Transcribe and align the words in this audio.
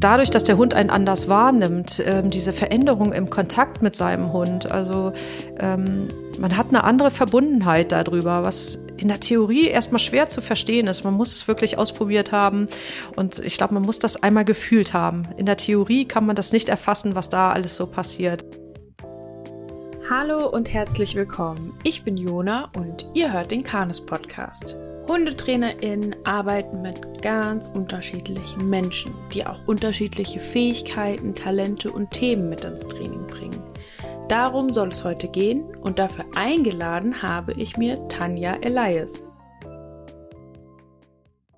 dadurch, 0.00 0.30
dass 0.30 0.44
der 0.44 0.56
Hund 0.56 0.74
einen 0.74 0.90
anders 0.90 1.28
wahrnimmt, 1.28 2.02
ähm, 2.06 2.30
diese 2.30 2.52
Veränderung 2.52 3.12
im 3.12 3.30
Kontakt 3.30 3.82
mit 3.82 3.94
seinem 3.94 4.32
Hund, 4.32 4.70
also 4.70 5.12
ähm, 5.58 6.08
man 6.38 6.56
hat 6.56 6.68
eine 6.70 6.84
andere 6.84 7.10
Verbundenheit 7.10 7.92
darüber, 7.92 8.42
was 8.42 8.78
in 8.96 9.08
der 9.08 9.20
Theorie 9.20 9.66
erstmal 9.66 9.98
schwer 9.98 10.28
zu 10.28 10.40
verstehen 10.40 10.86
ist. 10.86 11.04
Man 11.04 11.14
muss 11.14 11.32
es 11.32 11.46
wirklich 11.48 11.78
ausprobiert 11.78 12.32
haben 12.32 12.66
und 13.16 13.38
ich 13.40 13.56
glaube, 13.56 13.74
man 13.74 13.82
muss 13.82 13.98
das 13.98 14.22
einmal 14.22 14.44
gefühlt 14.44 14.94
haben. 14.94 15.28
In 15.36 15.46
der 15.46 15.56
Theorie 15.56 16.06
kann 16.06 16.26
man 16.26 16.36
das 16.36 16.52
nicht 16.52 16.68
erfassen, 16.68 17.14
was 17.14 17.28
da 17.28 17.52
alles 17.52 17.76
so 17.76 17.86
passiert. 17.86 18.44
Hallo 20.10 20.48
und 20.48 20.74
herzlich 20.74 21.14
willkommen. 21.14 21.72
Ich 21.84 22.02
bin 22.02 22.16
Jona 22.16 22.68
und 22.76 23.08
ihr 23.14 23.32
hört 23.32 23.52
den 23.52 23.62
Kanes 23.62 24.04
Podcast. 24.04 24.76
HundetrainerInnen 25.06 26.26
arbeiten 26.26 26.82
mit 26.82 27.22
ganz 27.22 27.68
unterschiedlichen 27.68 28.68
Menschen, 28.68 29.14
die 29.32 29.46
auch 29.46 29.68
unterschiedliche 29.68 30.40
Fähigkeiten, 30.40 31.36
Talente 31.36 31.92
und 31.92 32.10
Themen 32.10 32.48
mit 32.48 32.64
ins 32.64 32.88
Training 32.88 33.24
bringen. 33.28 33.62
Darum 34.28 34.72
soll 34.72 34.88
es 34.88 35.04
heute 35.04 35.28
gehen 35.28 35.62
und 35.76 36.00
dafür 36.00 36.24
eingeladen 36.34 37.22
habe 37.22 37.52
ich 37.52 37.76
mir 37.76 38.08
Tanja 38.08 38.54
Elias. 38.62 39.22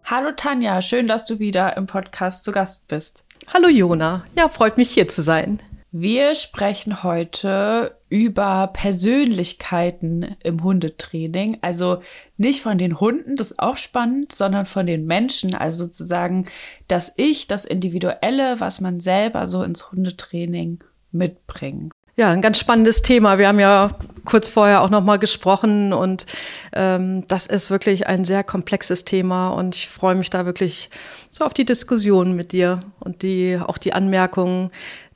Hallo 0.04 0.32
Tanja, 0.36 0.82
schön, 0.82 1.06
dass 1.06 1.24
du 1.24 1.38
wieder 1.38 1.78
im 1.78 1.86
Podcast 1.86 2.44
zu 2.44 2.52
Gast 2.52 2.86
bist. 2.88 3.24
Hallo 3.54 3.68
Jona, 3.68 4.26
ja, 4.36 4.48
freut 4.48 4.76
mich 4.76 4.90
hier 4.90 5.08
zu 5.08 5.22
sein. 5.22 5.58
Wir 5.90 6.34
sprechen 6.34 7.02
heute 7.02 7.96
über 8.12 8.66
Persönlichkeiten 8.74 10.36
im 10.44 10.62
Hundetraining. 10.62 11.56
Also 11.62 12.02
nicht 12.36 12.60
von 12.60 12.76
den 12.76 13.00
Hunden, 13.00 13.36
das 13.36 13.52
ist 13.52 13.58
auch 13.58 13.78
spannend, 13.78 14.32
sondern 14.34 14.66
von 14.66 14.86
den 14.86 15.06
Menschen. 15.06 15.54
Also 15.54 15.84
sozusagen 15.84 16.46
das 16.88 17.14
Ich, 17.16 17.48
das 17.48 17.64
Individuelle, 17.64 18.60
was 18.60 18.82
man 18.82 19.00
selber 19.00 19.46
so 19.46 19.62
ins 19.62 19.90
Hundetraining 19.90 20.84
mitbringt. 21.10 21.90
Ja, 22.14 22.30
ein 22.30 22.42
ganz 22.42 22.58
spannendes 22.58 23.00
Thema. 23.00 23.38
Wir 23.38 23.48
haben 23.48 23.58
ja 23.58 23.88
kurz 24.26 24.50
vorher 24.50 24.82
auch 24.82 24.90
noch 24.90 25.02
mal 25.02 25.18
gesprochen 25.18 25.94
und 25.94 26.26
ähm, 26.74 27.26
das 27.28 27.46
ist 27.46 27.70
wirklich 27.70 28.08
ein 28.08 28.26
sehr 28.26 28.44
komplexes 28.44 29.06
Thema 29.06 29.48
und 29.48 29.74
ich 29.74 29.88
freue 29.88 30.16
mich 30.16 30.28
da 30.28 30.44
wirklich 30.44 30.90
so 31.30 31.46
auf 31.46 31.54
die 31.54 31.64
Diskussion 31.64 32.36
mit 32.36 32.52
dir 32.52 32.78
und 33.00 33.22
die 33.22 33.58
auch 33.58 33.78
die 33.78 33.94
Anmerkungen, 33.94 34.70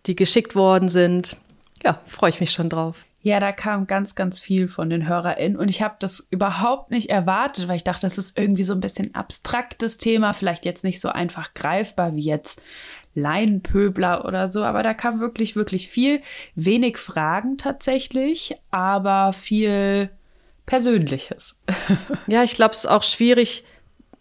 die 0.06 0.16
geschickt 0.16 0.55
worden 0.55 0.88
sind. 0.88 1.36
Ja, 1.84 2.00
freue 2.06 2.30
ich 2.30 2.41
mich 2.41 2.52
schon 2.52 2.69
drauf. 2.69 3.05
Ja, 3.20 3.41
da 3.41 3.50
kam 3.50 3.86
ganz, 3.88 4.14
ganz 4.14 4.38
viel 4.38 4.69
von 4.69 4.88
den 4.88 5.08
HörerInnen 5.08 5.58
und 5.58 5.69
ich 5.69 5.82
habe 5.82 5.96
das 5.98 6.27
überhaupt 6.30 6.92
nicht 6.92 7.10
erwartet, 7.10 7.66
weil 7.66 7.77
ich 7.77 7.84
dachte, 7.84 8.06
das 8.06 8.19
ist 8.19 8.38
irgendwie 8.38 8.62
so 8.62 8.72
ein 8.72 8.80
bisschen 8.80 9.14
abstraktes 9.16 9.98
Thema, 9.98 10.32
vielleicht 10.32 10.64
jetzt 10.64 10.84
nicht 10.84 11.00
so 11.00 11.08
einfach 11.08 11.52
greifbar 11.52 12.14
wie 12.14 12.22
jetzt 12.22 12.62
Laienpöbler 13.14 14.24
oder 14.24 14.48
so, 14.48 14.62
aber 14.62 14.82
da 14.82 14.94
kam 14.94 15.19
wirklich, 15.19 15.56
wirklich 15.56 15.88
viel. 15.88 16.22
Wenig 16.54 16.98
Fragen 16.98 17.58
tatsächlich, 17.58 18.54
aber 18.70 19.32
viel 19.32 20.10
Persönliches. 20.66 21.58
ja, 22.27 22.44
ich 22.44 22.54
glaube, 22.54 22.72
es 22.72 22.80
ist 22.80 22.86
auch 22.86 23.02
schwierig, 23.02 23.64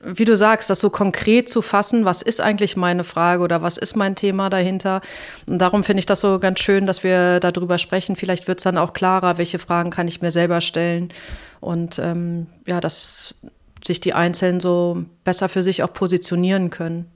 wie 0.06 0.26
du 0.26 0.36
sagst, 0.36 0.70
das 0.70 0.80
so 0.80 0.90
konkret 0.90 1.50
zu 1.50 1.62
fassen, 1.62 2.06
was 2.06 2.22
ist 2.22 2.40
eigentlich 2.40 2.78
meine 2.78 3.04
Frage 3.04 3.44
oder 3.44 3.62
was 3.62 3.78
ist 3.78 3.96
mein 3.96 4.16
Thema 4.16 4.50
dahinter. 4.50 5.02
Und 5.50 5.60
darum 5.60 5.84
finde 5.84 6.00
ich 6.00 6.06
das 6.06 6.20
so 6.20 6.40
ganz 6.40 6.60
schön, 6.60 6.86
dass 6.86 7.04
wir 7.04 7.40
darüber 7.40 7.78
sprechen. 7.78 8.16
Vielleicht 8.16 8.48
wird 8.48 8.60
es 8.60 8.64
dann 8.64 8.78
auch 8.78 8.94
klarer, 8.94 9.38
welche 9.38 9.60
Fragen 9.60 9.90
kann 9.90 10.08
ich 10.08 10.22
mir 10.22 10.32
selber 10.32 10.62
stellen. 10.62 11.10
Und 11.60 12.00
ähm, 12.00 12.48
ja, 12.68 12.80
dass 12.80 13.36
sich 13.84 14.00
die 14.00 14.14
Einzelnen 14.14 14.60
so 14.60 15.04
besser 15.24 15.50
für 15.50 15.64
sich 15.64 15.84
auch 15.84 15.94
positionieren 15.94 16.70
können. 16.70 17.12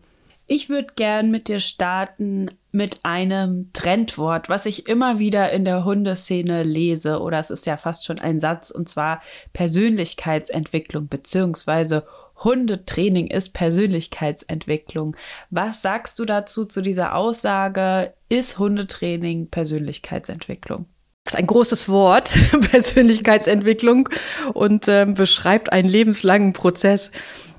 Ich 0.52 0.68
würde 0.68 0.94
gern 0.96 1.30
mit 1.30 1.48
dir 1.48 1.60
starten 1.60 2.50
mit 2.72 3.02
einem 3.04 3.70
Trendwort, 3.74 4.50
was 4.50 4.66
ich 4.66 4.88
immer 4.88 5.20
wieder 5.20 5.52
in 5.52 5.64
der 5.64 5.86
Hundeszene 5.86 6.64
lese, 6.64 7.20
oder 7.20 7.38
es 7.38 7.52
ist 7.52 7.68
ja 7.68 7.78
fast 7.78 8.06
schon 8.06 8.20
ein 8.20 8.40
Satz, 8.40 8.72
und 8.72 8.90
zwar 8.90 9.22
Persönlichkeitsentwicklung 9.54 11.08
beziehungsweise 11.08 12.06
Hundetraining 12.44 13.28
ist 13.28 13.54
Persönlichkeitsentwicklung. 13.54 15.16
Was 15.50 15.82
sagst 15.82 16.20
du 16.20 16.26
dazu 16.26 16.66
zu 16.66 16.82
dieser 16.82 17.16
Aussage? 17.16 18.14
Ist 18.30 18.60
Hundetraining 18.60 19.50
Persönlichkeitsentwicklung? 19.50 20.86
Das 21.26 21.34
ist 21.34 21.40
ein 21.40 21.48
großes 21.48 21.90
Wort, 21.90 22.38
Persönlichkeitsentwicklung, 22.72 24.10
und 24.54 24.88
ähm, 24.88 25.14
beschreibt 25.14 25.72
einen 25.72 25.90
lebenslangen 25.90 26.54
Prozess. 26.54 27.12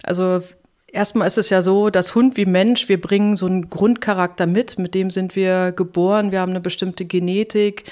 Also 0.02 0.42
erstmal 0.92 1.26
ist 1.26 1.38
es 1.38 1.50
ja 1.50 1.62
so, 1.62 1.90
dass 1.90 2.14
Hund 2.14 2.36
wie 2.36 2.46
Mensch, 2.46 2.88
wir 2.88 3.00
bringen 3.00 3.36
so 3.36 3.46
einen 3.46 3.70
Grundcharakter 3.70 4.46
mit, 4.46 4.78
mit 4.78 4.94
dem 4.94 5.10
sind 5.10 5.36
wir 5.36 5.72
geboren, 5.72 6.32
wir 6.32 6.40
haben 6.40 6.50
eine 6.50 6.60
bestimmte 6.60 7.04
Genetik, 7.04 7.84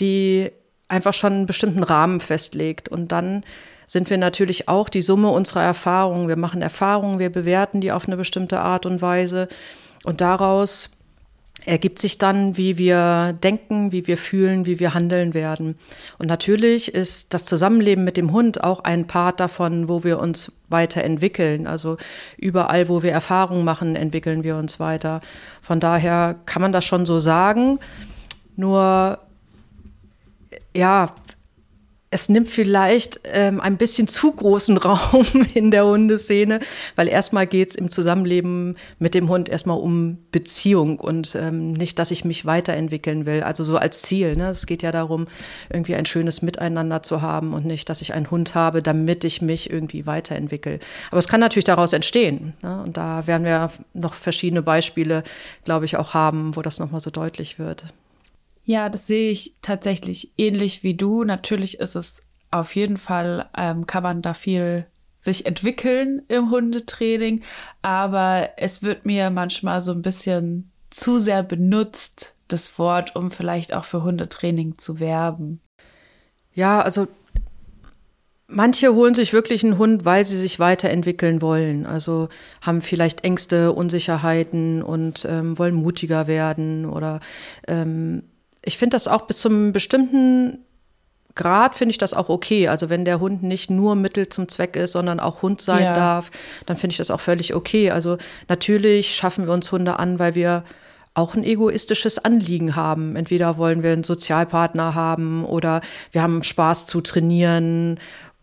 die 0.00 0.52
einfach 0.88 1.14
schon 1.14 1.32
einen 1.32 1.46
bestimmten 1.46 1.82
Rahmen 1.82 2.20
festlegt. 2.20 2.88
Und 2.88 3.10
dann 3.10 3.42
sind 3.86 4.10
wir 4.10 4.18
natürlich 4.18 4.68
auch 4.68 4.88
die 4.88 5.02
Summe 5.02 5.30
unserer 5.30 5.62
Erfahrungen. 5.62 6.28
Wir 6.28 6.36
machen 6.36 6.62
Erfahrungen, 6.62 7.18
wir 7.18 7.30
bewerten 7.30 7.80
die 7.80 7.92
auf 7.92 8.06
eine 8.06 8.16
bestimmte 8.16 8.60
Art 8.60 8.84
und 8.86 9.00
Weise. 9.00 9.48
Und 10.04 10.20
daraus 10.20 10.90
ergibt 11.64 11.98
sich 11.98 12.18
dann, 12.18 12.56
wie 12.56 12.78
wir 12.78 13.32
denken, 13.42 13.90
wie 13.90 14.06
wir 14.06 14.18
fühlen, 14.18 14.66
wie 14.66 14.78
wir 14.78 14.94
handeln 14.94 15.34
werden. 15.34 15.76
Und 16.18 16.26
natürlich 16.28 16.94
ist 16.94 17.34
das 17.34 17.44
Zusammenleben 17.44 18.04
mit 18.04 18.16
dem 18.16 18.32
Hund 18.32 18.62
auch 18.62 18.80
ein 18.80 19.06
Part 19.06 19.40
davon, 19.40 19.88
wo 19.88 20.04
wir 20.04 20.20
uns 20.20 20.52
weiterentwickeln. 20.68 21.66
Also 21.66 21.96
überall, 22.36 22.88
wo 22.88 23.02
wir 23.02 23.12
Erfahrungen 23.12 23.64
machen, 23.64 23.96
entwickeln 23.96 24.44
wir 24.44 24.56
uns 24.56 24.78
weiter. 24.78 25.20
Von 25.60 25.80
daher 25.80 26.36
kann 26.46 26.62
man 26.62 26.72
das 26.72 26.84
schon 26.84 27.04
so 27.04 27.18
sagen. 27.18 27.80
Nur 28.54 29.18
ja, 30.74 31.10
es 32.16 32.30
nimmt 32.30 32.48
vielleicht 32.48 33.20
ähm, 33.24 33.60
ein 33.60 33.76
bisschen 33.76 34.08
zu 34.08 34.32
großen 34.32 34.76
Raum 34.78 35.26
in 35.52 35.70
der 35.70 35.84
Hundeszene, 35.84 36.60
weil 36.94 37.08
erstmal 37.08 37.46
geht 37.46 37.70
es 37.70 37.76
im 37.76 37.90
Zusammenleben 37.90 38.78
mit 38.98 39.12
dem 39.12 39.28
Hund 39.28 39.50
erstmal 39.50 39.78
um 39.78 40.16
Beziehung 40.32 40.98
und 40.98 41.34
ähm, 41.34 41.72
nicht, 41.72 41.98
dass 41.98 42.10
ich 42.10 42.24
mich 42.24 42.46
weiterentwickeln 42.46 43.26
will. 43.26 43.42
Also 43.42 43.64
so 43.64 43.76
als 43.76 44.00
Ziel. 44.00 44.34
Ne? 44.34 44.48
Es 44.48 44.64
geht 44.64 44.82
ja 44.82 44.92
darum, 44.92 45.26
irgendwie 45.68 45.94
ein 45.94 46.06
schönes 46.06 46.40
Miteinander 46.40 47.02
zu 47.02 47.20
haben 47.20 47.52
und 47.52 47.66
nicht, 47.66 47.90
dass 47.90 48.00
ich 48.00 48.14
einen 48.14 48.30
Hund 48.30 48.54
habe, 48.54 48.80
damit 48.80 49.22
ich 49.24 49.42
mich 49.42 49.68
irgendwie 49.68 50.06
weiterentwickle. 50.06 50.78
Aber 51.10 51.18
es 51.18 51.28
kann 51.28 51.40
natürlich 51.40 51.64
daraus 51.64 51.92
entstehen. 51.92 52.54
Ne? 52.62 52.82
Und 52.82 52.96
da 52.96 53.26
werden 53.26 53.44
wir 53.44 53.70
noch 53.92 54.14
verschiedene 54.14 54.62
Beispiele, 54.62 55.22
glaube 55.64 55.84
ich, 55.84 55.98
auch 55.98 56.14
haben, 56.14 56.56
wo 56.56 56.62
das 56.62 56.78
nochmal 56.78 57.00
so 57.00 57.10
deutlich 57.10 57.58
wird. 57.58 57.92
Ja, 58.66 58.88
das 58.88 59.06
sehe 59.06 59.30
ich 59.30 59.54
tatsächlich 59.62 60.32
ähnlich 60.36 60.82
wie 60.82 60.94
du. 60.94 61.22
Natürlich 61.22 61.78
ist 61.78 61.94
es 61.94 62.20
auf 62.50 62.74
jeden 62.74 62.96
Fall, 62.96 63.48
ähm, 63.56 63.86
kann 63.86 64.02
man 64.02 64.22
da 64.22 64.34
viel 64.34 64.86
sich 65.20 65.46
entwickeln 65.46 66.22
im 66.28 66.50
Hundetraining, 66.50 67.42
aber 67.82 68.50
es 68.56 68.82
wird 68.82 69.06
mir 69.06 69.30
manchmal 69.30 69.80
so 69.80 69.92
ein 69.92 70.02
bisschen 70.02 70.70
zu 70.90 71.18
sehr 71.18 71.44
benutzt, 71.44 72.34
das 72.48 72.76
Wort, 72.78 73.14
um 73.14 73.30
vielleicht 73.30 73.72
auch 73.72 73.84
für 73.84 74.02
Hundetraining 74.02 74.78
zu 74.78 74.98
werben. 75.00 75.60
Ja, 76.54 76.80
also 76.80 77.06
Manche 78.48 78.94
holen 78.94 79.16
sich 79.16 79.32
wirklich 79.32 79.64
einen 79.64 79.76
Hund, 79.76 80.04
weil 80.04 80.24
sie 80.24 80.36
sich 80.36 80.60
weiterentwickeln 80.60 81.42
wollen. 81.42 81.84
Also 81.84 82.28
haben 82.62 82.80
vielleicht 82.80 83.24
Ängste, 83.24 83.72
Unsicherheiten 83.72 84.82
und 84.82 85.26
ähm, 85.28 85.58
wollen 85.58 85.74
mutiger 85.74 86.28
werden 86.28 86.86
oder 86.86 87.18
ähm, 87.66 88.22
ich 88.66 88.76
finde 88.78 88.94
das 88.94 89.08
auch 89.08 89.22
bis 89.22 89.38
zum 89.38 89.72
bestimmten 89.72 90.58
Grad 91.36 91.74
finde 91.74 91.90
ich 91.90 91.98
das 91.98 92.14
auch 92.14 92.28
okay. 92.28 92.68
Also 92.68 92.88
wenn 92.88 93.04
der 93.04 93.20
Hund 93.20 93.42
nicht 93.42 93.70
nur 93.70 93.94
Mittel 93.94 94.28
zum 94.28 94.48
Zweck 94.48 94.74
ist, 94.74 94.92
sondern 94.92 95.20
auch 95.20 95.42
Hund 95.42 95.60
sein 95.60 95.84
ja. 95.84 95.94
darf, 95.94 96.30
dann 96.64 96.76
finde 96.76 96.92
ich 96.92 96.96
das 96.96 97.10
auch 97.10 97.20
völlig 97.20 97.54
okay. 97.54 97.90
Also 97.90 98.16
natürlich 98.48 99.14
schaffen 99.14 99.46
wir 99.46 99.52
uns 99.52 99.70
Hunde 99.70 99.98
an, 99.98 100.18
weil 100.18 100.34
wir 100.34 100.64
auch 101.12 101.34
ein 101.34 101.44
egoistisches 101.44 102.18
Anliegen 102.18 102.74
haben. 102.74 103.16
Entweder 103.16 103.58
wollen 103.58 103.82
wir 103.82 103.92
einen 103.92 104.02
Sozialpartner 104.02 104.94
haben 104.94 105.44
oder 105.44 105.82
wir 106.10 106.22
haben 106.22 106.42
Spaß 106.42 106.86
zu 106.86 107.02
trainieren 107.02 107.98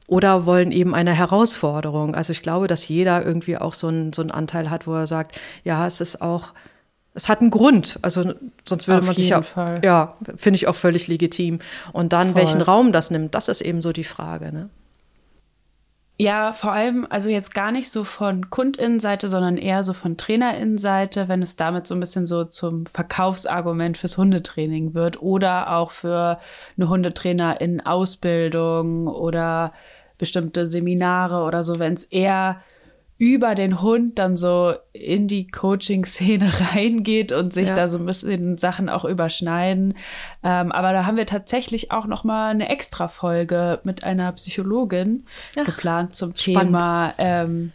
oder 0.08 0.46
wollen 0.46 0.72
eben 0.72 0.94
eine 0.94 1.14
Herausforderung. 1.14 2.14
Also 2.14 2.31
ich 2.31 2.44
glaube, 2.44 2.68
dass 2.68 2.88
jeder 2.88 3.26
irgendwie 3.26 3.58
auch 3.58 3.74
so 3.74 3.88
einen, 3.88 4.14
so 4.14 4.22
einen 4.22 4.31
Anteil 4.31 4.69
hat, 4.69 4.86
wo 4.86 4.94
er 4.94 5.08
sagt, 5.08 5.40
ja, 5.64 5.86
es 5.88 6.00
ist 6.00 6.22
auch 6.22 6.54
es 7.13 7.30
hat 7.30 7.42
einen 7.42 7.50
Grund. 7.50 8.00
Also 8.01 8.33
sonst 8.65 8.88
würde 8.88 9.01
Auf 9.01 9.06
man 9.06 9.15
sich 9.15 9.30
ja, 9.30 9.42
Fall. 9.42 9.81
ja, 9.83 10.15
finde 10.36 10.56
ich 10.56 10.68
auch 10.68 10.75
völlig 10.75 11.07
legitim. 11.07 11.60
Und 11.92 12.13
dann, 12.13 12.33
Voll. 12.33 12.42
welchen 12.42 12.62
Raum 12.62 12.92
das 12.92 13.12
nimmt, 13.12 13.36
das 13.36 13.50
ist 13.50 13.62
eben 13.62 13.81
so 13.81 13.92
die 13.92 14.04
Frage. 14.04 14.51
Ne? 14.51 14.69
Ja, 16.18 16.54
vor 16.54 16.71
allem, 16.71 17.07
also 17.10 17.30
jetzt 17.30 17.54
gar 17.54 17.71
nicht 17.71 17.92
so 17.92 18.04
von 18.04 18.50
Kundinnenseite, 18.50 19.30
sondern 19.30 19.57
eher 19.57 19.83
so 19.83 19.94
von 19.94 20.15
Trainerinnenseite, 20.15 21.27
wenn 21.27 21.42
es 21.42 21.56
damit 21.56 21.88
so 21.88 21.95
ein 21.95 22.00
bisschen 22.00 22.25
so 22.25 22.45
zum 22.45 22.86
Verkaufsargument 22.86 23.98
fürs 23.98 24.18
Hundetraining 24.18 24.94
wird 24.94 25.21
oder 25.21 25.75
auch 25.75 25.92
für 25.92 26.39
eine 26.77 26.88
Hundetrainer 26.88 27.62
in 27.62 27.81
Ausbildung 27.81 29.07
oder 29.07 29.74
bestimmte 30.19 30.68
Seminare 30.68 31.44
oder 31.44 31.63
so, 31.63 31.80
wenn 31.80 31.94
es 31.94 32.06
eher 32.06 32.62
über 33.24 33.56
den 33.56 33.81
Hund 33.81 34.20
dann 34.20 34.36
so 34.36 34.74
in 34.92 35.30
die 35.30 35.48
Coaching-Szene 35.48 36.52
reingeht 36.74 37.31
und 37.31 37.54
sich 37.54 37.70
ja. 37.70 37.75
da 37.75 37.88
so 37.88 37.98
ein 37.98 38.06
bisschen 38.06 38.58
Sachen 38.58 38.90
auch 38.90 39.06
überschneiden. 39.06 39.96
Ähm, 40.44 40.74
aber 40.74 40.92
da 40.92 41.06
haben 41.06 41.16
wir 41.16 41.25
tatsächlich 41.25 41.94
auch 41.94 42.06
noch 42.06 42.25
mal 42.25 42.50
eine 42.50 42.68
extra 42.68 43.08
Folge 43.08 43.80
mit 43.86 44.04
einer 44.04 44.34
Psychologin 44.34 45.25
Ach, 45.58 45.64
geplant 45.64 46.16
zum 46.16 46.36
spannend. 46.36 46.72
Thema. 46.72 47.14
Ähm, 47.18 47.72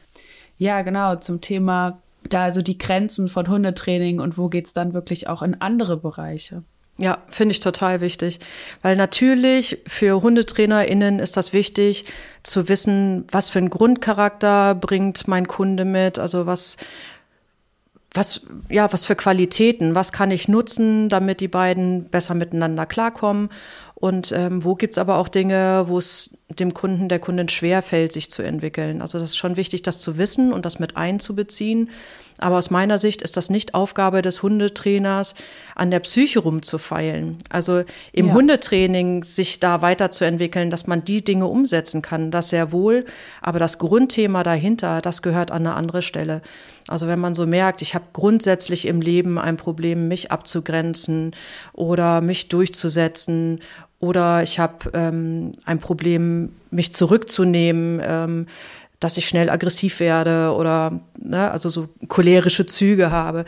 ja, 0.59 0.83
genau 0.83 1.17
zum 1.17 1.41
Thema 1.41 1.99
da 2.29 2.43
also 2.43 2.61
die 2.61 2.77
Grenzen 2.77 3.29
von 3.29 3.49
Hundetraining 3.49 4.21
und 4.21 4.37
wo 4.37 4.49
geht's 4.51 4.75
dann 4.75 4.93
wirklich 4.93 5.29
auch 5.29 5.41
in 5.41 5.59
andere 5.63 5.97
Bereiche. 5.97 6.63
Ja, 7.01 7.19
finde 7.29 7.53
ich 7.53 7.61
total 7.61 8.01
wichtig. 8.01 8.41
Weil 8.83 8.97
natürlich 8.97 9.79
für 9.87 10.21
HundetrainerInnen 10.21 11.21
ist 11.21 11.37
das 11.37 11.53
wichtig, 11.53 12.07
zu 12.43 12.69
wissen, 12.69 13.25
was 13.31 13.51
für 13.51 13.61
einen 13.61 13.71
Grundcharakter 13.71 14.75
bringt 14.75 15.29
mein 15.29 15.47
Kunde 15.47 15.85
mit, 15.85 16.19
also 16.19 16.47
was, 16.47 16.77
was, 18.13 18.43
ja, 18.69 18.93
was 18.93 19.05
für 19.05 19.15
Qualitäten, 19.15 19.95
was 19.95 20.11
kann 20.11 20.33
ich 20.33 20.49
nutzen, 20.49 21.09
damit 21.09 21.41
die 21.41 21.47
beiden 21.47 22.07
besser 22.07 22.35
miteinander 22.35 22.85
klarkommen 22.85 23.51
und 24.01 24.31
ähm, 24.31 24.63
wo 24.63 24.77
gibt's 24.77 24.97
aber 24.97 25.19
auch 25.19 25.27
Dinge, 25.27 25.87
wo 25.89 25.99
es 25.99 26.39
dem 26.49 26.73
Kunden, 26.73 27.09
der 27.09 27.19
Kundin 27.19 27.49
schwerfällt, 27.49 28.13
sich 28.13 28.31
zu 28.31 28.43
entwickeln. 28.43 29.03
Also 29.03 29.19
das 29.19 29.31
ist 29.31 29.37
schon 29.37 29.57
wichtig, 29.57 29.83
das 29.83 29.99
zu 29.99 30.17
wissen 30.17 30.53
und 30.53 30.65
das 30.65 30.79
mit 30.79 30.97
einzubeziehen. 30.97 31.91
Aber 32.39 32.59
aus 32.59 32.71
meiner 32.71 33.01
Sicht 33.01 33.23
ist 33.23 33.37
das 33.37 33.51
nicht 33.51 33.75
Aufgabe 33.75 34.23
des 34.23 34.43
Hundetrainers, 34.43 35.35
an 35.75 35.91
der 35.91 35.99
Psyche 35.99 36.39
rumzufeilen. 36.39 37.39
Also 37.51 37.83
im 38.13 38.29
ja. 38.29 38.35
Hundetraining 38.35 39.25
sich 39.25 39.59
da 39.59 39.83
weiterzuentwickeln, 39.83 40.71
dass 40.71 40.87
man 40.87 41.05
die 41.05 41.25
Dinge 41.25 41.47
umsetzen 41.47 42.01
kann, 42.01 42.31
das 42.31 42.51
sehr 42.51 42.71
wohl. 42.71 43.05
Aber 43.43 43.59
das 43.59 43.79
Grundthema 43.79 44.45
dahinter, 44.45 45.01
das 45.01 45.23
gehört 45.23 45.51
an 45.51 45.67
eine 45.67 45.75
andere 45.75 46.03
Stelle. 46.03 46.41
Also 46.87 47.09
wenn 47.09 47.19
man 47.19 47.35
so 47.35 47.47
merkt, 47.47 47.83
ich 47.83 47.95
habe 47.95 48.07
grundsätzlich 48.13 48.87
im 48.87 49.01
Leben 49.01 49.39
ein 49.39 49.57
Problem, 49.57 50.09
mich 50.09 50.31
abzugrenzen 50.31 51.35
oder 51.75 52.21
mich 52.21 52.49
durchzusetzen 52.49 53.61
oder 54.01 54.43
ich 54.43 54.59
habe 54.59 54.91
ähm, 54.95 55.53
ein 55.65 55.79
Problem, 55.79 56.53
mich 56.71 56.93
zurückzunehmen, 56.93 58.01
ähm, 58.05 58.47
dass 59.01 59.17
ich 59.17 59.29
schnell 59.29 59.51
aggressiv 59.51 60.01
werde 60.01 60.55
oder 60.55 61.01
ne, 61.19 61.51
also 61.51 61.69
so 61.69 61.89
cholerische 62.09 62.67
Züge 62.67 63.11
habe. 63.11 63.45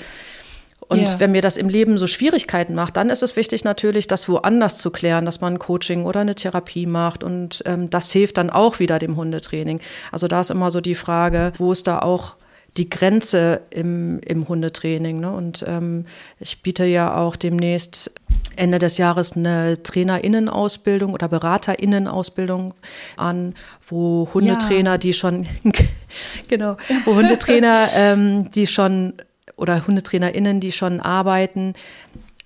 Und 0.91 1.09
ja. 1.09 1.21
wenn 1.21 1.31
mir 1.31 1.43
das 1.43 1.57
im 1.57 1.69
Leben 1.69 1.99
so 1.99 2.09
Schwierigkeiten 2.09 2.75
macht, 2.75 2.97
dann 2.97 3.11
ist 3.11 3.23
es 3.23 3.37
wichtig 3.37 3.63
natürlich, 3.63 4.09
das 4.09 4.29
woanders 4.29 4.79
zu 4.79 4.91
klären, 4.91 5.25
dass 5.25 5.41
man 5.41 5.55
ein 5.55 5.59
Coaching 5.61 6.05
oder 6.05 6.21
eine 6.21 6.35
Therapie 6.35 6.87
macht. 6.87 7.23
Und 7.23 7.63
ähm, 7.67 7.91
das 7.91 8.11
hilft 8.11 8.39
dann 8.39 8.51
auch 8.51 8.81
wieder 8.81 8.99
dem 8.99 9.15
Hundetraining. 9.17 9.81
Also 10.11 10.27
da 10.27 10.41
ist 10.41 10.51
immer 10.51 10.73
so 10.73 10.81
die 10.81 10.97
Frage, 10.97 11.53
wo 11.59 11.71
ist 11.71 11.87
da 11.87 12.01
auch 12.01 12.35
die 12.81 12.89
Grenze 12.89 13.61
im, 13.69 14.21
im 14.21 14.49
Hundetraining. 14.49 15.21
Ne? 15.21 15.31
Und 15.31 15.63
ähm, 15.69 16.07
ich 16.39 16.63
biete 16.63 16.87
ja 16.87 17.15
auch 17.15 17.37
demnächst 17.37 18.11
Ende 18.57 18.79
des 18.79 18.97
Jahres 18.97 19.37
eine 19.37 19.83
Trainerinnenausbildung 19.83 21.13
oder 21.13 21.29
Beraterinnen-Ausbildung 21.29 22.73
an, 23.19 23.55
wo 23.87 24.31
Hundetrainer, 24.33 24.93
ja. 24.93 24.99
die 24.99 25.13
schon, 25.13 25.47
genau, 26.49 26.79
wo 27.05 27.17
Hundetrainer, 27.17 27.89
ähm, 27.97 28.51
die 28.51 28.67
schon 28.67 29.13
oder 29.57 29.87
HundetrainerInnen, 29.87 30.61
die 30.61 30.73
schon 30.73 31.01
arbeiten, 31.01 31.75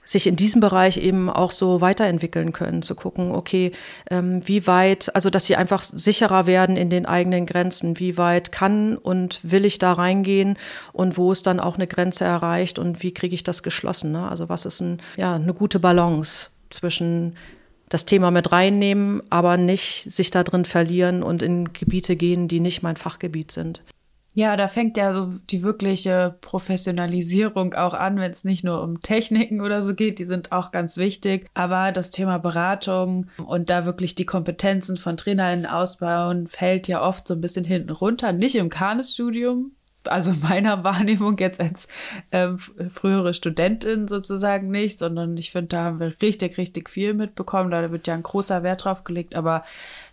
sich 0.05 0.27
in 0.27 0.37
diesem 0.37 0.61
Bereich 0.61 0.99
eben 0.99 1.31
auch 1.31 1.51
so 1.51 1.81
weiterentwickeln 1.81 2.53
können, 2.53 2.83
zu 2.83 2.95
gucken, 2.95 3.33
okay, 3.33 3.73
ähm, 4.11 4.47
wie 4.47 4.67
weit, 4.67 5.15
also 5.15 5.31
dass 5.31 5.47
sie 5.47 5.57
einfach 5.57 5.83
sicherer 5.83 6.47
werden 6.47 6.77
in 6.77 6.91
den 6.91 7.07
eigenen 7.07 7.47
Grenzen, 7.47 7.99
wie 7.99 8.19
weit 8.19 8.53
kann 8.53 8.97
und 8.97 9.41
will 9.43 9.65
ich 9.65 9.79
da 9.79 9.93
reingehen 9.93 10.57
und 10.93 11.17
wo 11.17 11.33
ist 11.33 11.47
dann 11.47 11.61
auch 11.61 11.77
eine 11.77 11.87
Grenze 11.87 12.25
erreicht 12.25 12.79
und 12.79 13.03
wie 13.03 13.15
kriege 13.15 13.35
ich 13.35 13.45
das 13.45 13.63
geschlossen. 13.63 14.13
Ne? 14.13 14.29
Also 14.29 14.49
was 14.49 14.67
ist 14.67 14.81
ein, 14.81 15.01
ja, 15.17 15.35
eine 15.35 15.55
gute 15.55 15.81
Balance 15.81 16.51
zwischen 16.69 17.37
das 17.89 18.07
Thema 18.07 18.31
mit 18.31 18.51
reinnehmen, 18.51 19.23
aber 19.31 19.57
nicht 19.57 20.11
sich 20.11 20.31
da 20.31 20.43
drin 20.43 20.65
verlieren 20.65 21.23
und 21.23 21.43
in 21.43 21.73
Gebiete 21.73 22.17
gehen, 22.17 22.49
die 22.49 22.61
nicht 22.61 22.83
mein 22.83 22.97
Fachgebiet 22.97 23.53
sind. 23.53 23.83
Ja, 24.37 24.57
da 24.57 24.67
fängt 24.67 24.97
ja 24.97 25.13
so 25.13 25.33
die 25.49 25.63
wirkliche 25.63 26.37
Professionalisierung 26.41 27.75
auch 27.75 27.95
an, 27.95 28.19
wenn 28.19 28.33
es 28.33 28.43
nicht 28.43 28.65
nur 28.65 28.83
um 28.83 29.01
Techniken 29.01 29.61
oder 29.61 29.81
so 29.81 29.95
geht, 29.95 30.19
die 30.19 30.25
sind 30.25 30.51
auch 30.51 30.73
ganz 30.73 30.97
wichtig. 30.97 31.47
Aber 31.55 31.93
das 31.93 32.11
Thema 32.11 32.39
Beratung 32.39 33.29
und 33.47 33.71
da 33.71 33.87
wirklich 33.87 34.17
die 34.17 34.27
Kompetenzen 34.27 34.97
von 34.97 35.17
TrainerInnen 35.17 35.67
ausbauen, 35.67 36.49
fällt 36.49 36.89
ja 36.89 37.01
oft 37.01 37.29
so 37.29 37.35
ein 37.35 37.41
bisschen 37.41 37.65
hinten 37.65 37.91
runter. 37.91 38.33
Nicht 38.33 38.57
im 38.57 38.71
Kanes-Studium, 38.71 39.71
also 40.03 40.33
meiner 40.43 40.83
Wahrnehmung 40.85 41.39
jetzt 41.39 41.61
als 41.61 41.87
ähm, 42.33 42.59
frühere 42.59 43.35
Studentin 43.35 44.09
sozusagen 44.09 44.69
nicht, 44.69 44.99
sondern 44.99 45.37
ich 45.37 45.53
finde, 45.53 45.69
da 45.69 45.85
haben 45.85 46.01
wir 46.01 46.13
richtig, 46.21 46.59
richtig 46.59 46.91
viel 46.91 47.15
mitbekommen. 47.15 47.71
Da 47.71 47.89
wird 47.93 48.09
ja 48.09 48.15
ein 48.15 48.25
großer 48.25 48.65
Wert 48.65 48.85
drauf 48.85 49.05
gelegt, 49.05 49.37
aber 49.37 49.65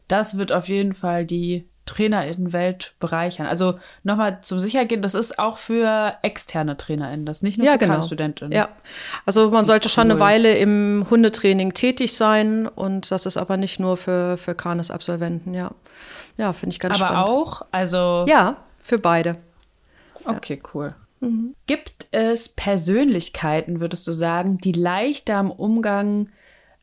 das 0.07 0.37
wird 0.37 0.51
auf 0.51 0.67
jeden 0.67 0.93
Fall 0.93 1.25
die 1.25 1.67
TrainerInnenwelt 1.91 2.93
bereichern. 2.99 3.45
Also 3.45 3.79
nochmal 4.03 4.39
zum 4.41 4.59
Sichergehen, 4.59 5.01
das 5.01 5.13
ist 5.13 5.39
auch 5.39 5.57
für 5.57 6.13
externe 6.21 6.77
TrainerInnen, 6.77 7.25
das 7.25 7.41
nicht 7.41 7.57
nur 7.57 7.67
ja, 7.67 7.73
für 7.73 7.79
genau. 7.79 8.01
Studentinnen. 8.01 8.53
Ja, 8.53 8.69
also 9.25 9.51
man 9.51 9.65
sollte 9.65 9.89
schon 9.89 10.09
eine 10.09 10.19
Weile 10.19 10.55
im 10.55 11.05
Hundetraining 11.09 11.73
tätig 11.73 12.15
sein 12.15 12.67
und 12.67 13.11
das 13.11 13.25
ist 13.25 13.37
aber 13.37 13.57
nicht 13.57 13.79
nur 13.79 13.97
für, 13.97 14.37
für 14.37 14.55
Kanes-Absolventen, 14.55 15.53
ja. 15.53 15.71
Ja, 16.37 16.53
finde 16.53 16.73
ich 16.73 16.79
ganz 16.79 17.01
aber 17.01 17.09
spannend. 17.09 17.29
Aber 17.29 17.37
auch, 17.37 17.61
also. 17.71 18.25
Ja, 18.27 18.57
für 18.81 18.97
beide. 18.97 19.37
Okay, 20.23 20.61
ja. 20.63 20.69
cool. 20.73 20.95
Mhm. 21.19 21.55
Gibt 21.67 22.07
es 22.11 22.49
Persönlichkeiten, 22.49 23.81
würdest 23.81 24.07
du 24.07 24.11
sagen, 24.11 24.57
die 24.57 24.71
leichter 24.71 25.39
im 25.39 25.51
Umgang 25.51 26.29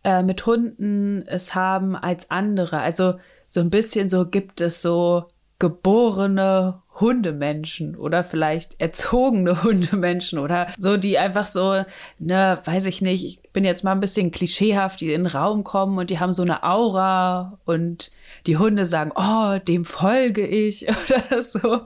äh, 0.04 0.22
mit 0.22 0.44
Hunden 0.44 1.25
es 1.26 1.54
haben 1.54 1.96
als 1.96 2.31
andere? 2.31 2.81
Also 2.81 3.14
so 3.48 3.60
ein 3.60 3.70
bisschen 3.70 4.08
so 4.08 4.26
gibt 4.26 4.60
es 4.60 4.82
so 4.82 5.24
geborene 5.58 6.82
Hundemenschen 7.00 7.96
oder 7.96 8.24
vielleicht 8.24 8.80
erzogene 8.80 9.62
Hundemenschen 9.62 10.38
oder 10.38 10.68
so, 10.76 10.96
die 10.96 11.18
einfach 11.18 11.46
so, 11.46 11.84
ne, 12.18 12.60
weiß 12.64 12.86
ich 12.86 13.02
nicht, 13.02 13.24
ich 13.24 13.52
bin 13.52 13.64
jetzt 13.64 13.84
mal 13.84 13.92
ein 13.92 14.00
bisschen 14.00 14.30
klischeehaft, 14.30 15.00
die 15.00 15.12
in 15.12 15.24
den 15.24 15.32
Raum 15.32 15.64
kommen 15.64 15.98
und 15.98 16.10
die 16.10 16.18
haben 16.18 16.32
so 16.32 16.42
eine 16.42 16.62
Aura 16.62 17.58
und 17.64 18.10
die 18.46 18.56
Hunde 18.56 18.86
sagen, 18.86 19.12
oh, 19.14 19.58
dem 19.58 19.84
folge 19.84 20.46
ich 20.46 20.86
oder 21.04 21.42
so. 21.42 21.80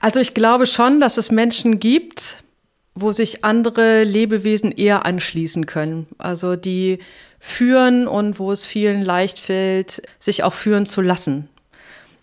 Also 0.00 0.20
ich 0.20 0.34
glaube 0.34 0.66
schon, 0.66 1.00
dass 1.00 1.16
es 1.16 1.30
Menschen 1.30 1.78
gibt, 1.78 2.42
wo 2.94 3.12
sich 3.12 3.44
andere 3.44 4.04
Lebewesen 4.04 4.72
eher 4.72 5.06
anschließen 5.06 5.66
können. 5.66 6.06
Also 6.18 6.56
die 6.56 6.98
führen 7.44 8.06
und 8.06 8.38
wo 8.38 8.52
es 8.52 8.64
vielen 8.64 9.02
leicht 9.02 9.40
fällt, 9.40 10.00
sich 10.20 10.44
auch 10.44 10.52
führen 10.52 10.86
zu 10.86 11.00
lassen. 11.00 11.48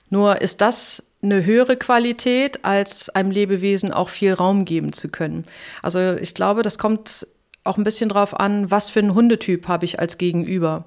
Nur 0.09 0.41
ist 0.41 0.61
das 0.61 1.11
eine 1.21 1.45
höhere 1.45 1.75
Qualität, 1.75 2.63
als 2.63 3.09
einem 3.09 3.29
Lebewesen 3.29 3.91
auch 3.91 4.07
viel 4.07 4.33
Raum 4.33 4.63
geben 4.63 4.93
zu 4.93 5.09
können. 5.09 5.43
Also 5.81 6.15
ich 6.15 6.33
glaube, 6.35 6.61
das 6.61 6.77
kommt 6.77 7.27
auch 7.65 7.77
ein 7.77 7.83
bisschen 7.83 8.07
drauf 8.07 8.39
an, 8.39 8.71
was 8.71 8.89
für 8.89 8.99
einen 8.99 9.13
Hundetyp 9.13 9.67
habe 9.67 9.83
ich 9.83 9.99
als 9.99 10.17
Gegenüber. 10.17 10.85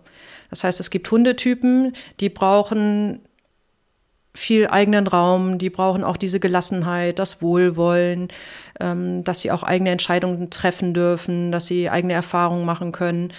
Das 0.49 0.65
heißt, 0.65 0.81
es 0.81 0.89
gibt 0.89 1.11
Hundetypen, 1.11 1.93
die 2.21 2.31
brauchen 2.31 3.21
viel 4.35 4.67
eigenen 4.69 5.09
Raum, 5.09 5.59
die 5.59 5.69
brauchen 5.69 6.03
auch 6.03 6.17
diese 6.17 6.41
Gelassenheit, 6.41 7.19
das 7.19 7.43
Wohlwollen, 7.43 8.29
ähm, 8.81 9.23
dass 9.25 9.41
sie 9.41 9.51
auch 9.51 9.63
eigene 9.63 9.91
Entscheidungen 9.91 10.49
treffen 10.49 10.95
dürfen, 10.95 11.53
dass 11.53 11.67
sie 11.67 11.91
eigene 11.91 12.15
Erfahrungen 12.15 12.65
machen 12.65 12.93
können. 12.93 13.35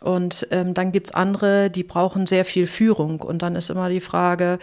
Und 0.00 0.48
ähm, 0.50 0.74
dann 0.74 0.92
gibt's 0.92 1.12
andere, 1.12 1.70
die 1.70 1.82
brauchen 1.82 2.26
sehr 2.26 2.44
viel 2.44 2.66
Führung. 2.66 3.20
Und 3.20 3.42
dann 3.42 3.56
ist 3.56 3.70
immer 3.70 3.88
die 3.88 4.00
Frage, 4.00 4.58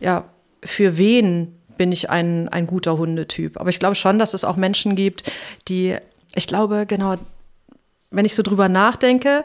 ja, 0.00 0.24
für 0.64 0.98
wen 0.98 1.56
bin 1.78 1.92
ich 1.92 2.10
ein, 2.10 2.48
ein 2.48 2.66
guter 2.66 2.98
Hundetyp? 2.98 3.58
Aber 3.58 3.70
ich 3.70 3.78
glaube 3.78 3.94
schon, 3.94 4.18
dass 4.18 4.34
es 4.34 4.44
auch 4.44 4.56
Menschen 4.56 4.94
gibt, 4.94 5.30
die, 5.68 5.96
ich 6.34 6.46
glaube, 6.46 6.86
genau, 6.86 7.16
wenn 8.10 8.24
ich 8.24 8.34
so 8.34 8.42
drüber 8.42 8.68
nachdenke, 8.68 9.44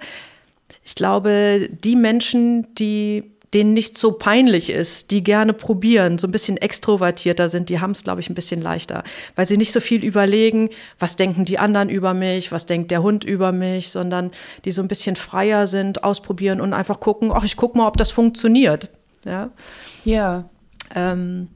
ich 0.84 0.96
glaube, 0.96 1.70
die 1.70 1.96
Menschen, 1.96 2.74
die 2.76 3.37
denen 3.54 3.74
nicht 3.74 3.98
so 3.98 4.12
peinlich 4.12 4.70
ist, 4.70 5.12
die 5.12 5.24
gerne 5.24 5.54
probieren, 5.54 6.18
so 6.18 6.28
ein 6.28 6.32
bisschen 6.32 6.58
extrovertierter 6.58 7.50
sind, 7.50 7.70
die 7.70 7.80
haben 7.80 7.92
es, 7.92 8.04
glaube 8.04 8.20
ich, 8.20 8.30
ein 8.30 8.36
bisschen 8.36 8.62
leichter, 8.62 9.04
weil 9.36 9.46
sie 9.46 9.58
nicht 9.58 9.72
so 9.72 9.80
viel 9.80 10.04
überlegen, 10.04 10.70
was 11.00 11.16
denken 11.16 11.46
die 11.46 11.60
anderen 11.60 11.90
über 11.90 12.14
mich, 12.14 12.52
was 12.52 12.66
denkt 12.66 12.92
der 12.92 13.02
Hund 13.02 13.24
über 13.24 13.52
mich, 13.52 13.90
sondern 13.90 14.32
die 14.66 14.72
so 14.72 14.82
ein 14.82 14.88
bisschen 14.88 15.16
freier 15.16 15.68
sind, 15.68 16.04
ausprobieren 16.04 16.60
und 16.60 16.74
einfach 16.74 17.00
gucken, 17.00 17.32
ach, 17.34 17.44
ich 17.44 17.56
guck 17.56 17.76
mal, 17.76 17.88
ob 17.88 17.98
das 17.98 18.12
funktioniert. 18.12 18.90
Ja. 19.24 19.52
Ja. 20.04 20.50
Ähm, 20.94 21.48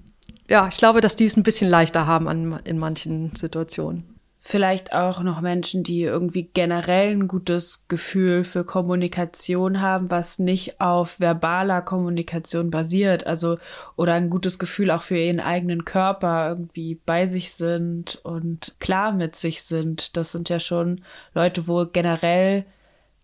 ja, 0.50 0.68
ich 0.70 0.78
glaube, 0.78 1.02
dass 1.02 1.16
die 1.16 1.26
es 1.26 1.38
ein 1.38 1.44
bisschen 1.44 1.70
leichter 1.70 2.08
haben 2.08 2.28
an, 2.28 2.60
in 2.64 2.78
manchen 2.78 3.34
Situationen. 3.36 4.11
Vielleicht 4.44 4.92
auch 4.92 5.22
noch 5.22 5.40
Menschen, 5.40 5.84
die 5.84 6.02
irgendwie 6.02 6.50
generell 6.52 7.12
ein 7.12 7.28
gutes 7.28 7.88
Gefühl 7.88 8.44
für 8.44 8.66
Kommunikation 8.66 9.82
haben, 9.82 10.10
was 10.10 10.40
nicht 10.40 10.82
auf 10.82 11.20
verbaler 11.20 11.84
Kommunikation 11.84 12.72
basiert, 12.72 13.28
also 13.28 13.60
oder 13.96 14.16
ein 14.16 14.32
gutes 14.32 14.58
Gefühl 14.58 14.90
auch 14.90 15.04
für 15.04 15.16
ihren 15.16 15.40
eigenen 15.40 15.86
Körper 15.86 16.50
irgendwie 16.50 17.00
bei 17.06 17.28
sich 17.28 17.52
sind 17.52 18.20
und 18.24 18.78
klar 18.80 19.12
mit 19.12 19.36
sich 19.36 19.62
sind. 19.62 20.18
Das 20.18 20.32
sind 20.32 20.50
ja 20.50 20.60
schon 20.60 21.02
Leute, 21.36 21.68
wo 21.68 21.86
generell 21.86 22.66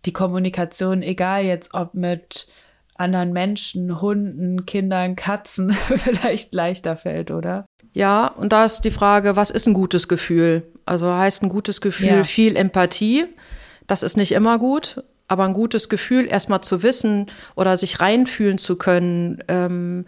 die 0.04 0.12
Kommunikation, 0.12 1.02
egal 1.02 1.42
jetzt 1.42 1.74
ob 1.74 1.94
mit 1.94 2.46
anderen 2.98 3.32
Menschen, 3.32 4.00
Hunden, 4.00 4.66
Kindern, 4.66 5.16
Katzen 5.16 5.70
vielleicht 5.96 6.54
leichter 6.54 6.96
fällt, 6.96 7.30
oder? 7.30 7.66
Ja, 7.92 8.26
und 8.26 8.52
da 8.52 8.64
ist 8.64 8.82
die 8.82 8.90
Frage, 8.90 9.36
was 9.36 9.50
ist 9.50 9.66
ein 9.66 9.74
gutes 9.74 10.08
Gefühl? 10.08 10.64
Also 10.84 11.12
heißt 11.12 11.42
ein 11.42 11.48
gutes 11.48 11.80
Gefühl 11.80 12.08
ja. 12.08 12.24
viel 12.24 12.56
Empathie. 12.56 13.26
Das 13.86 14.02
ist 14.02 14.16
nicht 14.16 14.32
immer 14.32 14.58
gut, 14.58 15.02
aber 15.28 15.44
ein 15.44 15.54
gutes 15.54 15.88
Gefühl, 15.88 16.26
erstmal 16.26 16.60
zu 16.60 16.82
wissen 16.82 17.26
oder 17.56 17.76
sich 17.76 18.00
reinfühlen 18.00 18.58
zu 18.58 18.76
können, 18.76 19.42
ähm, 19.48 20.04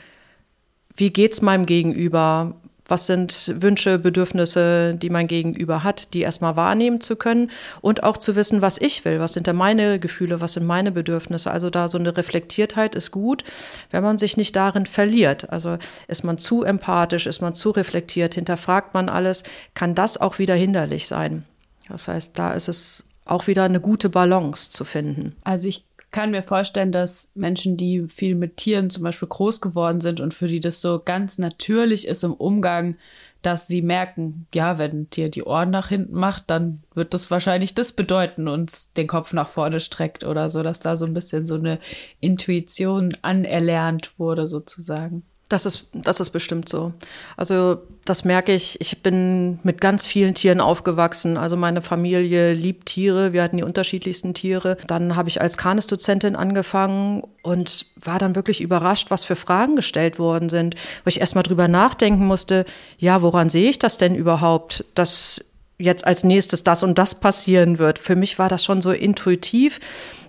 wie 0.97 1.11
geht's 1.11 1.41
meinem 1.41 1.67
Gegenüber? 1.67 2.57
Was 2.91 3.07
sind 3.07 3.55
Wünsche, 3.63 3.99
Bedürfnisse, 3.99 4.95
die 4.95 5.11
mein 5.11 5.27
Gegenüber 5.27 5.85
hat, 5.85 6.15
die 6.15 6.23
erstmal 6.23 6.57
wahrnehmen 6.57 7.01
zu 7.01 7.17
können 7.17 7.51
und 7.81 8.03
auch 8.03 8.17
zu 8.17 8.37
wissen, 8.37 8.63
was 8.63 8.81
ich 8.81 9.05
will, 9.05 9.21
was 9.21 9.33
sind 9.33 9.47
denn 9.47 9.57
meine 9.57 9.99
Gefühle, 9.99 10.41
was 10.41 10.55
sind 10.55 10.67
meine 10.67 10.93
Bedürfnisse. 10.93 11.51
Also 11.51 11.71
da 11.71 11.89
so 11.89 11.99
eine 11.99 12.17
Reflektiertheit 12.17 12.95
ist 12.95 13.11
gut, 13.11 13.45
wenn 13.91 14.03
man 14.03 14.19
sich 14.19 14.37
nicht 14.37 14.57
darin 14.57 14.87
verliert. 14.87 15.51
Also 15.51 15.79
ist 16.09 16.25
man 16.25 16.39
zu 16.39 16.65
empathisch, 16.65 17.27
ist 17.27 17.41
man 17.41 17.55
zu 17.55 17.71
reflektiert, 17.71 18.35
hinterfragt 18.35 18.95
man 18.95 19.09
alles, 19.09 19.45
kann 19.75 19.95
das 19.95 20.21
auch 20.21 20.39
wieder 20.39 20.55
hinderlich 20.55 21.07
sein. 21.07 21.45
Das 21.89 22.09
heißt, 22.09 22.39
da 22.39 22.53
ist 22.53 22.69
es 22.69 23.11
auch 23.25 23.47
wieder 23.47 23.65
eine 23.65 23.81
gute 23.81 24.09
Balance 24.09 24.71
zu 24.71 24.85
finden. 24.85 25.37
Also 25.45 25.69
ich 25.69 25.85
kann 26.11 26.33
mir 26.33 26.43
vorstellen, 26.43 26.93
dass 26.93 27.31
Menschen, 27.35 27.77
die 27.77 28.09
viel 28.09 28.35
mit 28.35 28.57
Tieren 28.57 28.91
zum 28.91 29.05
Beispiel 29.05 29.29
groß 29.29 29.61
geworden 29.61 30.01
sind 30.01 30.21
und 30.21 30.35
für 30.35 30.49
die 30.49 30.61
das 30.61 30.81
so 30.81 31.01
ganz 31.05 31.39
natürlich 31.39 32.07
ist 32.07 32.25
im 32.25 32.35
Umgang, 32.35 32.97
dass 33.43 33.67
sie 33.67 33.81
merken, 33.81 34.47
ja, 34.55 34.77
wenn 34.79 35.03
ein 35.03 35.11
Tier 35.11 35.31
die 35.31 35.45
Ohren 35.45 35.71
nach 35.71 35.89
hinten 35.89 36.15
macht, 36.15 36.51
dann 36.51 36.83
wird 36.95 37.15
das 37.15 37.31
wahrscheinlich 37.31 37.75
das 37.75 37.93
bedeuten 37.93 38.49
und 38.49 38.97
den 38.97 39.07
Kopf 39.07 39.33
nach 39.33 39.49
vorne 39.49 39.81
streckt 39.81 40.25
oder 40.25 40.51
so, 40.51 40.63
dass 40.63 40.81
da 40.81 40.97
so 40.97 41.07
ein 41.07 41.15
bisschen 41.15 41.47
so 41.47 41.55
eine 41.55 41.79
Intuition 42.21 43.17
anerlernt 43.23 44.19
wurde 44.19 44.47
sozusagen. 44.47 45.23
Das 45.51 45.67
ist, 45.67 45.89
das 45.93 46.21
ist 46.21 46.31
bestimmt 46.31 46.69
so. 46.69 46.93
Also 47.37 47.79
das 48.05 48.25
merke 48.25 48.55
ich. 48.55 48.81
Ich 48.81 49.03
bin 49.03 49.59
mit 49.65 49.81
ganz 49.81 50.07
vielen 50.07 50.33
Tieren 50.33 50.61
aufgewachsen. 50.61 51.37
Also 51.37 51.57
meine 51.57 51.83
Familie 51.83 52.53
liebt 52.53 52.87
Tiere. 52.87 53.33
Wir 53.33 53.43
hatten 53.43 53.57
die 53.57 53.65
unterschiedlichsten 53.65 54.33
Tiere. 54.33 54.77
Dann 54.87 55.17
habe 55.17 55.29
ich 55.29 55.41
als 55.41 55.59
Kanisdozentin 55.59 56.37
angefangen 56.37 57.25
und 57.43 57.87
war 57.97 58.21
dann 58.21 58.37
wirklich 58.37 58.61
überrascht, 58.61 59.11
was 59.11 59.25
für 59.25 59.35
Fragen 59.35 59.75
gestellt 59.75 60.21
worden 60.21 60.49
sind. 60.49 60.77
Wo 61.05 61.09
ich 61.09 61.21
erst 61.21 61.35
mal 61.35 61.43
drüber 61.43 61.67
nachdenken 61.67 62.27
musste, 62.27 62.65
ja, 62.99 63.21
woran 63.21 63.51
sehe 63.51 63.71
ich 63.71 63.81
das 63.81 63.97
denn 63.97 64.15
überhaupt, 64.15 64.85
dass 64.95 65.45
jetzt 65.79 66.07
als 66.07 66.23
nächstes 66.23 66.63
das 66.63 66.85
und 66.85 66.97
das 66.97 67.17
passieren 67.17 67.79
wird? 67.79 67.99
Für 67.99 68.15
mich 68.15 68.39
war 68.39 68.49
das 68.49 68.65
schon 68.65 68.81
so 68.81 68.93
intuitiv 68.93 69.81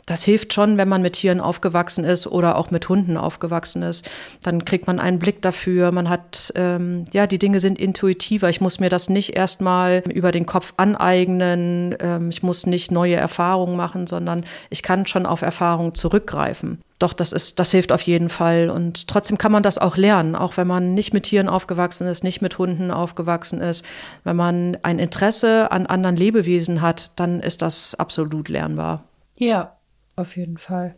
das 0.05 0.23
hilft 0.23 0.53
schon, 0.53 0.77
wenn 0.77 0.89
man 0.89 1.01
mit 1.01 1.13
Tieren 1.13 1.39
aufgewachsen 1.39 2.03
ist 2.03 2.27
oder 2.27 2.57
auch 2.57 2.71
mit 2.71 2.89
Hunden 2.89 3.17
aufgewachsen 3.17 3.83
ist. 3.83 4.09
Dann 4.43 4.65
kriegt 4.65 4.87
man 4.87 4.99
einen 4.99 5.19
Blick 5.19 5.41
dafür. 5.41 5.91
Man 5.91 6.09
hat, 6.09 6.51
ähm, 6.55 7.05
ja, 7.11 7.27
die 7.27 7.39
Dinge 7.39 7.59
sind 7.59 7.79
intuitiver. 7.79 8.49
Ich 8.49 8.61
muss 8.61 8.79
mir 8.79 8.89
das 8.89 9.09
nicht 9.09 9.35
erstmal 9.37 10.03
über 10.11 10.31
den 10.31 10.45
Kopf 10.45 10.73
aneignen. 10.77 11.95
Ähm, 11.99 12.29
ich 12.29 12.43
muss 12.43 12.65
nicht 12.65 12.91
neue 12.91 13.15
Erfahrungen 13.15 13.75
machen, 13.77 14.07
sondern 14.07 14.43
ich 14.69 14.83
kann 14.83 15.05
schon 15.05 15.25
auf 15.25 15.41
Erfahrungen 15.41 15.95
zurückgreifen. 15.95 16.81
Doch, 16.99 17.13
das 17.13 17.31
ist, 17.31 17.57
das 17.57 17.71
hilft 17.71 17.91
auf 17.91 18.03
jeden 18.03 18.29
Fall. 18.29 18.69
Und 18.69 19.07
trotzdem 19.07 19.39
kann 19.39 19.51
man 19.51 19.63
das 19.63 19.79
auch 19.79 19.97
lernen, 19.97 20.35
auch 20.35 20.57
wenn 20.57 20.67
man 20.67 20.93
nicht 20.93 21.13
mit 21.13 21.23
Tieren 21.23 21.49
aufgewachsen 21.49 22.07
ist, 22.07 22.23
nicht 22.23 22.43
mit 22.43 22.59
Hunden 22.59 22.91
aufgewachsen 22.91 23.59
ist. 23.59 23.83
Wenn 24.23 24.35
man 24.35 24.77
ein 24.83 24.99
Interesse 24.99 25.71
an 25.71 25.87
anderen 25.87 26.15
Lebewesen 26.15 26.81
hat, 26.81 27.11
dann 27.15 27.39
ist 27.39 27.63
das 27.63 27.95
absolut 27.95 28.49
lernbar. 28.49 29.03
Ja, 29.37 29.77
auf 30.15 30.37
jeden 30.37 30.57
Fall. 30.57 30.95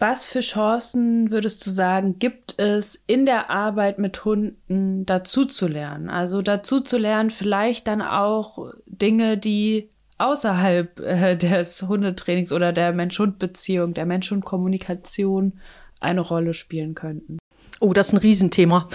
Was 0.00 0.28
für 0.28 0.40
Chancen 0.40 1.32
würdest 1.32 1.66
du 1.66 1.70
sagen, 1.70 2.20
gibt 2.20 2.56
es 2.58 3.02
in 3.08 3.26
der 3.26 3.50
Arbeit 3.50 3.98
mit 3.98 4.24
Hunden 4.24 5.04
dazu 5.06 5.44
zu 5.44 5.66
lernen? 5.66 6.08
Also 6.08 6.40
dazu 6.40 6.80
zu 6.80 6.98
lernen, 6.98 7.30
vielleicht 7.30 7.88
dann 7.88 8.00
auch 8.00 8.72
Dinge, 8.86 9.36
die 9.38 9.90
außerhalb 10.18 11.00
äh, 11.00 11.36
des 11.36 11.82
Hundetrainings 11.82 12.52
oder 12.52 12.72
der 12.72 12.92
Mensch-Hund-Beziehung, 12.92 13.94
der 13.94 14.06
Mensch-Hund-Kommunikation 14.06 15.60
eine 16.00 16.20
Rolle 16.20 16.54
spielen 16.54 16.94
könnten. 16.94 17.38
Oh, 17.80 17.92
das 17.92 18.08
ist 18.08 18.12
ein 18.14 18.18
Riesenthema. 18.18 18.88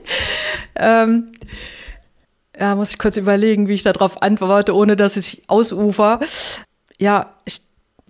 ähm, 0.76 1.32
ja, 2.58 2.74
muss 2.74 2.90
ich 2.90 2.98
kurz 2.98 3.18
überlegen, 3.18 3.68
wie 3.68 3.74
ich 3.74 3.82
darauf 3.82 4.22
antworte, 4.22 4.74
ohne 4.74 4.96
dass 4.96 5.16
ich 5.16 5.42
ausufer. 5.48 6.20
Ja, 6.98 7.34
ich 7.44 7.62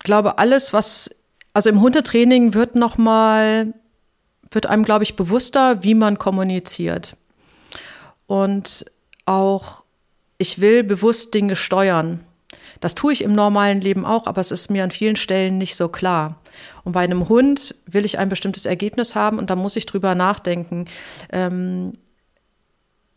glaube, 0.02 0.38
alles, 0.38 0.72
was, 0.72 1.10
also 1.52 1.70
im 1.70 1.80
Hundetraining 1.80 2.54
wird 2.54 2.74
nochmal, 2.74 3.74
wird 4.50 4.66
einem, 4.66 4.84
glaube 4.84 5.04
ich, 5.04 5.16
bewusster, 5.16 5.82
wie 5.82 5.94
man 5.94 6.18
kommuniziert. 6.18 7.16
Und 8.26 8.86
auch, 9.26 9.84
ich 10.38 10.60
will 10.60 10.84
bewusst 10.84 11.34
Dinge 11.34 11.56
steuern. 11.56 12.20
Das 12.80 12.94
tue 12.94 13.12
ich 13.12 13.22
im 13.22 13.34
normalen 13.34 13.80
Leben 13.80 14.06
auch, 14.06 14.26
aber 14.26 14.40
es 14.40 14.50
ist 14.50 14.70
mir 14.70 14.84
an 14.84 14.90
vielen 14.90 15.16
Stellen 15.16 15.58
nicht 15.58 15.76
so 15.76 15.88
klar. 15.88 16.40
Und 16.84 16.92
bei 16.92 17.00
einem 17.00 17.28
Hund 17.28 17.74
will 17.86 18.04
ich 18.04 18.18
ein 18.18 18.28
bestimmtes 18.28 18.66
Ergebnis 18.66 19.14
haben 19.14 19.38
und 19.38 19.50
da 19.50 19.56
muss 19.56 19.76
ich 19.76 19.86
drüber 19.86 20.14
nachdenken. 20.14 20.86
Ähm, 21.30 21.92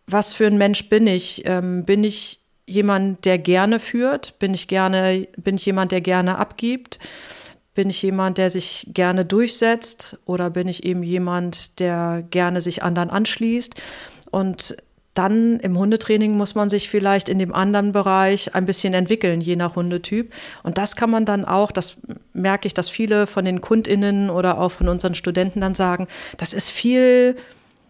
was 0.06 0.34
für 0.34 0.48
ein 0.48 0.58
Mensch 0.58 0.90
bin 0.90 1.08
ich? 1.08 1.44
Ähm, 1.46 1.84
bin 1.86 2.04
ich 2.04 2.43
jemand, 2.66 3.26
der 3.26 3.38
gerne 3.38 3.80
führt? 3.80 4.40
Bin 4.40 4.54
ich 4.54 4.68
gerne, 4.68 5.28
bin 5.38 5.56
ich 5.56 5.66
jemand, 5.66 5.92
der 5.92 6.02
gerne 6.02 6.38
abgibt? 6.38 7.00
Bin 7.74 7.90
ich 7.90 8.02
jemand, 8.02 8.38
der 8.38 8.50
sich 8.50 8.88
gerne 8.94 9.26
durchsetzt? 9.26 10.20
Oder 10.26 10.50
bin 10.50 10.68
ich 10.68 10.84
eben 10.84 11.04
jemand, 11.04 11.80
der 11.80 12.24
gerne 12.30 12.62
sich 12.62 12.84
anderen 12.84 13.10
anschließt? 13.10 13.76
Und 14.32 14.76
dann 15.14 15.60
im 15.60 15.78
Hundetraining 15.78 16.36
muss 16.36 16.56
man 16.56 16.70
sich 16.70 16.90
vielleicht 16.90 17.30
in 17.30 17.38
dem 17.38 17.54
anderen 17.54 17.92
Bereich 17.92 18.56
ein 18.56 18.66
bisschen 18.66 18.94
entwickeln, 18.94 19.42
je 19.42 19.56
nach 19.56 19.76
Hundetyp. 19.76 20.34
Und 20.64 20.78
das 20.78 20.96
kann 20.96 21.12
man 21.12 21.26
dann 21.26 21.46
auch, 21.46 21.72
das 21.72 21.98
merke 22.34 22.68
ich, 22.68 22.74
dass 22.74 22.90
viele 22.90 23.28
von 23.28 23.46
den 23.46 23.62
KundInnen 23.62 24.30
oder 24.30 24.60
auch 24.60 24.72
von 24.72 24.88
unseren 24.88 25.14
Studenten 25.14 25.62
dann 25.62 25.76
sagen, 25.76 26.08
das 26.38 26.54
ist 26.54 26.72
viel 26.72 27.36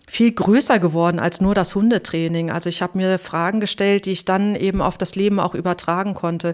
viel 0.08 0.32
größer 0.32 0.80
geworden 0.80 1.20
als 1.20 1.42
nur 1.42 1.56
das 1.56 1.76
Hundetraining. 1.76 2.52
Also 2.52 2.70
ich 2.70 2.82
habe 2.82 2.98
mir 2.98 3.20
Fragen 3.20 3.60
gestellt, 3.60 4.06
die 4.06 4.12
ich 4.12 4.26
dann 4.26 4.56
eben 4.56 4.82
auf 4.82 4.98
das 4.98 5.16
Leben 5.16 5.40
auch 5.40 5.56
übertragen 5.56 6.14
konnte. 6.14 6.54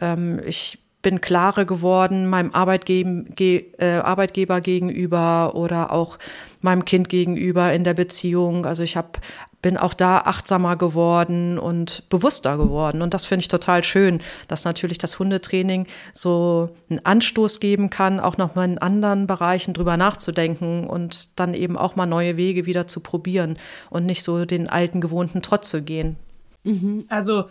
Ähm, 0.00 0.40
ich 0.46 0.78
bin 1.02 1.20
klarer 1.20 1.64
geworden 1.64 2.26
meinem 2.26 2.52
Arbeitgeber, 2.52 3.30
äh, 3.38 3.98
Arbeitgeber 3.98 4.60
gegenüber 4.60 5.54
oder 5.54 5.92
auch 5.92 6.18
meinem 6.62 6.84
Kind 6.84 7.08
gegenüber 7.08 7.72
in 7.72 7.84
der 7.84 7.94
Beziehung. 7.94 8.66
Also 8.66 8.82
ich 8.82 8.96
hab, 8.96 9.20
bin 9.66 9.76
auch 9.76 9.94
da 9.94 10.18
achtsamer 10.18 10.76
geworden 10.76 11.58
und 11.58 12.08
bewusster 12.08 12.56
geworden. 12.56 13.02
Und 13.02 13.14
das 13.14 13.24
finde 13.24 13.40
ich 13.40 13.48
total 13.48 13.82
schön, 13.82 14.20
dass 14.46 14.64
natürlich 14.64 14.96
das 14.96 15.18
Hundetraining 15.18 15.88
so 16.12 16.70
einen 16.88 17.04
Anstoß 17.04 17.58
geben 17.58 17.90
kann, 17.90 18.20
auch 18.20 18.36
noch 18.38 18.54
mal 18.54 18.64
in 18.64 18.78
anderen 18.78 19.26
Bereichen 19.26 19.74
drüber 19.74 19.96
nachzudenken 19.96 20.86
und 20.86 21.36
dann 21.40 21.52
eben 21.52 21.76
auch 21.76 21.96
mal 21.96 22.06
neue 22.06 22.36
Wege 22.36 22.64
wieder 22.64 22.86
zu 22.86 23.00
probieren 23.00 23.58
und 23.90 24.06
nicht 24.06 24.22
so 24.22 24.44
den 24.44 24.70
alten 24.70 25.00
gewohnten 25.00 25.42
Trotz 25.42 25.68
zu 25.68 25.82
gehen. 25.82 26.14
Mhm. 26.62 27.04
Also 27.08 27.46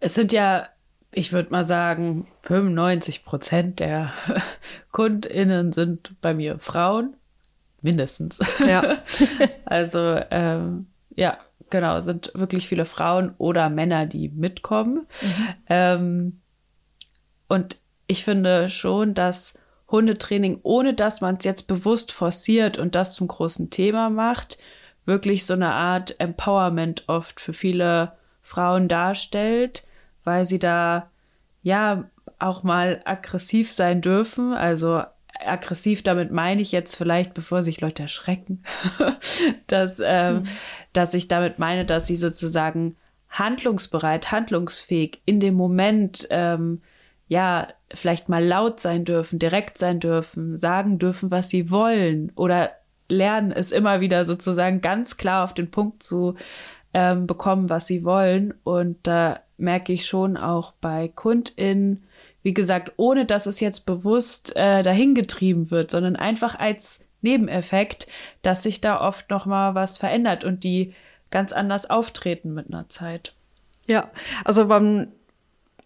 es 0.00 0.14
sind 0.14 0.32
ja 0.32 0.68
ich 1.12 1.34
würde 1.34 1.50
mal 1.50 1.64
sagen, 1.64 2.26
95 2.40 3.26
Prozent 3.26 3.80
der 3.80 4.14
KundInnen 4.92 5.72
sind 5.72 6.08
bei 6.22 6.32
mir 6.32 6.58
Frauen. 6.58 7.16
Mindestens. 7.82 8.40
Ja. 8.66 8.96
also, 9.66 10.18
ähm, 10.30 10.86
ja, 11.18 11.38
genau, 11.70 12.00
sind 12.00 12.30
wirklich 12.34 12.68
viele 12.68 12.84
Frauen 12.84 13.34
oder 13.38 13.70
Männer, 13.70 14.06
die 14.06 14.28
mitkommen. 14.28 15.06
Mhm. 15.20 15.54
Ähm, 15.68 16.40
und 17.48 17.80
ich 18.06 18.24
finde 18.24 18.68
schon, 18.68 19.14
dass 19.14 19.54
Hundetraining, 19.90 20.60
ohne 20.62 20.94
dass 20.94 21.20
man 21.20 21.36
es 21.36 21.44
jetzt 21.44 21.66
bewusst 21.66 22.12
forciert 22.12 22.78
und 22.78 22.94
das 22.94 23.14
zum 23.14 23.26
großen 23.26 23.70
Thema 23.70 24.10
macht, 24.10 24.58
wirklich 25.06 25.44
so 25.44 25.54
eine 25.54 25.72
Art 25.72 26.20
Empowerment 26.20 27.08
oft 27.08 27.40
für 27.40 27.54
viele 27.54 28.12
Frauen 28.42 28.86
darstellt, 28.86 29.84
weil 30.24 30.46
sie 30.46 30.58
da 30.58 31.10
ja 31.62 32.04
auch 32.38 32.62
mal 32.62 33.00
aggressiv 33.06 33.72
sein 33.72 34.02
dürfen. 34.02 34.52
Also 34.52 35.02
aggressiv, 35.44 36.02
damit 36.02 36.32
meine 36.32 36.60
ich 36.62 36.72
jetzt 36.72 36.96
vielleicht, 36.96 37.34
bevor 37.34 37.62
sich 37.62 37.80
Leute 37.80 38.02
erschrecken, 38.02 38.62
dass, 39.66 40.00
ähm, 40.04 40.38
mhm. 40.38 40.42
Dass 40.92 41.14
ich 41.14 41.28
damit 41.28 41.58
meine, 41.58 41.84
dass 41.84 42.06
sie 42.06 42.16
sozusagen 42.16 42.96
handlungsbereit, 43.28 44.30
handlungsfähig, 44.32 45.22
in 45.26 45.40
dem 45.40 45.54
Moment, 45.54 46.26
ähm, 46.30 46.82
ja, 47.28 47.68
vielleicht 47.92 48.28
mal 48.28 48.44
laut 48.44 48.80
sein 48.80 49.04
dürfen, 49.04 49.38
direkt 49.38 49.78
sein 49.78 50.00
dürfen, 50.00 50.56
sagen 50.56 50.98
dürfen, 50.98 51.30
was 51.30 51.48
sie 51.48 51.70
wollen 51.70 52.32
oder 52.36 52.70
lernen 53.08 53.52
es 53.52 53.72
immer 53.72 54.00
wieder 54.00 54.24
sozusagen 54.24 54.80
ganz 54.80 55.16
klar 55.16 55.44
auf 55.44 55.54
den 55.54 55.70
Punkt 55.70 56.02
zu 56.02 56.34
ähm, 56.94 57.26
bekommen, 57.26 57.70
was 57.70 57.86
sie 57.86 58.04
wollen. 58.04 58.54
Und 58.64 58.98
da 59.02 59.40
merke 59.56 59.92
ich 59.92 60.06
schon 60.06 60.36
auch 60.36 60.72
bei 60.80 61.08
KundInnen, 61.08 62.04
wie 62.42 62.54
gesagt, 62.54 62.92
ohne 62.96 63.24
dass 63.26 63.46
es 63.46 63.60
jetzt 63.60 63.86
bewusst 63.86 64.56
äh, 64.56 64.82
dahingetrieben 64.82 65.70
wird, 65.70 65.90
sondern 65.90 66.16
einfach 66.16 66.58
als 66.58 67.00
Nebeneffekt, 67.20 68.06
dass 68.42 68.62
sich 68.62 68.80
da 68.80 69.00
oft 69.00 69.30
noch 69.30 69.46
mal 69.46 69.74
was 69.74 69.98
verändert 69.98 70.44
und 70.44 70.64
die 70.64 70.94
ganz 71.30 71.52
anders 71.52 71.90
auftreten 71.90 72.54
mit 72.54 72.68
einer 72.68 72.88
Zeit. 72.88 73.34
Ja, 73.86 74.10
also 74.44 74.66
man 74.66 75.12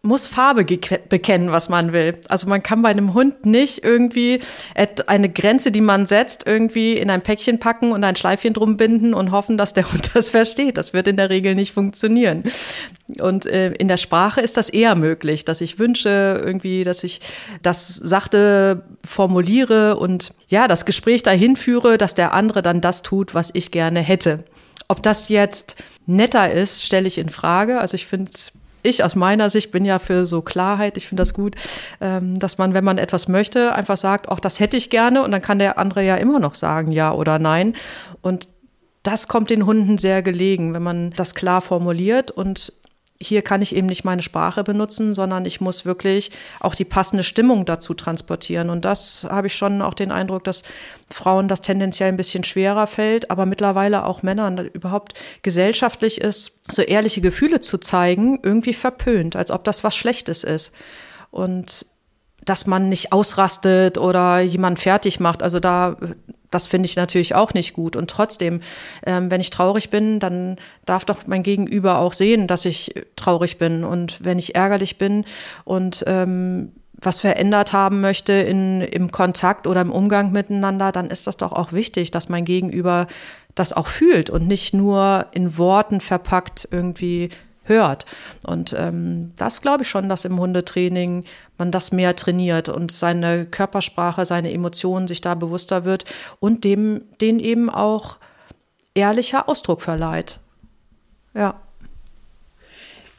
muss 0.04 0.26
Farbe 0.26 0.64
bekennen, 0.64 1.52
was 1.52 1.68
man 1.68 1.92
will. 1.92 2.18
Also 2.28 2.48
man 2.48 2.60
kann 2.60 2.82
bei 2.82 2.88
einem 2.88 3.14
Hund 3.14 3.46
nicht 3.46 3.84
irgendwie 3.84 4.40
eine 5.06 5.28
Grenze, 5.28 5.70
die 5.70 5.80
man 5.80 6.06
setzt, 6.06 6.44
irgendwie 6.44 6.94
in 6.94 7.08
ein 7.08 7.22
Päckchen 7.22 7.60
packen 7.60 7.92
und 7.92 8.02
ein 8.02 8.16
Schleifchen 8.16 8.52
drum 8.52 8.76
binden 8.76 9.14
und 9.14 9.30
hoffen, 9.30 9.56
dass 9.56 9.74
der 9.74 9.90
Hund 9.92 10.10
das 10.14 10.30
versteht. 10.30 10.76
Das 10.76 10.92
wird 10.92 11.06
in 11.06 11.16
der 11.16 11.30
Regel 11.30 11.54
nicht 11.54 11.72
funktionieren. 11.72 12.42
Und 13.20 13.46
äh, 13.46 13.72
in 13.74 13.86
der 13.86 13.96
Sprache 13.96 14.40
ist 14.40 14.56
das 14.56 14.70
eher 14.70 14.96
möglich, 14.96 15.44
dass 15.44 15.60
ich 15.60 15.78
wünsche 15.78 16.42
irgendwie, 16.44 16.82
dass 16.82 17.04
ich 17.04 17.20
das 17.62 17.94
sachte 17.94 18.82
formuliere 19.04 19.96
und 19.96 20.34
ja, 20.48 20.66
das 20.66 20.84
Gespräch 20.84 21.22
dahin 21.22 21.54
führe, 21.54 21.96
dass 21.96 22.14
der 22.14 22.34
andere 22.34 22.62
dann 22.62 22.80
das 22.80 23.02
tut, 23.02 23.34
was 23.34 23.50
ich 23.52 23.70
gerne 23.70 24.00
hätte. 24.00 24.44
Ob 24.88 25.00
das 25.00 25.28
jetzt 25.28 25.76
netter 26.06 26.52
ist, 26.52 26.84
stelle 26.84 27.06
ich 27.06 27.18
in 27.18 27.28
Frage. 27.28 27.78
Also 27.78 27.94
ich 27.94 28.06
finde 28.06 28.30
es 28.34 28.52
ich 28.82 29.04
aus 29.04 29.16
meiner 29.16 29.50
Sicht 29.50 29.70
bin 29.70 29.84
ja 29.84 29.98
für 29.98 30.26
so 30.26 30.42
Klarheit. 30.42 30.96
Ich 30.96 31.08
finde 31.08 31.22
das 31.22 31.34
gut, 31.34 31.56
ähm, 32.00 32.38
dass 32.38 32.58
man, 32.58 32.74
wenn 32.74 32.84
man 32.84 32.98
etwas 32.98 33.28
möchte, 33.28 33.74
einfach 33.74 33.96
sagt, 33.96 34.28
auch 34.28 34.40
das 34.40 34.60
hätte 34.60 34.76
ich 34.76 34.90
gerne 34.90 35.22
und 35.22 35.30
dann 35.30 35.42
kann 35.42 35.58
der 35.58 35.78
andere 35.78 36.02
ja 36.02 36.16
immer 36.16 36.38
noch 36.38 36.54
sagen 36.54 36.92
ja 36.92 37.12
oder 37.12 37.38
nein. 37.38 37.74
Und 38.20 38.48
das 39.02 39.28
kommt 39.28 39.50
den 39.50 39.66
Hunden 39.66 39.98
sehr 39.98 40.22
gelegen, 40.22 40.74
wenn 40.74 40.82
man 40.82 41.10
das 41.16 41.34
klar 41.34 41.60
formuliert 41.60 42.30
und 42.30 42.72
hier 43.22 43.42
kann 43.42 43.62
ich 43.62 43.74
eben 43.74 43.86
nicht 43.86 44.04
meine 44.04 44.22
Sprache 44.22 44.64
benutzen, 44.64 45.14
sondern 45.14 45.44
ich 45.44 45.60
muss 45.60 45.84
wirklich 45.84 46.30
auch 46.60 46.74
die 46.74 46.84
passende 46.84 47.22
Stimmung 47.22 47.64
dazu 47.64 47.94
transportieren. 47.94 48.70
Und 48.70 48.84
das 48.84 49.26
habe 49.30 49.46
ich 49.46 49.54
schon 49.54 49.82
auch 49.82 49.94
den 49.94 50.10
Eindruck, 50.10 50.44
dass 50.44 50.62
Frauen 51.10 51.48
das 51.48 51.60
tendenziell 51.60 52.08
ein 52.08 52.16
bisschen 52.16 52.44
schwerer 52.44 52.86
fällt, 52.86 53.30
aber 53.30 53.46
mittlerweile 53.46 54.04
auch 54.04 54.22
Männern 54.22 54.58
überhaupt 54.58 55.14
gesellschaftlich 55.42 56.20
ist, 56.20 56.60
so 56.70 56.82
ehrliche 56.82 57.20
Gefühle 57.20 57.60
zu 57.60 57.78
zeigen, 57.78 58.40
irgendwie 58.42 58.74
verpönt, 58.74 59.36
als 59.36 59.50
ob 59.50 59.64
das 59.64 59.84
was 59.84 59.94
Schlechtes 59.94 60.44
ist. 60.44 60.72
Und 61.30 61.86
dass 62.44 62.66
man 62.66 62.88
nicht 62.88 63.12
ausrastet 63.12 63.98
oder 63.98 64.40
jemand 64.40 64.80
fertig 64.80 65.20
macht. 65.20 65.42
Also 65.42 65.60
da 65.60 65.96
das 66.52 66.66
finde 66.66 66.86
ich 66.86 66.96
natürlich 66.96 67.34
auch 67.34 67.54
nicht 67.54 67.72
gut. 67.74 67.96
Und 67.96 68.08
trotzdem, 68.10 68.60
ähm, 69.04 69.30
wenn 69.30 69.40
ich 69.40 69.50
traurig 69.50 69.90
bin, 69.90 70.20
dann 70.20 70.56
darf 70.86 71.04
doch 71.04 71.26
mein 71.26 71.42
Gegenüber 71.42 71.98
auch 71.98 72.12
sehen, 72.12 72.46
dass 72.46 72.64
ich 72.64 72.94
traurig 73.16 73.58
bin. 73.58 73.84
Und 73.84 74.24
wenn 74.24 74.38
ich 74.38 74.54
ärgerlich 74.54 74.98
bin 74.98 75.24
und 75.64 76.04
ähm, 76.06 76.72
was 77.04 77.20
verändert 77.20 77.72
haben 77.72 78.00
möchte 78.00 78.32
in, 78.32 78.80
im 78.80 79.10
Kontakt 79.10 79.66
oder 79.66 79.80
im 79.80 79.90
Umgang 79.90 80.30
miteinander, 80.30 80.92
dann 80.92 81.10
ist 81.10 81.26
das 81.26 81.36
doch 81.36 81.52
auch 81.52 81.72
wichtig, 81.72 82.10
dass 82.10 82.28
mein 82.28 82.44
Gegenüber 82.44 83.06
das 83.54 83.72
auch 83.72 83.88
fühlt 83.88 84.30
und 84.30 84.46
nicht 84.46 84.72
nur 84.72 85.26
in 85.32 85.58
Worten 85.58 86.00
verpackt 86.00 86.68
irgendwie 86.70 87.28
hört. 87.64 88.06
Und 88.46 88.74
ähm, 88.76 89.32
das 89.36 89.62
glaube 89.62 89.82
ich 89.82 89.88
schon, 89.88 90.08
dass 90.08 90.24
im 90.24 90.38
Hundetraining 90.38 91.24
man 91.58 91.70
das 91.70 91.92
mehr 91.92 92.16
trainiert 92.16 92.68
und 92.68 92.92
seine 92.92 93.46
Körpersprache, 93.46 94.24
seine 94.24 94.52
Emotionen 94.52 95.06
sich 95.08 95.20
da 95.20 95.34
bewusster 95.34 95.84
wird 95.84 96.04
und 96.40 96.64
dem 96.64 97.04
den 97.20 97.38
eben 97.38 97.70
auch 97.70 98.18
ehrlicher 98.94 99.48
Ausdruck 99.48 99.82
verleiht. 99.82 100.40
Ja. 101.34 101.60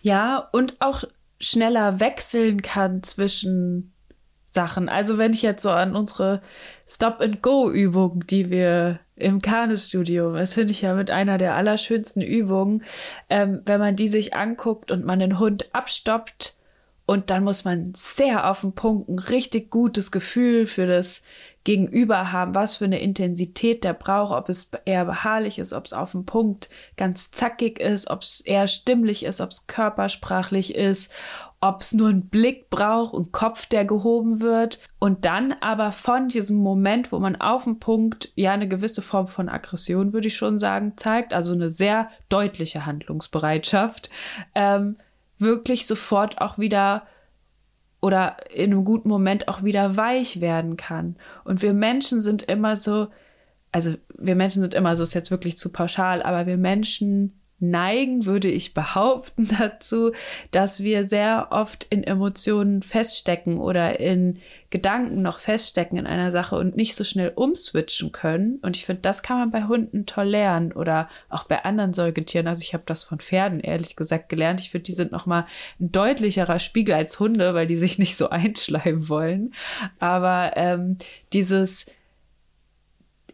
Ja, 0.02 0.50
und 0.52 0.76
auch 0.82 1.04
schneller 1.40 2.00
wechseln 2.00 2.62
kann 2.62 3.04
zwischen 3.04 3.94
Sachen. 4.50 4.90
Also 4.90 5.18
wenn 5.18 5.34
ich 5.34 5.42
jetzt 5.42 5.64
so 5.64 5.72
an 5.72 5.96
unsere 5.96 6.42
Stop-and-Go-Übung, 6.88 8.26
die 8.28 8.50
wir 8.50 9.00
im 9.16 9.40
Kanestudio, 9.40 10.34
das 10.34 10.56
finde 10.56 10.72
ich 10.72 10.82
ja 10.82 10.96
mit 10.96 11.12
einer 11.12 11.38
der 11.38 11.56
allerschönsten 11.56 12.22
Übungen, 12.22 12.84
ähm, 13.30 13.62
wenn 13.66 13.80
man 13.80 13.96
die 13.96 14.08
sich 14.08 14.34
anguckt 14.34 14.92
und 14.92 15.06
man 15.06 15.20
den 15.20 15.40
Hund 15.40 15.70
abstoppt 15.74 16.56
und 17.06 17.30
dann 17.30 17.44
muss 17.44 17.66
man 17.66 17.94
sehr 17.96 18.50
auf 18.50 18.62
den 18.62 18.74
Punkt 18.74 19.10
ein 19.10 19.20
richtig 19.20 19.70
gutes 19.70 20.12
Gefühl 20.12 20.68
für 20.68 20.88
das 20.88 21.22
Gegenüber 21.66 22.34
haben, 22.34 22.56
was 22.56 22.76
für 22.76 22.86
eine 22.86 23.00
Intensität 23.00 23.84
der 23.84 23.94
braucht, 23.94 24.34
ob 24.34 24.50
es 24.50 24.70
eher 24.86 25.06
beharrlich 25.06 25.60
ist, 25.60 25.72
ob 25.72 25.86
es 25.86 25.94
auf 25.94 26.12
dem 26.12 26.26
Punkt 26.26 26.70
ganz 26.98 27.32
zackig 27.32 27.80
ist, 27.80 28.10
ob 28.10 28.22
es 28.22 28.42
eher 28.42 28.68
stimmlich 28.68 29.24
ist, 29.24 29.40
ob 29.40 29.52
es 29.52 29.68
körpersprachlich 29.68 30.76
ist, 30.76 31.12
ob 31.64 31.80
es 31.80 31.94
nur 31.94 32.10
einen 32.10 32.28
Blick 32.28 32.70
braucht 32.70 33.14
und 33.14 33.32
Kopf, 33.32 33.68
der 33.68 33.86
gehoben 33.86 34.42
wird. 34.42 34.82
Und 35.00 35.24
dann 35.24 35.54
aber 35.62 35.94
von 35.94 36.28
diesem 36.28 36.58
Moment, 36.58 37.14
wo 37.14 37.20
man 37.20 37.38
auf 37.38 37.64
dem 37.64 37.80
Punkt 37.80 38.34
ja 38.36 38.52
eine 38.52 38.68
gewisse 38.68 39.02
Form 39.02 39.30
von 39.30 39.48
Aggression, 39.48 40.12
würde 40.12 40.28
ich 40.28 40.36
schon 40.36 40.58
sagen, 40.60 40.98
zeigt, 40.98 41.34
also 41.34 41.54
eine 41.54 41.70
sehr 41.70 42.10
deutliche 42.28 42.86
Handlungsbereitschaft, 42.86 44.10
ähm, 44.56 44.98
wirklich 45.38 45.88
sofort 45.88 46.42
auch 46.42 46.58
wieder 46.58 47.04
oder 48.02 48.36
in 48.54 48.74
einem 48.74 48.84
guten 48.84 49.08
Moment 49.08 49.48
auch 49.48 49.64
wieder 49.64 49.96
weich 49.96 50.42
werden 50.42 50.76
kann. 50.76 51.16
Und 51.46 51.62
wir 51.62 51.74
Menschen 51.74 52.20
sind 52.20 52.44
immer 52.44 52.76
so, 52.76 53.08
also 53.72 53.96
wir 54.18 54.36
Menschen 54.36 54.64
sind 54.64 54.74
immer 54.74 54.98
so, 54.98 55.04
ist 55.04 55.14
jetzt 55.14 55.32
wirklich 55.32 55.58
zu 55.58 55.72
pauschal, 55.72 56.24
aber 56.24 56.46
wir 56.46 56.58
Menschen 56.58 57.40
neigen, 57.70 58.26
würde 58.26 58.50
ich 58.50 58.74
behaupten, 58.74 59.48
dazu, 59.60 60.12
dass 60.52 60.84
wir 60.84 61.08
sehr 61.08 61.48
oft 61.52 61.86
in 61.90 62.04
Emotionen 62.04 62.82
feststecken 62.82 63.58
oder 63.58 64.00
in 64.00 64.40
Gedanken 64.70 65.22
noch 65.22 65.40
feststecken 65.40 66.00
in 66.00 66.08
einer 66.08 66.32
Sache 66.32 66.56
und 66.56 66.76
nicht 66.76 66.96
so 66.96 67.04
schnell 67.04 67.32
umswitchen 67.36 68.12
können. 68.12 68.58
Und 68.64 68.76
ich 68.76 68.86
finde, 68.86 69.04
das 69.04 69.22
kann 69.22 69.38
man 69.38 69.52
bei 69.52 69.66
Hunden 69.66 70.06
toll 70.06 70.30
lernen 70.30 70.72
oder 70.72 71.10
auch 71.30 71.44
bei 71.44 71.64
anderen 71.64 71.94
Säugetieren. 71.94 72.48
Also 72.48 72.64
ich 72.64 72.74
habe 72.74 72.84
das 72.88 73.04
von 73.04 73.20
Pferden 73.20 73.60
ehrlich 73.60 73.96
gesagt 73.96 74.30
gelernt. 74.30 74.60
Ich 74.60 74.72
finde, 74.72 74.86
die 74.86 74.94
sind 74.94 75.12
noch 75.12 75.28
mal 75.28 75.46
ein 75.80 75.92
deutlicherer 75.92 76.58
Spiegel 76.58 76.96
als 76.96 77.20
Hunde, 77.20 77.54
weil 77.54 77.68
die 77.68 77.76
sich 77.76 78.00
nicht 78.00 78.18
so 78.18 78.30
einschleimen 78.30 79.10
wollen. 79.10 79.54
Aber 80.00 80.54
ähm, 80.56 80.98
dieses 81.34 81.86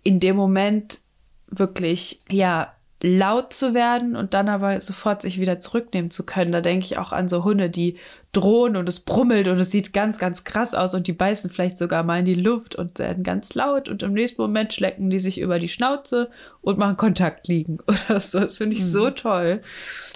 in 0.03 0.19
dem 0.19 0.35
Moment 0.35 0.99
wirklich, 1.47 2.19
ja, 2.29 2.75
laut 3.01 3.53
zu 3.53 3.73
werden 3.73 4.15
und 4.15 4.33
dann 4.33 4.49
aber 4.49 4.81
sofort 4.81 5.21
sich 5.21 5.39
wieder 5.39 5.59
zurücknehmen 5.59 6.11
zu 6.11 6.25
können. 6.25 6.51
Da 6.51 6.61
denke 6.61 6.85
ich 6.85 6.97
auch 6.97 7.13
an 7.13 7.29
so 7.29 7.43
Hunde, 7.43 7.69
die 7.69 7.97
drohen 8.31 8.75
und 8.75 8.87
es 8.87 8.99
brummelt 8.99 9.47
und 9.47 9.57
es 9.59 9.71
sieht 9.71 9.93
ganz, 9.93 10.19
ganz 10.19 10.43
krass 10.43 10.73
aus 10.73 10.93
und 10.93 11.07
die 11.07 11.13
beißen 11.13 11.49
vielleicht 11.49 11.77
sogar 11.77 12.03
mal 12.03 12.19
in 12.19 12.25
die 12.25 12.35
Luft 12.35 12.75
und 12.75 12.99
werden 12.99 13.23
ganz 13.23 13.55
laut 13.55 13.89
und 13.89 14.03
im 14.03 14.13
nächsten 14.13 14.41
Moment 14.41 14.73
schlecken 14.73 15.09
die 15.09 15.19
sich 15.19 15.39
über 15.39 15.57
die 15.59 15.69
Schnauze 15.69 16.29
und 16.61 16.77
machen 16.77 16.97
Kontakt 16.97 17.47
liegen 17.47 17.79
oder 17.87 18.19
so. 18.19 18.41
Das 18.41 18.57
finde 18.57 18.75
ich 18.75 18.83
mhm. 18.83 18.89
so 18.89 19.09
toll. 19.09 19.61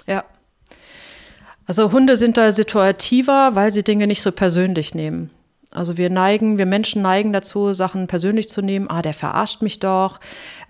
Ja. 0.06 0.24
Also 1.66 1.90
Hunde 1.92 2.16
sind 2.16 2.36
da 2.36 2.52
situativer, 2.52 3.54
weil 3.54 3.72
sie 3.72 3.82
Dinge 3.82 4.06
nicht 4.06 4.22
so 4.22 4.30
persönlich 4.30 4.94
nehmen. 4.94 5.30
Also 5.74 5.96
wir 5.98 6.08
neigen, 6.08 6.56
wir 6.56 6.66
Menschen 6.66 7.02
neigen 7.02 7.32
dazu, 7.32 7.74
Sachen 7.74 8.06
persönlich 8.06 8.48
zu 8.48 8.62
nehmen. 8.62 8.88
Ah, 8.88 9.02
der 9.02 9.14
verarscht 9.14 9.60
mich 9.60 9.80
doch, 9.80 10.20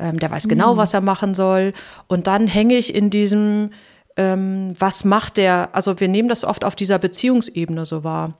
ähm, 0.00 0.18
der 0.18 0.30
weiß 0.30 0.48
genau, 0.48 0.74
mhm. 0.74 0.78
was 0.78 0.94
er 0.94 1.02
machen 1.02 1.34
soll. 1.34 1.72
Und 2.08 2.26
dann 2.26 2.46
hänge 2.46 2.74
ich 2.74 2.94
in 2.94 3.10
diesem, 3.10 3.70
ähm, 4.16 4.74
was 4.78 5.04
macht 5.04 5.36
der? 5.36 5.68
Also 5.72 6.00
wir 6.00 6.08
nehmen 6.08 6.28
das 6.28 6.44
oft 6.44 6.64
auf 6.64 6.74
dieser 6.74 6.98
Beziehungsebene 6.98 7.84
so 7.84 8.02
wahr. 8.02 8.34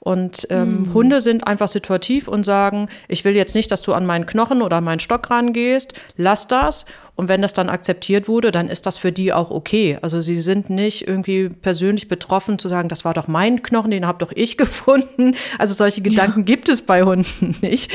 Und 0.00 0.46
ähm, 0.50 0.82
mhm. 0.82 0.94
Hunde 0.94 1.20
sind 1.20 1.46
einfach 1.46 1.68
situativ 1.68 2.28
und 2.28 2.44
sagen, 2.44 2.88
ich 3.08 3.24
will 3.24 3.34
jetzt 3.34 3.54
nicht, 3.54 3.70
dass 3.70 3.82
du 3.82 3.94
an 3.94 4.06
meinen 4.06 4.26
Knochen 4.26 4.62
oder 4.62 4.76
an 4.76 4.84
meinen 4.84 5.00
Stock 5.00 5.30
rangehst, 5.30 5.94
lass 6.16 6.46
das. 6.46 6.84
Und 7.16 7.28
wenn 7.28 7.42
das 7.42 7.52
dann 7.52 7.68
akzeptiert 7.68 8.26
wurde, 8.28 8.50
dann 8.50 8.68
ist 8.68 8.86
das 8.86 8.98
für 8.98 9.12
die 9.12 9.32
auch 9.32 9.50
okay. 9.50 9.98
Also 10.02 10.20
sie 10.20 10.40
sind 10.40 10.68
nicht 10.68 11.06
irgendwie 11.06 11.48
persönlich 11.48 12.08
betroffen 12.08 12.58
zu 12.58 12.68
sagen, 12.68 12.88
das 12.88 13.04
war 13.04 13.14
doch 13.14 13.28
mein 13.28 13.62
Knochen, 13.62 13.92
den 13.92 14.06
habe 14.06 14.18
doch 14.18 14.32
ich 14.34 14.56
gefunden. 14.58 15.36
Also 15.58 15.74
solche 15.74 16.02
Gedanken 16.02 16.40
ja. 16.40 16.44
gibt 16.44 16.68
es 16.68 16.82
bei 16.82 17.04
Hunden 17.04 17.56
nicht. 17.62 17.92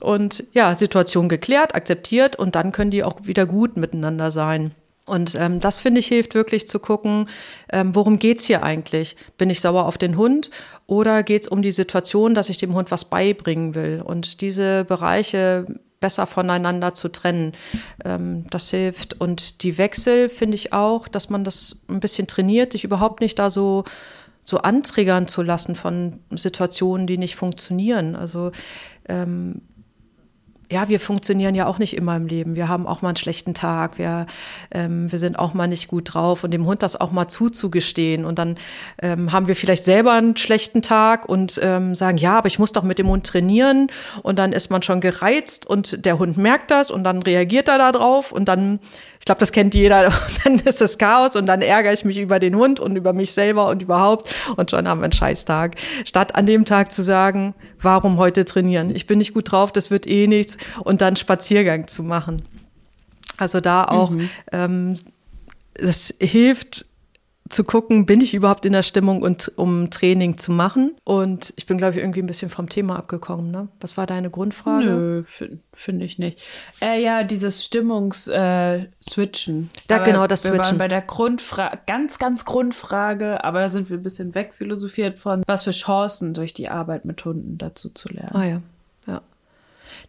Und 0.00 0.44
ja, 0.52 0.74
Situation 0.74 1.28
geklärt, 1.28 1.74
akzeptiert 1.74 2.36
und 2.36 2.54
dann 2.54 2.72
können 2.72 2.90
die 2.90 3.04
auch 3.04 3.26
wieder 3.26 3.46
gut 3.46 3.76
miteinander 3.76 4.30
sein. 4.30 4.72
Und 5.08 5.34
ähm, 5.34 5.60
das 5.60 5.80
finde 5.80 6.00
ich 6.00 6.06
hilft 6.06 6.34
wirklich 6.34 6.68
zu 6.68 6.78
gucken, 6.78 7.28
ähm, 7.72 7.94
worum 7.94 8.18
geht's 8.18 8.44
hier 8.44 8.62
eigentlich? 8.62 9.16
Bin 9.36 9.50
ich 9.50 9.60
sauer 9.60 9.86
auf 9.86 9.98
den 9.98 10.16
Hund 10.16 10.50
oder 10.86 11.22
geht's 11.22 11.48
um 11.48 11.62
die 11.62 11.70
Situation, 11.70 12.34
dass 12.34 12.48
ich 12.48 12.58
dem 12.58 12.74
Hund 12.74 12.90
was 12.90 13.06
beibringen 13.06 13.74
will? 13.74 14.02
Und 14.04 14.40
diese 14.40 14.84
Bereiche 14.84 15.66
besser 16.00 16.26
voneinander 16.26 16.94
zu 16.94 17.08
trennen. 17.08 17.52
Ähm, 18.04 18.46
das 18.50 18.70
hilft. 18.70 19.20
Und 19.20 19.62
die 19.62 19.78
Wechsel 19.78 20.28
finde 20.28 20.54
ich 20.54 20.72
auch, 20.72 21.08
dass 21.08 21.30
man 21.30 21.44
das 21.44 21.84
ein 21.88 22.00
bisschen 22.00 22.26
trainiert, 22.26 22.72
sich 22.72 22.84
überhaupt 22.84 23.20
nicht 23.20 23.38
da 23.38 23.50
so 23.50 23.84
so 24.44 24.58
antriggern 24.58 25.26
zu 25.26 25.42
lassen 25.42 25.74
von 25.74 26.20
Situationen, 26.30 27.06
die 27.06 27.18
nicht 27.18 27.36
funktionieren. 27.36 28.16
Also 28.16 28.50
ähm, 29.06 29.60
ja, 30.70 30.88
wir 30.88 31.00
funktionieren 31.00 31.54
ja 31.54 31.66
auch 31.66 31.78
nicht 31.78 31.96
immer 31.96 32.16
im 32.16 32.26
Leben. 32.26 32.54
Wir 32.54 32.68
haben 32.68 32.86
auch 32.86 33.00
mal 33.00 33.10
einen 33.10 33.16
schlechten 33.16 33.54
Tag. 33.54 33.98
Wir, 33.98 34.26
ähm, 34.70 35.10
wir 35.10 35.18
sind 35.18 35.38
auch 35.38 35.54
mal 35.54 35.66
nicht 35.66 35.88
gut 35.88 36.12
drauf 36.12 36.44
und 36.44 36.50
dem 36.50 36.66
Hund 36.66 36.82
das 36.82 37.00
auch 37.00 37.10
mal 37.10 37.28
zuzugestehen. 37.28 38.24
Und 38.26 38.38
dann 38.38 38.56
ähm, 39.00 39.32
haben 39.32 39.48
wir 39.48 39.56
vielleicht 39.56 39.86
selber 39.86 40.12
einen 40.12 40.36
schlechten 40.36 40.82
Tag 40.82 41.28
und 41.28 41.58
ähm, 41.62 41.94
sagen, 41.94 42.18
ja, 42.18 42.36
aber 42.36 42.48
ich 42.48 42.58
muss 42.58 42.72
doch 42.72 42.82
mit 42.82 42.98
dem 42.98 43.08
Hund 43.08 43.26
trainieren. 43.26 43.88
Und 44.22 44.38
dann 44.38 44.52
ist 44.52 44.70
man 44.70 44.82
schon 44.82 45.00
gereizt 45.00 45.66
und 45.66 46.04
der 46.04 46.18
Hund 46.18 46.36
merkt 46.36 46.70
das 46.70 46.90
und 46.90 47.02
dann 47.04 47.22
reagiert 47.22 47.68
er 47.68 47.78
da 47.78 47.92
drauf 47.92 48.30
und 48.30 48.46
dann 48.46 48.80
ich 49.18 49.24
glaube, 49.24 49.40
das 49.40 49.52
kennt 49.52 49.74
jeder. 49.74 50.12
dann 50.44 50.58
ist 50.58 50.80
es 50.80 50.98
Chaos 50.98 51.36
und 51.36 51.46
dann 51.46 51.62
ärgere 51.62 51.92
ich 51.92 52.04
mich 52.04 52.18
über 52.18 52.38
den 52.38 52.56
Hund 52.56 52.80
und 52.80 52.96
über 52.96 53.12
mich 53.12 53.32
selber 53.32 53.68
und 53.68 53.82
überhaupt. 53.82 54.34
Und 54.56 54.70
schon 54.70 54.88
haben 54.88 55.00
wir 55.00 55.04
einen 55.04 55.12
Scheißtag. 55.12 55.76
Statt 56.04 56.34
an 56.34 56.46
dem 56.46 56.64
Tag 56.64 56.92
zu 56.92 57.02
sagen, 57.02 57.54
warum 57.80 58.18
heute 58.18 58.44
trainieren? 58.44 58.94
Ich 58.94 59.06
bin 59.06 59.18
nicht 59.18 59.34
gut 59.34 59.52
drauf, 59.52 59.72
das 59.72 59.90
wird 59.90 60.06
eh 60.06 60.26
nichts. 60.26 60.56
Und 60.84 61.00
dann 61.00 61.16
Spaziergang 61.16 61.86
zu 61.86 62.02
machen. 62.02 62.42
Also 63.36 63.60
da 63.60 63.84
auch, 63.84 64.10
mhm. 64.10 64.30
ähm, 64.52 64.96
das 65.74 66.14
hilft 66.20 66.86
zu 67.48 67.64
gucken, 67.64 68.06
bin 68.06 68.20
ich 68.20 68.34
überhaupt 68.34 68.64
in 68.64 68.72
der 68.72 68.82
Stimmung, 68.82 69.22
und, 69.22 69.52
um 69.56 69.90
Training 69.90 70.38
zu 70.38 70.52
machen. 70.52 70.96
Und 71.04 71.52
ich 71.56 71.66
bin, 71.66 71.78
glaube 71.78 71.94
ich, 71.96 72.00
irgendwie 72.00 72.20
ein 72.20 72.26
bisschen 72.26 72.50
vom 72.50 72.68
Thema 72.68 72.96
abgekommen. 72.96 73.50
Ne? 73.50 73.68
Was 73.80 73.96
war 73.96 74.06
deine 74.06 74.30
Grundfrage? 74.30 74.84
Nö, 74.84 75.24
finde 75.24 75.58
find 75.72 76.02
ich 76.02 76.18
nicht. 76.18 76.40
Äh, 76.80 77.02
ja, 77.02 77.24
dieses 77.24 77.64
Stimmungs-Switchen. 77.64 79.62
Äh, 79.64 79.78
da, 79.88 79.98
genau, 79.98 80.26
das 80.26 80.44
wir 80.44 80.52
Switchen. 80.52 80.72
Waren 80.72 80.78
bei 80.78 80.88
der 80.88 81.02
Grundfrage, 81.02 81.80
ganz, 81.86 82.18
ganz 82.18 82.44
Grundfrage, 82.44 83.44
aber 83.44 83.60
da 83.60 83.68
sind 83.68 83.90
wir 83.90 83.96
ein 83.96 84.02
bisschen 84.02 84.34
wegphilosophiert 84.34 85.18
von, 85.18 85.42
was 85.46 85.64
für 85.64 85.72
Chancen 85.72 86.34
durch 86.34 86.54
die 86.54 86.68
Arbeit 86.68 87.04
mit 87.04 87.24
Hunden 87.24 87.58
dazu 87.58 87.90
zu 87.90 88.08
lernen. 88.08 88.34
Ah 88.34 88.44
ja, 88.44 88.62
ja. 89.06 89.22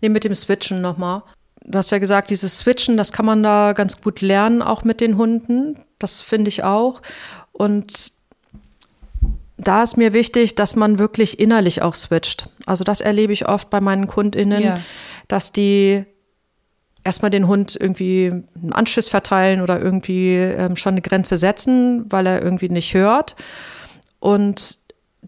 Nee, 0.02 0.10
mit 0.10 0.24
dem 0.24 0.36
Switchen 0.36 0.82
nochmal 0.82 1.24
du 1.66 1.78
hast 1.78 1.92
ja 1.92 2.00
gesagt, 2.00 2.30
dieses 2.30 2.60
Switchen, 2.60 2.98
das 2.98 3.12
kann 3.12 3.26
man 3.26 3.44
da 3.44 3.74
ganz 3.74 4.02
gut 4.02 4.22
lernen, 4.22 4.62
auch 4.62 4.84
mit 4.84 5.02
den 5.02 5.18
Hunden. 5.18 5.78
Das 6.00 6.22
finde 6.22 6.50
ich 6.50 6.64
auch. 6.64 7.02
Und 7.52 8.14
da 9.58 9.84
ist 9.84 9.98
mir 9.98 10.14
wichtig, 10.14 10.56
dass 10.56 10.76
man 10.76 11.00
wirklich 11.00 11.40
innerlich 11.40 11.82
auch 11.82 11.94
switcht. 11.94 12.50
Also 12.66 12.84
das 12.84 13.02
erlebe 13.02 13.34
ich 13.34 13.48
oft 13.48 13.70
bei 13.70 13.82
meinen 13.82 14.08
KundInnen, 14.08 14.64
ja. 14.64 14.80
dass 15.28 15.52
die 15.52 16.06
erstmal 17.04 17.32
den 17.32 17.48
Hund 17.48 17.78
irgendwie 17.80 18.32
einen 18.56 18.74
Anschiss 18.74 19.10
verteilen 19.10 19.62
oder 19.62 19.82
irgendwie 19.82 20.36
ähm, 20.36 20.76
schon 20.76 20.94
eine 20.94 21.02
Grenze 21.02 21.38
setzen, 21.38 22.06
weil 22.10 22.26
er 22.26 22.42
irgendwie 22.42 22.70
nicht 22.70 22.94
hört. 22.94 23.36
Und 24.20 24.78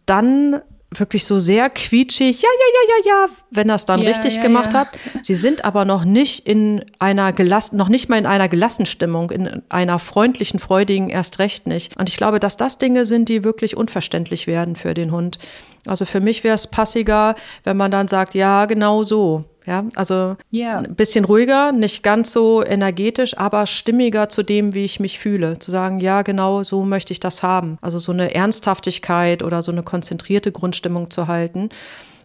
dann 0.05 0.61
wirklich 0.93 1.23
so 1.25 1.39
sehr 1.39 1.69
quietschig, 1.69 2.41
ja, 2.41 2.49
ja, 2.49 2.65
ja, 2.73 2.95
ja, 2.95 3.11
ja, 3.11 3.33
wenn 3.49 3.69
er 3.69 3.75
es 3.75 3.85
dann 3.85 4.01
ja, 4.01 4.09
richtig 4.09 4.35
ja, 4.35 4.41
gemacht 4.41 4.73
ja. 4.73 4.81
hat. 4.81 4.89
Sie 5.21 5.35
sind 5.35 5.63
aber 5.63 5.85
noch 5.85 6.03
nicht 6.03 6.45
in 6.45 6.83
einer 6.99 7.31
gelassen, 7.31 7.77
noch 7.77 7.87
nicht 7.87 8.09
mal 8.09 8.17
in 8.17 8.25
einer 8.25 8.49
gelassen 8.49 8.85
Stimmung, 8.85 9.31
in 9.31 9.61
einer 9.69 9.99
freundlichen, 9.99 10.59
freudigen 10.59 11.09
erst 11.09 11.39
recht 11.39 11.65
nicht. 11.65 11.97
Und 11.97 12.09
ich 12.09 12.17
glaube, 12.17 12.39
dass 12.39 12.57
das 12.57 12.77
Dinge 12.77 13.05
sind, 13.05 13.29
die 13.29 13.43
wirklich 13.45 13.77
unverständlich 13.77 14.47
werden 14.47 14.75
für 14.75 14.93
den 14.93 15.11
Hund. 15.11 15.39
Also 15.85 16.05
für 16.05 16.19
mich 16.19 16.43
wäre 16.43 16.55
es 16.55 16.67
passiger, 16.67 17.35
wenn 17.63 17.77
man 17.77 17.91
dann 17.91 18.07
sagt, 18.09 18.35
ja, 18.35 18.65
genau 18.65 19.03
so. 19.03 19.45
Ja, 19.65 19.85
also 19.95 20.37
yeah. 20.51 20.79
ein 20.79 20.95
bisschen 20.95 21.23
ruhiger, 21.23 21.71
nicht 21.71 22.01
ganz 22.01 22.31
so 22.31 22.65
energetisch, 22.65 23.37
aber 23.37 23.67
stimmiger 23.67 24.27
zu 24.27 24.41
dem, 24.41 24.73
wie 24.73 24.83
ich 24.83 24.99
mich 24.99 25.19
fühle. 25.19 25.59
Zu 25.59 25.69
sagen, 25.69 25.99
ja, 25.99 26.23
genau 26.23 26.63
so 26.63 26.83
möchte 26.83 27.13
ich 27.13 27.19
das 27.19 27.43
haben. 27.43 27.77
Also 27.79 27.99
so 27.99 28.11
eine 28.11 28.33
Ernsthaftigkeit 28.33 29.43
oder 29.43 29.61
so 29.61 29.71
eine 29.71 29.83
konzentrierte 29.83 30.51
Grundstimmung 30.51 31.11
zu 31.11 31.27
halten. 31.27 31.69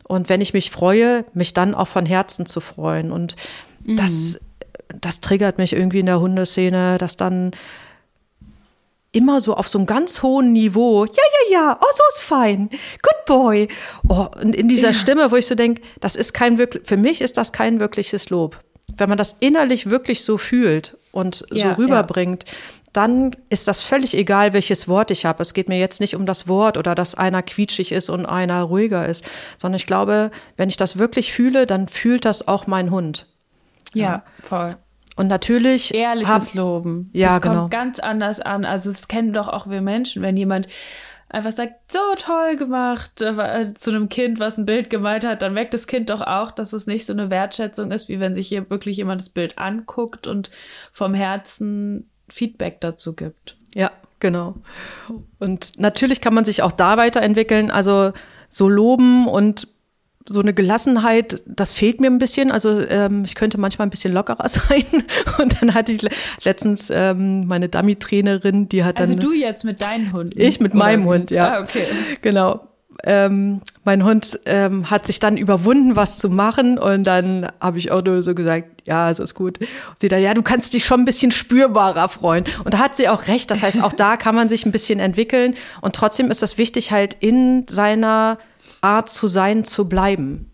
Und 0.04 0.28
wenn 0.30 0.40
ich 0.40 0.54
mich 0.54 0.70
freue, 0.70 1.26
mich 1.34 1.52
dann 1.52 1.74
auch 1.74 1.88
von 1.88 2.06
Herzen 2.06 2.46
zu 2.46 2.60
freuen. 2.60 3.12
Und 3.12 3.36
mhm. 3.84 3.96
das, 3.96 4.40
das 5.00 5.20
triggert 5.20 5.58
mich 5.58 5.74
irgendwie 5.74 6.00
in 6.00 6.06
der 6.06 6.20
Hundeszene, 6.20 6.96
dass 6.96 7.18
dann 7.18 7.50
immer 9.16 9.40
so 9.40 9.54
auf 9.54 9.66
so 9.66 9.78
einem 9.78 9.86
ganz 9.86 10.22
hohen 10.22 10.52
Niveau, 10.52 11.06
ja, 11.06 11.12
ja, 11.14 11.52
ja, 11.52 11.78
oh, 11.80 11.86
so 11.94 12.02
ist 12.14 12.22
fein, 12.22 12.68
good 12.68 13.24
boy. 13.26 13.68
Oh, 14.08 14.26
und 14.40 14.54
in 14.54 14.68
dieser 14.68 14.88
ja. 14.88 14.94
Stimme, 14.94 15.30
wo 15.30 15.36
ich 15.36 15.46
so 15.46 15.54
denke, 15.54 15.80
das 16.00 16.16
ist 16.16 16.34
kein 16.34 16.58
wirklich, 16.58 16.86
für 16.86 16.98
mich 16.98 17.22
ist 17.22 17.38
das 17.38 17.52
kein 17.52 17.80
wirkliches 17.80 18.28
Lob. 18.28 18.60
Wenn 18.96 19.08
man 19.08 19.18
das 19.18 19.32
innerlich 19.40 19.90
wirklich 19.90 20.22
so 20.22 20.38
fühlt 20.38 20.98
und 21.12 21.46
ja, 21.50 21.70
so 21.70 21.82
rüberbringt, 21.82 22.44
ja. 22.46 22.54
dann 22.92 23.34
ist 23.48 23.66
das 23.66 23.82
völlig 23.82 24.14
egal, 24.14 24.52
welches 24.52 24.86
Wort 24.86 25.10
ich 25.10 25.24
habe. 25.24 25.42
Es 25.42 25.54
geht 25.54 25.68
mir 25.68 25.78
jetzt 25.78 26.00
nicht 26.00 26.14
um 26.14 26.26
das 26.26 26.46
Wort 26.46 26.76
oder 26.76 26.94
dass 26.94 27.14
einer 27.14 27.42
quietschig 27.42 27.92
ist 27.92 28.10
und 28.10 28.26
einer 28.26 28.62
ruhiger 28.62 29.06
ist, 29.06 29.24
sondern 29.58 29.76
ich 29.76 29.86
glaube, 29.86 30.30
wenn 30.56 30.68
ich 30.68 30.76
das 30.76 30.98
wirklich 30.98 31.32
fühle, 31.32 31.66
dann 31.66 31.88
fühlt 31.88 32.26
das 32.26 32.46
auch 32.46 32.66
mein 32.66 32.90
Hund. 32.90 33.26
Ja, 33.94 34.24
voll. 34.42 34.76
Und 35.16 35.28
natürlich. 35.28 35.94
Ehrliches 35.94 36.30
hab, 36.30 36.54
Loben. 36.54 37.10
Ja, 37.12 37.34
das 37.34 37.42
genau. 37.42 37.60
kommt 37.60 37.70
ganz 37.72 37.98
anders 37.98 38.40
an. 38.40 38.64
Also, 38.64 38.90
es 38.90 39.08
kennen 39.08 39.32
doch 39.32 39.48
auch 39.48 39.68
wir 39.68 39.80
Menschen, 39.80 40.22
wenn 40.22 40.36
jemand 40.36 40.68
einfach 41.28 41.52
sagt, 41.52 41.90
so 41.90 41.98
toll 42.16 42.56
gemacht 42.56 43.20
äh, 43.20 43.74
zu 43.74 43.90
einem 43.90 44.08
Kind, 44.08 44.38
was 44.38 44.58
ein 44.58 44.66
Bild 44.66 44.90
gemalt 44.90 45.26
hat, 45.26 45.42
dann 45.42 45.54
merkt 45.54 45.74
das 45.74 45.86
Kind 45.86 46.10
doch 46.10 46.20
auch, 46.20 46.52
dass 46.52 46.72
es 46.72 46.86
nicht 46.86 47.04
so 47.04 47.12
eine 47.12 47.30
Wertschätzung 47.30 47.90
ist, 47.90 48.08
wie 48.08 48.20
wenn 48.20 48.34
sich 48.34 48.48
hier 48.48 48.70
wirklich 48.70 48.96
jemand 48.96 49.20
das 49.20 49.28
Bild 49.28 49.58
anguckt 49.58 50.26
und 50.26 50.50
vom 50.92 51.14
Herzen 51.14 52.08
Feedback 52.28 52.80
dazu 52.80 53.14
gibt. 53.14 53.56
Ja, 53.74 53.90
genau. 54.20 54.54
Und 55.38 55.78
natürlich 55.78 56.20
kann 56.20 56.34
man 56.34 56.44
sich 56.44 56.62
auch 56.62 56.72
da 56.72 56.96
weiterentwickeln. 56.96 57.70
Also 57.70 58.12
so 58.48 58.68
loben 58.68 59.26
und 59.26 59.68
so 60.28 60.40
eine 60.40 60.54
Gelassenheit, 60.54 61.42
das 61.46 61.72
fehlt 61.72 62.00
mir 62.00 62.08
ein 62.08 62.18
bisschen. 62.18 62.50
Also 62.50 62.80
ähm, 62.88 63.24
ich 63.24 63.34
könnte 63.34 63.58
manchmal 63.58 63.86
ein 63.86 63.90
bisschen 63.90 64.12
lockerer 64.12 64.48
sein. 64.48 64.84
Und 65.38 65.60
dann 65.60 65.74
hatte 65.74 65.92
ich 65.92 66.02
letztens 66.44 66.90
ähm, 66.90 67.46
meine 67.46 67.68
Dummy-Trainerin, 67.68 68.68
die 68.68 68.84
hat 68.84 69.00
also 69.00 69.14
dann. 69.14 69.20
Also 69.20 69.32
du 69.32 69.38
jetzt 69.38 69.64
mit 69.64 69.82
deinem 69.82 70.12
Hund? 70.12 70.36
Ich 70.36 70.60
mit 70.60 70.74
meinem 70.74 71.04
Hund, 71.04 71.30
ja. 71.30 71.58
Ah, 71.58 71.60
okay. 71.62 71.84
Genau. 72.22 72.68
Ähm, 73.04 73.60
mein 73.84 74.04
Hund 74.04 74.40
ähm, 74.46 74.90
hat 74.90 75.06
sich 75.06 75.20
dann 75.20 75.36
überwunden, 75.36 75.96
was 75.96 76.18
zu 76.18 76.30
machen. 76.30 76.78
Und 76.78 77.04
dann 77.04 77.46
habe 77.60 77.78
ich 77.78 77.90
auch 77.90 78.02
nur 78.02 78.22
so 78.22 78.34
gesagt, 78.34 78.82
ja, 78.86 79.10
es 79.10 79.18
ist 79.18 79.34
gut. 79.34 79.58
Und 79.60 79.68
sie 79.98 80.08
da, 80.08 80.16
ja, 80.16 80.34
du 80.34 80.42
kannst 80.42 80.72
dich 80.72 80.84
schon 80.84 81.00
ein 81.00 81.04
bisschen 81.04 81.30
spürbarer 81.30 82.08
freuen. 82.08 82.44
Und 82.64 82.74
da 82.74 82.78
hat 82.78 82.96
sie 82.96 83.08
auch 83.08 83.28
recht. 83.28 83.50
Das 83.50 83.62
heißt, 83.62 83.82
auch 83.82 83.92
da 83.92 84.16
kann 84.16 84.34
man 84.34 84.48
sich 84.48 84.64
ein 84.66 84.72
bisschen 84.72 84.98
entwickeln. 84.98 85.54
Und 85.82 85.94
trotzdem 85.94 86.30
ist 86.30 86.42
das 86.42 86.58
wichtig, 86.58 86.90
halt 86.90 87.14
in 87.20 87.66
seiner 87.68 88.38
Art 88.80 89.08
zu 89.08 89.28
sein, 89.28 89.64
zu 89.64 89.88
bleiben. 89.88 90.50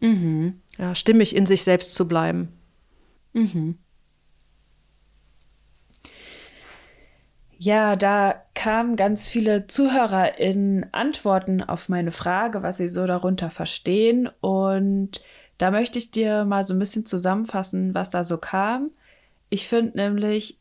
Mhm. 0.00 0.60
Ja, 0.78 0.94
stimmig 0.94 1.36
in 1.36 1.46
sich 1.46 1.62
selbst 1.62 1.94
zu 1.94 2.08
bleiben. 2.08 2.48
Mhm. 3.32 3.78
Ja, 7.62 7.94
da 7.94 8.42
kamen 8.54 8.96
ganz 8.96 9.28
viele 9.28 9.66
Zuhörer 9.66 10.38
in 10.38 10.86
Antworten 10.92 11.62
auf 11.62 11.90
meine 11.90 12.10
Frage, 12.10 12.62
was 12.62 12.78
sie 12.78 12.88
so 12.88 13.06
darunter 13.06 13.50
verstehen. 13.50 14.30
Und 14.40 15.20
da 15.58 15.70
möchte 15.70 15.98
ich 15.98 16.10
dir 16.10 16.46
mal 16.46 16.64
so 16.64 16.72
ein 16.72 16.78
bisschen 16.78 17.04
zusammenfassen, 17.04 17.94
was 17.94 18.08
da 18.08 18.24
so 18.24 18.38
kam. 18.38 18.90
Ich 19.50 19.68
finde 19.68 19.98
nämlich, 19.98 20.58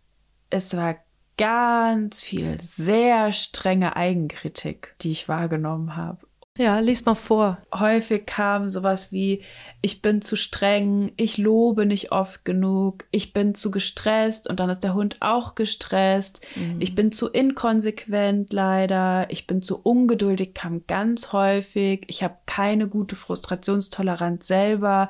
es 0.49 0.75
war 0.75 0.97
ganz 1.37 2.21
viel 2.21 2.59
sehr 2.59 3.31
strenge 3.31 3.95
Eigenkritik, 3.95 4.93
die 4.99 5.11
ich 5.11 5.29
wahrgenommen 5.29 5.95
habe. 5.95 6.28
Ja, 6.59 6.79
lies 6.79 7.05
mal 7.05 7.15
vor. 7.15 7.57
Häufig 7.73 8.25
kam 8.25 8.67
sowas 8.67 9.13
wie, 9.13 9.43
ich 9.81 10.01
bin 10.01 10.21
zu 10.21 10.35
streng, 10.35 11.13
ich 11.15 11.37
lobe 11.37 11.85
nicht 11.85 12.11
oft 12.11 12.43
genug, 12.43 13.05
ich 13.11 13.31
bin 13.31 13.55
zu 13.55 13.71
gestresst 13.71 14.49
und 14.49 14.59
dann 14.59 14.69
ist 14.69 14.81
der 14.81 14.93
Hund 14.93 15.15
auch 15.21 15.55
gestresst, 15.55 16.41
mhm. 16.57 16.81
ich 16.81 16.95
bin 16.95 17.13
zu 17.13 17.29
inkonsequent 17.29 18.51
leider, 18.51 19.31
ich 19.31 19.47
bin 19.47 19.61
zu 19.61 19.79
ungeduldig, 19.81 20.53
kam 20.53 20.85
ganz 20.85 21.31
häufig, 21.31 22.03
ich 22.07 22.23
habe 22.23 22.35
keine 22.45 22.89
gute 22.89 23.15
Frustrationstoleranz 23.15 24.45
selber. 24.45 25.09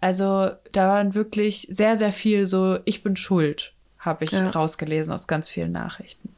Also 0.00 0.50
da 0.72 0.88
waren 0.88 1.14
wirklich 1.14 1.68
sehr, 1.70 1.98
sehr 1.98 2.12
viel 2.12 2.46
so, 2.46 2.78
ich 2.86 3.02
bin 3.02 3.16
schuld, 3.16 3.74
habe 3.98 4.24
ich 4.24 4.30
ja. 4.30 4.48
rausgelesen 4.48 5.12
aus 5.12 5.26
ganz 5.26 5.50
vielen 5.50 5.72
Nachrichten. 5.72 6.30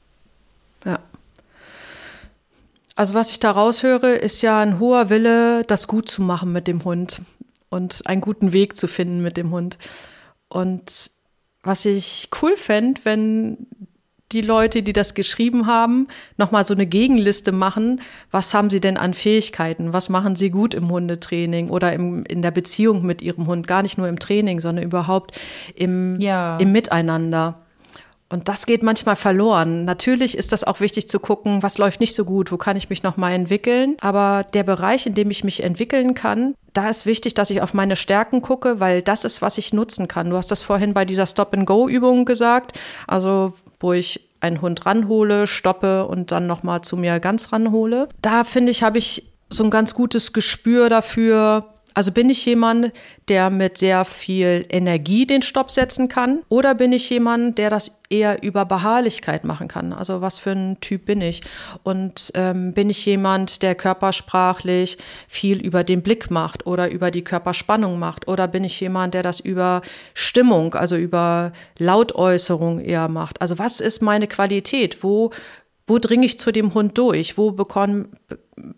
Ja. 0.85 0.99
Also 2.99 3.15
was 3.15 3.31
ich 3.31 3.39
da 3.39 3.53
raushöre, 3.53 4.11
ist 4.11 4.43
ja 4.43 4.59
ein 4.59 4.81
hoher 4.81 5.09
Wille, 5.09 5.63
das 5.63 5.87
gut 5.87 6.09
zu 6.09 6.21
machen 6.21 6.51
mit 6.51 6.67
dem 6.67 6.85
Hund 6.85 7.23
und 7.69 8.05
einen 8.07 8.21
guten 8.21 8.53
Weg 8.53 8.77
zu 8.77 8.89
finden 8.89 9.21
mit 9.21 9.37
dem 9.37 9.53
Hund. 9.53 9.79
Und 10.49 11.13
was 11.63 11.85
ich 11.85 12.29
cool 12.43 12.57
fände, 12.57 13.01
wenn 13.05 13.69
die 14.33 14.41
Leute, 14.41 14.83
die 14.83 14.93
das 14.93 15.15
geschrieben 15.15 15.69
haben, 15.69 16.09
nochmal 16.39 16.65
so 16.65 16.75
eine 16.75 16.87
Gegenliste 16.87 17.53
machen. 17.53 18.01
Was 18.33 18.53
haben 18.53 18.69
sie 18.69 18.81
denn 18.81 18.97
an 18.97 19.15
Fähigkeiten? 19.15 19.93
Was 19.93 20.09
machen 20.09 20.35
sie 20.35 20.51
gut 20.51 20.75
im 20.75 20.91
Hundetraining 20.91 21.71
oder 21.71 21.93
im, 21.93 22.25
in 22.25 22.43
der 22.43 22.51
Beziehung 22.51 23.07
mit 23.07 23.23
ihrem 23.23 23.47
Hund? 23.47 23.69
Gar 23.69 23.83
nicht 23.83 23.97
nur 23.97 24.09
im 24.09 24.19
Training, 24.19 24.59
sondern 24.59 24.85
überhaupt 24.85 25.41
im, 25.77 26.19
ja. 26.21 26.57
im 26.57 26.73
Miteinander. 26.73 27.63
Und 28.31 28.49
das 28.49 28.67
geht 28.67 28.83
manchmal 28.83 29.17
verloren. 29.17 29.85
Natürlich 29.87 30.37
ist 30.37 30.53
das 30.53 30.65
auch 30.65 30.81
wichtig 30.81 31.09
zu 31.09 31.19
gucken, 31.19 31.63
was 31.63 31.79
läuft 31.79 32.01
nicht 32.01 32.15
so 32.15 32.25
gut, 32.27 32.53
wo 32.53 32.59
kann 32.59 32.77
ich 32.77 32.91
mich 32.91 33.03
noch 33.03 33.17
mal 33.17 33.33
entwickeln. 33.33 33.97
Aber 34.01 34.45
der 34.53 34.65
Bereich, 34.65 35.07
in 35.07 35.15
dem 35.15 35.31
ich 35.31 35.45
mich 35.45 35.63
entwickeln 35.63 36.15
kann, 36.15 36.55
da 36.75 36.91
ist 36.91 37.07
wichtig, 37.07 37.33
dass 37.35 37.49
ich 37.51 37.63
auf 37.63 37.73
meine 37.73 37.97
Stärken 37.97 38.43
gucke, 38.43 38.81
weil 38.81 39.01
das 39.01 39.25
ist, 39.25 39.41
was 39.41 39.57
ich 39.57 39.73
nutzen 39.73 40.09
kann. 40.09 40.31
Du 40.31 40.37
hast 40.37 40.51
das 40.51 40.61
vorhin 40.61 40.93
bei 40.93 41.07
dieser 41.07 41.27
Stop-and-Go-Übung 41.27 42.27
gesagt. 42.27 42.79
Also 43.07 43.55
wo 43.81 43.93
ich 43.93 44.29
einen 44.41 44.61
Hund 44.61 44.87
ranhole, 44.87 45.47
stoppe 45.47 46.07
und 46.07 46.31
dann 46.31 46.47
noch 46.47 46.63
mal 46.63 46.83
zu 46.83 46.97
mir 46.97 47.21
ganz 47.21 47.53
ranhole. 47.53 48.09
Da 48.23 48.45
finde 48.45 48.71
ich, 48.71 48.83
habe 48.83 48.99
ich 48.99 49.25
so 49.51 49.65
ein 49.65 49.71
ganz 49.71 49.95
gutes 49.95 50.33
Gespür 50.33 50.89
dafür, 50.89 51.65
also 51.99 52.13
bin 52.13 52.31
ich 52.31 52.47
jemand, 52.47 52.93
der 53.27 53.51
mit 53.51 53.77
sehr 53.77 54.05
viel 54.05 54.65
Energie 54.71 55.27
den 55.27 55.43
Stopp 55.43 55.69
setzen 55.69 56.09
kann? 56.09 56.45
Oder 56.49 56.77
bin 56.77 56.93
ich 56.93 57.11
jemand, 57.11 57.59
der 57.59 57.71
das 57.71 57.99
eher 58.09 58.41
über 58.45 58.65
Beharrlichkeit 58.67 59.43
machen 59.43 59.67
kann? 59.67 59.93
Also 59.93 60.21
was 60.21 60.39
für 60.39 60.53
ein 60.53 60.81
Typ 60.81 61.07
bin 61.07 61.21
ich? 61.21 61.43
Und 61.83 62.31
ähm, 62.37 62.73
bin 62.73 62.89
ich 62.89 63.05
jemand, 63.05 63.63
der 63.63 63.75
körpersprachlich 63.75 64.97
viel 65.27 65.61
über 65.61 65.83
den 65.83 66.03
Blick 66.03 66.31
macht 66.31 66.69
oder 66.69 66.89
über 66.89 67.11
die 67.11 67.25
Körperspannung 67.25 67.99
macht? 67.99 68.29
Oder 68.29 68.47
bin 68.47 68.63
ich 68.63 68.79
jemand, 68.79 69.15
der 69.15 69.25
das 69.25 69.41
über 69.41 69.83
Stimmung, 70.15 70.75
also 70.75 70.95
über 70.95 71.51
Lautäußerung 71.79 72.79
eher 72.79 73.09
macht? 73.09 73.43
Also 73.43 73.59
was 73.59 73.81
ist 73.81 74.03
meine 74.03 74.29
Qualität? 74.29 75.03
Wo 75.03 75.33
wo 75.89 75.99
dringe 75.99 76.27
ich 76.27 76.39
zu 76.39 76.53
dem 76.53 76.75
Hund 76.75 76.97
durch? 76.99 77.39
Wo 77.39 77.51
bekomme, 77.51 78.09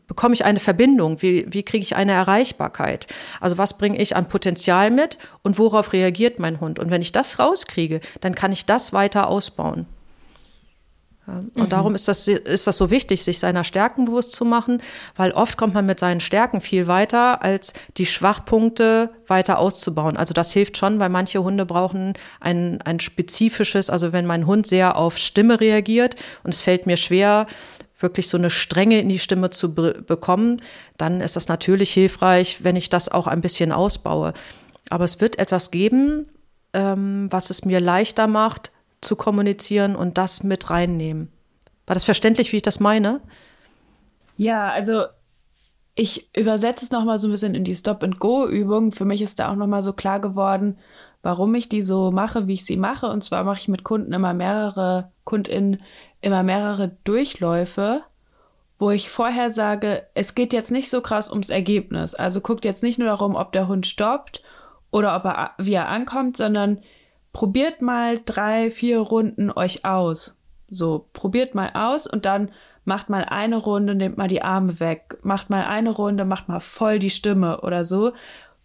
bekomme 0.07 0.35
ich 0.35 0.45
eine 0.45 0.61
Verbindung? 0.61 1.21
Wie, 1.23 1.47
wie 1.49 1.63
kriege 1.63 1.83
ich 1.83 1.97
eine 1.97 2.13
Erreichbarkeit? 2.13 3.07
Also 3.41 3.59
was 3.59 3.77
bringe 3.77 4.01
ich 4.01 4.17
an 4.17 4.29
Potenzial 4.29 4.91
mit 4.91 5.19
und 5.43 5.59
worauf 5.59 5.93
reagiert 5.93 6.39
mein 6.39 6.61
Hund? 6.61 6.79
Und 6.79 6.91
wenn 6.91 7.03
ich 7.03 7.13
das 7.13 7.39
rauskriege, 7.39 8.01
dann 8.21 8.35
kann 8.35 8.53
ich 8.53 8.67
das 8.67 8.93
weiter 8.93 9.29
ausbauen. 9.29 9.87
Und 11.31 11.59
mhm. 11.59 11.69
darum 11.69 11.95
ist 11.95 12.09
das, 12.09 12.29
ist 12.29 12.67
das 12.67 12.77
so 12.77 12.91
wichtig, 12.91 13.25
sich 13.25 13.39
seiner 13.39 13.65
Stärken 13.65 14.05
bewusst 14.05 14.33
zu 14.33 14.45
machen, 14.45 14.83
weil 15.17 15.33
oft 15.33 15.57
kommt 15.57 15.75
man 15.75 15.87
mit 15.87 16.01
seinen 16.01 16.21
Stärken 16.21 16.61
viel 16.61 16.87
weiter, 16.87 17.43
als 17.43 17.73
die 17.97 18.07
Schwachpunkte 18.07 19.11
weiter 19.27 19.59
auszubauen. 19.59 20.17
Also 20.17 20.35
das 20.35 20.53
hilft 20.53 20.77
schon, 20.77 21.01
weil 21.01 21.09
manche 21.09 21.43
Hunde 21.43 21.67
brauchen 21.67 22.15
ein, 22.41 22.81
ein 22.83 23.01
spezifisches, 23.01 23.91
also 23.91 24.13
wenn 24.13 24.27
mein 24.27 24.47
Hund 24.47 24.67
sehr 24.67 24.97
auf 24.97 25.19
Stimme 25.19 25.61
reagiert 25.61 26.17
und 26.43 26.55
es 26.55 26.61
fällt 26.61 26.87
mir 26.87 26.97
schwer, 26.97 27.47
wirklich 27.99 28.29
so 28.29 28.39
eine 28.39 28.51
Strenge 28.51 29.01
in 29.01 29.09
die 29.09 29.19
Stimme 29.19 29.51
zu 29.51 29.75
be 29.75 30.03
bekommen, 30.07 30.63
dann 30.97 31.21
ist 31.21 31.37
das 31.37 31.49
natürlich 31.49 31.93
hilfreich, 31.93 32.65
wenn 32.65 32.77
ich 32.77 32.89
das 32.89 33.09
auch 33.09 33.27
ein 33.27 33.41
bisschen 33.41 33.73
ausbaue. 33.73 34.33
Aber 34.89 35.05
es 35.05 35.21
wird 35.21 35.39
etwas 35.39 35.71
geben, 35.71 36.27
ähm, 36.73 37.29
was 37.31 37.51
es 37.51 37.65
mir 37.65 37.81
leichter 37.81 38.27
macht, 38.27 38.73
zu 39.01 39.17
kommunizieren 39.17 39.97
und 39.97 40.19
das 40.19 40.43
mit 40.43 40.71
reinnehmen. 40.71 41.33
War 41.87 41.95
das 41.95 42.05
verständlich, 42.05 42.53
wie 42.53 42.57
ich 42.57 42.63
das 42.63 42.81
meine? 42.81 43.21
Ja, 44.37 44.71
also 44.71 45.05
ich 45.95 46.35
übersetze 46.37 46.85
es 46.85 46.93
nochmal 46.93 47.19
so 47.19 47.29
ein 47.29 47.33
bisschen 47.33 47.55
in 47.55 47.65
die 47.65 47.75
Stop-and-Go-Übung. 47.75 48.93
Für 48.93 49.05
mich 49.05 49.23
ist 49.23 49.39
da 49.39 49.51
auch 49.51 49.57
nochmal 49.57 49.83
so 49.83 49.93
klar 49.93 50.21
geworden, 50.21 50.79
warum 51.23 51.55
ich 51.55 51.69
die 51.69 51.83
so 51.83 52.11
mache, 52.11 52.47
wie 52.47 52.55
ich 52.55 52.65
sie 52.65 52.77
mache. 52.77 53.09
Und 53.09 53.23
zwar 53.23 53.45
mache 53.45 53.59
ich 53.59 53.69
mit 53.69 53.85
Kunden 53.85 54.13
immer 54.13 54.33
mehrere, 54.33 55.11
KundInnen 55.25 55.83
immer 56.21 56.43
mehrere 56.43 56.97
Durchläufe, 57.05 58.03
wo 58.79 58.91
ich 58.91 59.11
vorher 59.11 59.51
sage, 59.51 60.07
es 60.15 60.35
geht 60.35 60.53
jetzt 60.53 60.71
nicht 60.71 60.89
so 60.89 61.01
krass 61.01 61.31
ums 61.31 61.51
Ergebnis. 61.51 62.15
Also 62.15 62.41
guckt 62.41 62.65
jetzt 62.65 62.83
nicht 62.83 62.99
nur 62.99 63.09
darum, 63.09 63.35
ob 63.35 63.53
der 63.53 63.69
Hund 63.69 63.87
stoppt 63.87 64.43
oder 64.91 65.15
ob 65.17 65.25
er, 65.25 65.51
wie 65.59 65.75
er 65.75 65.89
ankommt, 65.89 66.37
sondern 66.37 66.81
probiert 67.33 67.83
mal 67.83 68.19
drei, 68.25 68.71
vier 68.71 68.99
Runden 69.01 69.51
euch 69.51 69.85
aus. 69.85 70.41
So, 70.69 71.09
probiert 71.13 71.55
mal 71.55 71.71
aus 71.75 72.07
und 72.07 72.25
dann 72.27 72.51
macht 72.85 73.11
mal 73.11 73.25
eine 73.25 73.57
Runde, 73.57 73.95
nehmt 73.95 74.17
mal 74.17 74.29
die 74.29 74.43
Arme 74.43 74.81
weg, 74.81 75.19
macht 75.23 75.51
mal 75.51 75.65
eine 75.65 75.91
Runde, 75.91 76.25
macht 76.25 76.49
mal 76.49 76.61
voll 76.61 76.99
die 76.99 77.11
Stimme 77.11 77.61
oder 77.61 77.85
so. 77.85 78.13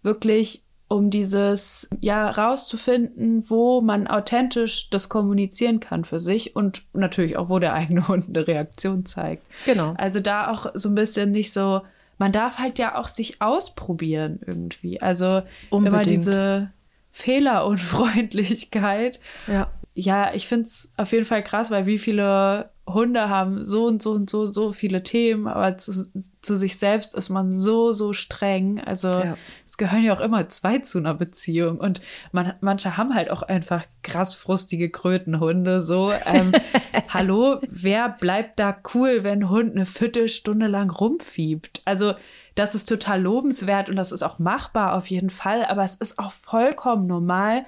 Wirklich, 0.01 0.63
um 0.88 1.10
dieses, 1.10 1.89
ja, 1.99 2.30
rauszufinden, 2.30 3.49
wo 3.49 3.82
man 3.82 4.08
authentisch 4.08 4.89
das 4.89 5.10
kommunizieren 5.10 5.80
kann 5.80 6.06
für 6.06 6.19
sich 6.19 6.56
und 6.56 6.84
natürlich 6.93 7.38
auch, 7.38 7.49
wo 7.49 7.60
der 7.60 7.73
eigene 7.73 8.08
Hund 8.08 8.25
eine 8.30 8.47
Reaktion 8.47 9.06
zeigt. 9.06 9.43
Genau. 9.65 9.95
Also 9.97 10.19
da 10.19 10.51
auch 10.51 10.67
so 10.75 10.89
ein 10.89 10.95
bisschen 10.95 11.32
nicht 11.32 11.51
so, 11.51 11.82
man 12.17 12.32
darf 12.32 12.60
halt 12.60 12.80
ja 12.80 12.97
auch 12.97 13.08
sich 13.08 13.41
ausprobieren 13.41 14.39
irgendwie. 14.45 15.01
Also 15.01 15.41
Unbedingt. 15.69 15.88
immer 15.88 16.04
diese 16.04 16.71
Fehlerunfreundlichkeit. 17.15 19.19
Ja. 19.47 19.71
Ja, 19.97 20.34
ich 20.34 20.49
finde 20.49 20.65
es 20.65 20.91
auf 20.97 21.13
jeden 21.13 21.25
Fall 21.25 21.41
krass, 21.41 21.71
weil 21.71 21.86
wie 21.86 21.97
viele 21.97 22.69
Hunde 22.86 23.30
haben 23.30 23.65
so 23.65 23.86
und 23.86 24.01
so 24.01 24.12
und 24.12 24.30
so, 24.30 24.45
so 24.45 24.73
viele 24.73 25.04
Themen, 25.04 25.47
aber 25.47 25.78
zu, 25.78 26.12
zu 26.41 26.58
sich 26.58 26.78
selbst 26.78 27.15
ist 27.15 27.30
man 27.30 27.54
so, 27.54 27.93
so 27.93 28.12
streng. 28.12 28.82
Also 28.82 29.10
ja. 29.10 29.38
es 29.65 29.78
gehören 29.78 30.04
ja 30.04 30.13
auch 30.13 30.19
immer 30.19 30.49
zwei 30.49 30.80
zu 30.80 30.97
einer 30.97 31.13
Beziehung. 31.13 31.80
Und 31.80 32.01
man, 32.34 32.56
manche 32.60 32.97
haben 32.97 33.15
halt 33.15 33.32
auch 33.32 33.41
einfach 33.41 33.86
krass 34.04 34.36
frustige 34.36 34.89
Krötenhunde. 34.89 35.82
So, 35.82 36.12
ähm, 36.25 36.51
hallo, 37.08 37.62
wer 37.69 38.10
bleibt 38.10 38.60
da 38.60 38.75
cool, 38.93 39.23
wenn 39.23 39.43
ein 39.43 39.49
Hund 39.49 39.75
eine 39.75 39.86
Viertelstunde 39.86 40.67
lang 40.67 40.89
rumfiebt? 40.89 41.84
Also 41.86 42.15
das 42.55 42.75
ist 42.75 42.87
total 42.87 43.21
lobenswert 43.21 43.89
und 43.89 43.95
das 43.97 44.11
ist 44.11 44.23
auch 44.23 44.39
machbar 44.39 44.95
auf 44.95 45.07
jeden 45.07 45.29
Fall, 45.29 45.65
aber 45.65 45.83
es 45.83 45.95
ist 45.95 46.19
auch 46.19 46.31
vollkommen 46.31 47.07
normal, 47.07 47.65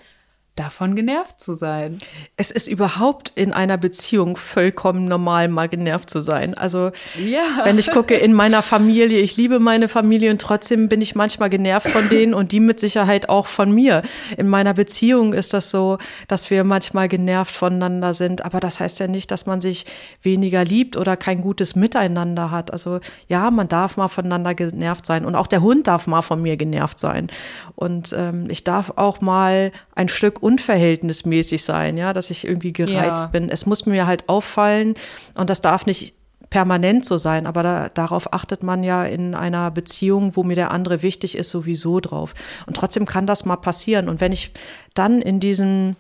davon 0.57 0.95
genervt 0.95 1.39
zu 1.39 1.53
sein. 1.53 1.99
Es 2.35 2.51
ist 2.51 2.67
überhaupt 2.67 3.31
in 3.35 3.53
einer 3.53 3.77
Beziehung 3.77 4.35
vollkommen 4.35 5.05
normal, 5.05 5.47
mal 5.47 5.69
genervt 5.69 6.09
zu 6.09 6.21
sein. 6.21 6.55
Also 6.55 6.91
ja. 7.23 7.43
wenn 7.63 7.77
ich 7.77 7.91
gucke 7.91 8.15
in 8.15 8.33
meiner 8.33 8.61
Familie, 8.61 9.19
ich 9.19 9.37
liebe 9.37 9.59
meine 9.59 9.87
Familie 9.87 10.31
und 10.31 10.41
trotzdem 10.41 10.89
bin 10.89 10.99
ich 10.99 11.15
manchmal 11.15 11.49
genervt 11.49 11.87
von 11.87 12.09
denen 12.09 12.33
und 12.33 12.51
die 12.51 12.59
mit 12.59 12.79
Sicherheit 12.79 13.29
auch 13.29 13.45
von 13.45 13.71
mir. 13.71 14.01
In 14.35 14.47
meiner 14.47 14.73
Beziehung 14.73 15.33
ist 15.33 15.53
das 15.53 15.69
so, 15.69 15.99
dass 16.27 16.49
wir 16.49 16.63
manchmal 16.63 17.07
genervt 17.07 17.51
voneinander 17.51 18.13
sind, 18.13 18.43
aber 18.43 18.59
das 18.59 18.79
heißt 18.79 18.99
ja 18.99 19.07
nicht, 19.07 19.29
dass 19.29 19.45
man 19.45 19.61
sich 19.61 19.85
weniger 20.23 20.65
liebt 20.65 20.97
oder 20.97 21.15
kein 21.17 21.41
gutes 21.41 21.75
Miteinander 21.75 22.49
hat. 22.49 22.71
Also 22.71 22.99
ja, 23.27 23.51
man 23.51 23.67
darf 23.67 23.95
mal 23.95 24.07
voneinander 24.07 24.55
genervt 24.55 25.05
sein 25.05 25.23
und 25.23 25.35
auch 25.35 25.47
der 25.47 25.61
Hund 25.61 25.85
darf 25.85 26.07
mal 26.07 26.23
von 26.23 26.41
mir 26.41 26.57
genervt 26.57 26.99
sein. 26.99 27.27
Und 27.75 28.15
ähm, 28.17 28.47
ich 28.49 28.63
darf 28.63 28.93
auch 28.95 29.21
mal 29.21 29.71
ein 29.93 30.09
Stück 30.09 30.41
unverhältnismäßig 30.47 31.61
sein, 31.61 31.97
ja, 31.97 32.13
dass 32.13 32.29
ich 32.29 32.47
irgendwie 32.47 32.71
gereizt 32.71 33.25
ja. 33.25 33.29
bin. 33.31 33.49
Es 33.49 33.65
muss 33.65 33.85
mir 33.85 34.07
halt 34.07 34.29
auffallen 34.29 34.93
und 35.35 35.49
das 35.49 35.59
darf 35.59 35.85
nicht 35.85 36.13
permanent 36.49 37.03
so 37.03 37.17
sein, 37.17 37.45
aber 37.45 37.63
da, 37.63 37.89
darauf 37.89 38.33
achtet 38.33 38.63
man 38.63 38.81
ja 38.81 39.03
in 39.03 39.35
einer 39.35 39.69
Beziehung, 39.71 40.37
wo 40.37 40.43
mir 40.43 40.55
der 40.55 40.71
andere 40.71 41.01
wichtig 41.01 41.37
ist, 41.37 41.49
sowieso 41.49 41.99
drauf. 41.99 42.33
Und 42.65 42.77
trotzdem 42.77 43.05
kann 43.05 43.27
das 43.27 43.43
mal 43.43 43.57
passieren. 43.57 44.07
Und 44.07 44.21
wenn 44.21 44.31
ich 44.31 44.53
dann 44.93 45.21
in 45.21 45.41
diesen, 45.41 45.97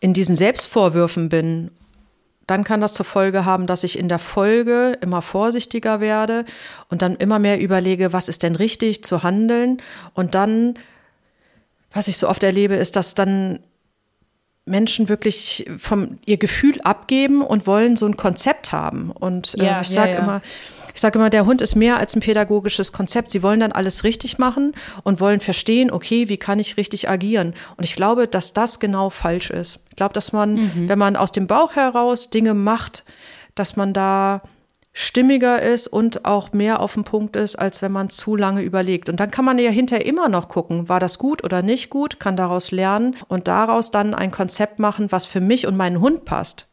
in 0.00 0.14
diesen 0.14 0.34
Selbstvorwürfen 0.34 1.28
bin, 1.28 1.70
dann 2.46 2.64
kann 2.64 2.80
das 2.80 2.94
zur 2.94 3.04
Folge 3.04 3.44
haben, 3.44 3.66
dass 3.66 3.84
ich 3.84 3.98
in 3.98 4.08
der 4.08 4.18
Folge 4.18 4.96
immer 5.02 5.20
vorsichtiger 5.20 6.00
werde 6.00 6.46
und 6.88 7.02
dann 7.02 7.16
immer 7.16 7.38
mehr 7.38 7.60
überlege, 7.60 8.14
was 8.14 8.30
ist 8.30 8.42
denn 8.42 8.56
richtig 8.56 9.04
zu 9.04 9.22
handeln. 9.22 9.82
Und 10.14 10.34
dann, 10.34 10.78
was 11.92 12.08
ich 12.08 12.16
so 12.16 12.30
oft 12.30 12.42
erlebe, 12.42 12.76
ist, 12.76 12.96
dass 12.96 13.14
dann 13.14 13.60
Menschen 14.66 15.08
wirklich 15.08 15.68
vom 15.78 16.18
ihr 16.26 16.36
Gefühl 16.36 16.80
abgeben 16.82 17.42
und 17.42 17.66
wollen 17.66 17.96
so 17.96 18.06
ein 18.06 18.16
Konzept 18.16 18.72
haben. 18.72 19.10
Und 19.10 19.54
äh, 19.58 19.64
ja, 19.64 19.80
ich 19.80 19.88
sage 19.88 20.12
ja, 20.12 20.16
ja. 20.16 20.22
immer, 20.22 20.42
ich 20.94 21.00
sage 21.00 21.18
immer, 21.18 21.30
der 21.30 21.46
Hund 21.46 21.60
ist 21.60 21.76
mehr 21.76 21.98
als 21.98 22.14
ein 22.14 22.20
pädagogisches 22.20 22.92
Konzept. 22.92 23.30
Sie 23.30 23.42
wollen 23.42 23.60
dann 23.60 23.72
alles 23.72 24.04
richtig 24.04 24.38
machen 24.38 24.72
und 25.02 25.20
wollen 25.20 25.40
verstehen, 25.40 25.90
okay, 25.90 26.28
wie 26.28 26.36
kann 26.36 26.58
ich 26.58 26.76
richtig 26.76 27.08
agieren? 27.08 27.54
Und 27.76 27.84
ich 27.84 27.96
glaube, 27.96 28.28
dass 28.28 28.52
das 28.52 28.80
genau 28.80 29.10
falsch 29.10 29.50
ist. 29.50 29.80
Ich 29.90 29.96
glaube, 29.96 30.12
dass 30.12 30.32
man, 30.32 30.54
mhm. 30.54 30.88
wenn 30.88 30.98
man 30.98 31.16
aus 31.16 31.32
dem 31.32 31.46
Bauch 31.46 31.74
heraus 31.76 32.30
Dinge 32.30 32.54
macht, 32.54 33.04
dass 33.54 33.76
man 33.76 33.92
da 33.92 34.42
stimmiger 34.92 35.62
ist 35.62 35.86
und 35.86 36.24
auch 36.24 36.52
mehr 36.52 36.80
auf 36.80 36.94
dem 36.94 37.04
Punkt 37.04 37.36
ist, 37.36 37.56
als 37.56 37.80
wenn 37.80 37.92
man 37.92 38.10
zu 38.10 38.34
lange 38.34 38.62
überlegt. 38.62 39.08
Und 39.08 39.20
dann 39.20 39.30
kann 39.30 39.44
man 39.44 39.58
ja 39.58 39.70
hinterher 39.70 40.04
immer 40.04 40.28
noch 40.28 40.48
gucken, 40.48 40.88
war 40.88 40.98
das 40.98 41.18
gut 41.18 41.44
oder 41.44 41.62
nicht 41.62 41.90
gut, 41.90 42.18
kann 42.18 42.36
daraus 42.36 42.72
lernen 42.72 43.16
und 43.28 43.46
daraus 43.46 43.90
dann 43.90 44.14
ein 44.14 44.32
Konzept 44.32 44.78
machen, 44.78 45.12
was 45.12 45.26
für 45.26 45.40
mich 45.40 45.66
und 45.66 45.76
meinen 45.76 46.00
Hund 46.00 46.24
passt. 46.24 46.66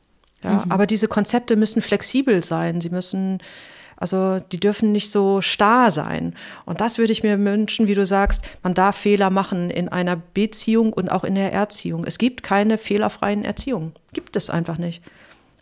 Ja, 0.44 0.66
mhm. 0.66 0.72
Aber 0.72 0.88
diese 0.88 1.08
Konzepte 1.08 1.56
müssen 1.56 1.82
flexibel 1.82 2.44
sein. 2.44 2.82
Sie 2.82 2.90
müssen, 2.90 3.40
also 3.98 4.40
die 4.52 4.60
dürfen 4.60 4.92
nicht 4.92 5.12
so 5.12 5.42
starr 5.42 5.92
sein. 5.92 6.34
Und 6.66 6.82
das 6.82 6.98
würde 6.98 7.12
ich 7.12 7.22
mir 7.22 7.40
wünschen, 7.40 7.88
wie 7.88 7.96
du 7.96 8.06
sagst, 8.06 8.42
man 8.64 8.74
darf 8.74 8.96
Fehler 8.96 9.30
machen 9.30 9.70
in 9.70 9.90
einer 9.90 10.16
Beziehung 10.16 10.92
und 10.92 11.12
auch 11.12 11.24
in 11.24 11.36
der 11.36 11.54
Erziehung. 11.54 12.04
Es 12.04 12.18
gibt 12.18 12.42
keine 12.42 12.80
fehlerfreien 12.80 13.46
Erziehungen. 13.46 13.94
Gibt 14.14 14.36
es 14.36 14.50
einfach 14.50 14.80
nicht. 14.80 15.04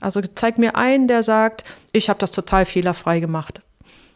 Also 0.05 0.21
zeig 0.21 0.59
mir 0.59 0.75
einen, 0.75 1.07
der 1.07 1.23
sagt, 1.23 1.63
ich 1.91 2.09
habe 2.09 2.19
das 2.19 2.29
total 2.29 2.65
fehlerfrei 2.65 3.19
gemacht. 3.19 3.63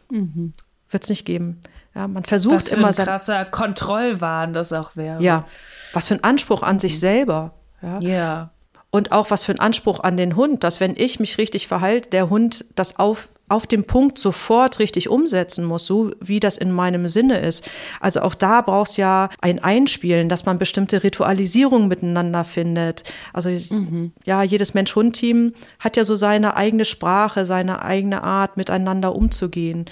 Mhm. 0.08 0.52
Wird 0.88 1.02
es 1.02 1.08
nicht 1.08 1.24
geben. 1.24 1.60
Ja, 1.96 2.06
man 2.06 2.24
versucht 2.24 2.54
was 2.54 2.68
für 2.68 2.76
immer. 2.76 2.88
Ein 2.88 2.94
krasser 2.94 3.44
Kontrollwahn 3.44 4.52
das 4.52 4.72
auch 4.72 4.94
wäre. 4.94 5.20
Ja. 5.20 5.48
Was 5.92 6.06
für 6.06 6.14
ein 6.14 6.22
Anspruch 6.22 6.62
an 6.62 6.78
sich 6.78 7.00
selber. 7.00 7.54
Ja. 7.82 7.98
ja. 8.00 8.50
Und 8.90 9.10
auch 9.10 9.32
was 9.32 9.42
für 9.42 9.50
ein 9.50 9.58
Anspruch 9.58 9.98
an 9.98 10.16
den 10.16 10.36
Hund, 10.36 10.62
dass 10.62 10.78
wenn 10.78 10.94
ich 10.96 11.18
mich 11.18 11.38
richtig 11.38 11.66
verhalte, 11.66 12.10
der 12.10 12.30
Hund 12.30 12.66
das 12.76 13.00
auf, 13.00 13.28
auf 13.50 13.66
dem 13.66 13.84
Punkt 13.84 14.18
sofort 14.18 14.78
richtig 14.78 15.08
umsetzen 15.08 15.64
muss, 15.64 15.86
so 15.86 16.12
wie 16.20 16.40
das 16.40 16.56
in 16.56 16.72
meinem 16.72 17.08
Sinne 17.08 17.38
ist. 17.40 17.68
Also 18.00 18.20
auch 18.20 18.34
da 18.34 18.60
brauchst 18.60 18.96
ja 18.96 19.28
ein 19.40 19.62
Einspielen, 19.62 20.28
dass 20.28 20.46
man 20.46 20.58
bestimmte 20.58 21.02
Ritualisierungen 21.02 21.88
miteinander 21.88 22.44
findet. 22.44 23.04
Also 23.32 23.50
mhm. 23.50 24.12
ja, 24.24 24.42
jedes 24.42 24.74
Mensch-Hund-Team 24.74 25.54
hat 25.78 25.96
ja 25.96 26.04
so 26.04 26.16
seine 26.16 26.56
eigene 26.56 26.84
Sprache, 26.84 27.44
seine 27.44 27.82
eigene 27.82 28.22
Art, 28.22 28.56
miteinander 28.56 29.14
umzugehen. 29.14 29.86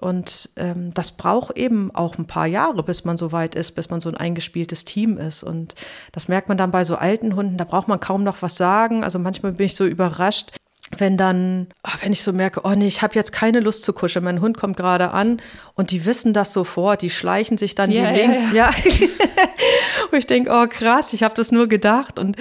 Und 0.00 0.50
ähm, 0.56 0.90
das 0.92 1.12
braucht 1.12 1.56
eben 1.56 1.90
auch 1.94 2.18
ein 2.18 2.26
paar 2.26 2.46
Jahre, 2.46 2.82
bis 2.82 3.04
man 3.04 3.16
so 3.16 3.32
weit 3.32 3.54
ist, 3.54 3.72
bis 3.72 3.90
man 3.90 4.00
so 4.00 4.08
ein 4.08 4.16
eingespieltes 4.16 4.84
Team 4.84 5.16
ist. 5.18 5.42
Und 5.42 5.74
das 6.12 6.28
merkt 6.28 6.48
man 6.48 6.58
dann 6.58 6.70
bei 6.70 6.84
so 6.84 6.96
alten 6.96 7.36
Hunden, 7.36 7.56
da 7.56 7.64
braucht 7.64 7.88
man 7.88 8.00
kaum 8.00 8.22
noch 8.24 8.42
was 8.42 8.56
sagen. 8.56 9.04
Also 9.04 9.18
manchmal 9.18 9.52
bin 9.52 9.66
ich 9.66 9.74
so 9.74 9.86
überrascht, 9.86 10.52
wenn 11.00 11.16
dann, 11.16 11.68
oh, 11.86 11.92
wenn 12.00 12.12
ich 12.12 12.22
so 12.22 12.32
merke, 12.32 12.60
oh 12.64 12.74
nee, 12.74 12.86
ich 12.86 13.02
habe 13.02 13.14
jetzt 13.14 13.32
keine 13.32 13.60
Lust 13.60 13.84
zu 13.84 13.92
kuscheln, 13.92 14.24
mein 14.24 14.40
Hund 14.40 14.56
kommt 14.56 14.76
gerade 14.76 15.10
an 15.10 15.40
und 15.74 15.90
die 15.90 16.04
wissen 16.04 16.32
das 16.32 16.52
sofort, 16.52 17.02
die 17.02 17.10
schleichen 17.10 17.56
sich 17.56 17.74
dann 17.74 17.90
yeah, 17.90 18.12
die 18.12 18.20
links, 18.20 18.38
ja. 18.52 18.70
ja. 18.70 18.70
und 20.10 20.18
ich 20.18 20.26
denke, 20.26 20.50
oh 20.52 20.66
krass, 20.68 21.12
ich 21.12 21.22
habe 21.22 21.34
das 21.34 21.52
nur 21.52 21.68
gedacht 21.68 22.18
und 22.18 22.36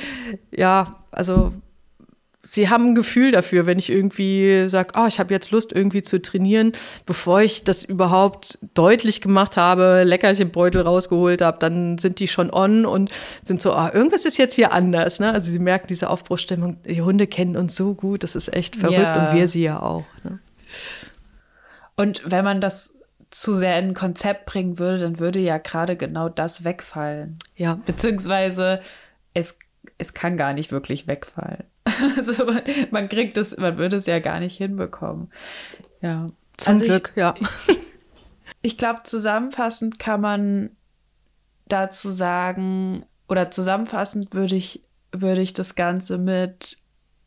ja, 0.51 0.99
also 1.11 1.53
sie 2.53 2.69
haben 2.69 2.89
ein 2.89 2.95
Gefühl 2.95 3.31
dafür, 3.31 3.65
wenn 3.65 3.79
ich 3.79 3.91
irgendwie 3.91 4.69
sage, 4.69 4.93
oh, 4.95 5.07
ich 5.07 5.19
habe 5.19 5.33
jetzt 5.33 5.49
Lust 5.49 5.71
irgendwie 5.71 6.03
zu 6.03 6.21
trainieren, 6.21 6.73
bevor 7.05 7.41
ich 7.41 7.63
das 7.63 7.83
überhaupt 7.83 8.59
deutlich 8.75 9.21
gemacht 9.21 9.57
habe, 9.57 10.03
Leckerchenbeutel 10.05 10.81
rausgeholt 10.81 11.41
habe, 11.41 11.57
dann 11.59 11.97
sind 11.97 12.19
die 12.19 12.27
schon 12.27 12.53
on 12.53 12.85
und 12.85 13.11
sind 13.43 13.59
so, 13.59 13.73
ah, 13.73 13.89
oh, 13.91 13.95
irgendwas 13.95 14.25
ist 14.25 14.37
jetzt 14.37 14.53
hier 14.53 14.71
anders. 14.71 15.19
Ne? 15.19 15.31
Also 15.31 15.51
sie 15.51 15.59
merken 15.59 15.87
diese 15.87 16.11
Aufbruchstimmung, 16.11 16.77
die 16.83 17.01
Hunde 17.01 17.25
kennen 17.25 17.57
uns 17.57 17.75
so 17.75 17.95
gut, 17.95 18.21
das 18.21 18.35
ist 18.35 18.53
echt 18.53 18.75
verrückt 18.75 18.99
ja. 18.99 19.25
und 19.29 19.35
wir 19.35 19.47
sie 19.47 19.63
ja 19.63 19.81
auch. 19.81 20.05
Ne? 20.23 20.39
Und 21.95 22.21
wenn 22.25 22.45
man 22.45 22.61
das 22.61 22.99
zu 23.31 23.55
sehr 23.55 23.79
in 23.79 23.89
ein 23.89 23.93
Konzept 23.95 24.45
bringen 24.45 24.77
würde, 24.77 24.99
dann 24.99 25.17
würde 25.17 25.39
ja 25.39 25.57
gerade 25.57 25.95
genau 25.95 26.29
das 26.29 26.63
wegfallen. 26.63 27.39
Ja. 27.55 27.79
Beziehungsweise 27.87 28.81
es, 29.33 29.55
es 29.97 30.13
kann 30.13 30.37
gar 30.37 30.53
nicht 30.53 30.71
wirklich 30.71 31.07
wegfallen. 31.07 31.63
Also 32.17 32.45
man, 32.45 32.61
man 32.91 33.09
kriegt 33.09 33.37
es, 33.37 33.55
man 33.57 33.77
würde 33.77 33.97
es 33.97 34.05
ja 34.05 34.19
gar 34.19 34.39
nicht 34.39 34.57
hinbekommen. 34.57 35.31
Ja. 36.01 36.29
Zum 36.57 36.73
also 36.73 36.85
Glück, 36.85 37.11
ich, 37.15 37.19
ja. 37.19 37.35
Ich, 37.39 37.77
ich 38.61 38.77
glaube, 38.77 39.01
zusammenfassend 39.03 39.99
kann 39.99 40.21
man 40.21 40.71
dazu 41.67 42.09
sagen, 42.09 43.05
oder 43.27 43.51
zusammenfassend 43.51 44.33
würde 44.33 44.55
ich, 44.55 44.83
würde 45.11 45.41
ich 45.41 45.53
das 45.53 45.75
Ganze 45.75 46.17
mit, 46.17 46.77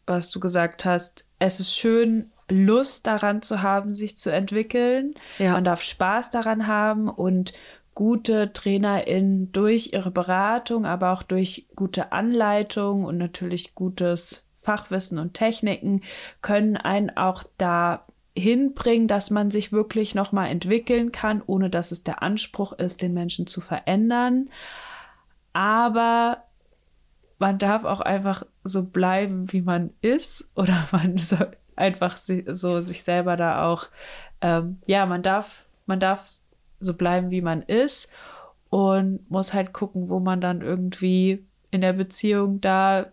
was 0.06 0.30
du 0.30 0.40
gesagt 0.40 0.84
hast, 0.84 1.24
es 1.38 1.60
ist 1.60 1.76
schön, 1.76 2.30
Lust 2.48 3.06
daran 3.06 3.42
zu 3.42 3.62
haben, 3.62 3.92
sich 3.92 4.16
zu 4.16 4.30
entwickeln. 4.30 5.14
Ja. 5.38 5.52
Man 5.52 5.64
darf 5.64 5.82
Spaß 5.82 6.30
daran 6.30 6.66
haben 6.66 7.08
und 7.08 7.52
gute 7.94 8.52
TrainerInnen 8.52 9.50
durch 9.52 9.92
ihre 9.94 10.10
Beratung, 10.10 10.84
aber 10.84 11.12
auch 11.12 11.22
durch 11.22 11.66
gute 11.74 12.12
Anleitung 12.12 13.04
und 13.04 13.18
natürlich 13.18 13.74
gutes 13.74 14.45
Fachwissen 14.66 15.20
und 15.20 15.34
Techniken 15.34 16.02
können 16.42 16.76
einen 16.76 17.16
auch 17.16 17.44
da 17.56 18.04
hinbringen, 18.36 19.06
dass 19.06 19.30
man 19.30 19.52
sich 19.52 19.72
wirklich 19.72 20.14
nochmal 20.16 20.48
entwickeln 20.48 21.12
kann, 21.12 21.40
ohne 21.46 21.70
dass 21.70 21.92
es 21.92 22.02
der 22.02 22.22
Anspruch 22.22 22.72
ist, 22.72 23.00
den 23.00 23.14
Menschen 23.14 23.46
zu 23.46 23.60
verändern. 23.60 24.50
Aber 25.52 26.42
man 27.38 27.58
darf 27.58 27.84
auch 27.84 28.00
einfach 28.00 28.44
so 28.64 28.84
bleiben, 28.84 29.52
wie 29.52 29.62
man 29.62 29.90
ist, 30.00 30.50
oder 30.56 30.86
man 30.90 31.16
soll 31.16 31.52
einfach 31.76 32.16
so 32.16 32.80
sich 32.80 33.04
selber 33.04 33.36
da 33.36 33.62
auch, 33.62 33.86
ähm, 34.40 34.78
ja, 34.86 35.06
man 35.06 35.22
darf, 35.22 35.66
man 35.86 36.00
darf 36.00 36.26
so 36.80 36.96
bleiben, 36.96 37.30
wie 37.30 37.40
man 37.40 37.62
ist 37.62 38.10
und 38.68 39.30
muss 39.30 39.54
halt 39.54 39.72
gucken, 39.72 40.08
wo 40.08 40.18
man 40.18 40.40
dann 40.40 40.60
irgendwie 40.60 41.46
in 41.70 41.82
der 41.82 41.92
Beziehung 41.92 42.60
da 42.60 43.06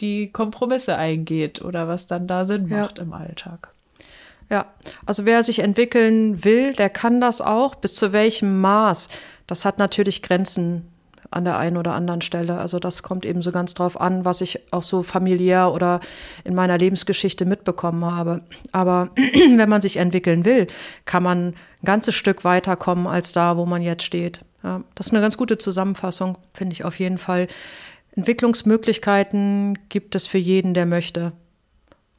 die 0.00 0.30
Kompromisse 0.30 0.96
eingeht 0.96 1.62
oder 1.62 1.88
was 1.88 2.06
dann 2.06 2.26
da 2.26 2.44
Sinn 2.44 2.68
macht 2.68 2.98
ja. 2.98 3.04
im 3.04 3.12
Alltag. 3.12 3.74
Ja, 4.50 4.66
also 5.06 5.24
wer 5.24 5.42
sich 5.42 5.60
entwickeln 5.60 6.44
will, 6.44 6.74
der 6.74 6.90
kann 6.90 7.20
das 7.20 7.40
auch. 7.40 7.74
Bis 7.74 7.94
zu 7.94 8.12
welchem 8.12 8.60
Maß? 8.60 9.08
Das 9.46 9.64
hat 9.64 9.78
natürlich 9.78 10.22
Grenzen 10.22 10.90
an 11.30 11.44
der 11.44 11.58
einen 11.58 11.76
oder 11.76 11.94
anderen 11.94 12.20
Stelle. 12.20 12.58
Also 12.58 12.78
das 12.78 13.02
kommt 13.02 13.24
eben 13.24 13.42
so 13.42 13.50
ganz 13.50 13.74
drauf 13.74 14.00
an, 14.00 14.24
was 14.24 14.40
ich 14.40 14.60
auch 14.72 14.82
so 14.82 15.02
familiär 15.02 15.72
oder 15.72 16.00
in 16.44 16.54
meiner 16.54 16.78
Lebensgeschichte 16.78 17.44
mitbekommen 17.44 18.04
habe. 18.04 18.42
Aber 18.72 19.10
wenn 19.56 19.68
man 19.68 19.80
sich 19.80 19.96
entwickeln 19.96 20.44
will, 20.44 20.66
kann 21.04 21.22
man 21.22 21.48
ein 21.48 21.54
ganzes 21.84 22.14
Stück 22.14 22.44
weiterkommen 22.44 23.06
als 23.06 23.32
da, 23.32 23.56
wo 23.56 23.66
man 23.66 23.82
jetzt 23.82 24.04
steht. 24.04 24.40
Ja, 24.62 24.82
das 24.94 25.06
ist 25.06 25.12
eine 25.12 25.20
ganz 25.20 25.36
gute 25.36 25.58
Zusammenfassung, 25.58 26.38
finde 26.52 26.72
ich 26.72 26.84
auf 26.84 26.98
jeden 26.98 27.18
Fall. 27.18 27.48
Entwicklungsmöglichkeiten 28.16 29.78
gibt 29.88 30.14
es 30.14 30.26
für 30.26 30.38
jeden, 30.38 30.74
der 30.74 30.86
möchte. 30.86 31.32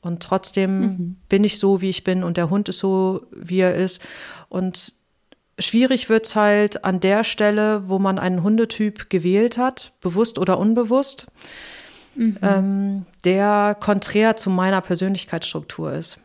Und 0.01 0.21
trotzdem 0.21 0.79
mhm. 0.79 1.15
bin 1.29 1.43
ich 1.43 1.57
so, 1.57 1.81
wie 1.81 1.89
ich 1.89 2.03
bin 2.03 2.23
und 2.23 2.37
der 2.37 2.49
Hund 2.49 2.69
ist 2.69 2.79
so, 2.79 3.25
wie 3.31 3.59
er 3.59 3.73
ist. 3.73 4.05
Und 4.49 4.93
schwierig 5.57 6.09
wird 6.09 6.27
es 6.27 6.35
halt 6.35 6.83
an 6.83 6.99
der 6.99 7.23
Stelle, 7.23 7.87
wo 7.87 7.97
man 7.97 8.19
einen 8.19 8.43
Hundetyp 8.43 9.09
gewählt 9.09 9.57
hat, 9.57 9.93
bewusst 10.01 10.37
oder 10.37 10.59
unbewusst, 10.59 11.27
mhm. 12.13 12.37
ähm, 12.41 13.05
der 13.23 13.75
konträr 13.79 14.35
zu 14.35 14.49
meiner 14.49 14.81
Persönlichkeitsstruktur 14.81 15.93
ist. 15.93 16.19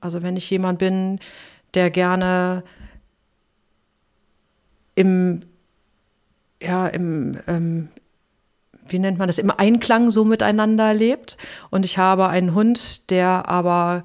Also 0.00 0.22
wenn 0.22 0.36
ich 0.36 0.50
jemand 0.50 0.80
bin, 0.80 1.20
der 1.74 1.90
gerne 1.90 2.64
im, 4.96 5.40
ja, 6.60 6.88
im, 6.88 7.38
ähm, 7.46 7.88
wie 8.92 8.98
nennt 8.98 9.18
man 9.18 9.26
das, 9.26 9.38
im 9.38 9.50
Einklang 9.50 10.10
so 10.10 10.24
miteinander 10.24 10.94
lebt. 10.94 11.36
Und 11.70 11.84
ich 11.84 11.98
habe 11.98 12.28
einen 12.28 12.54
Hund, 12.54 13.10
der 13.10 13.48
aber 13.48 14.04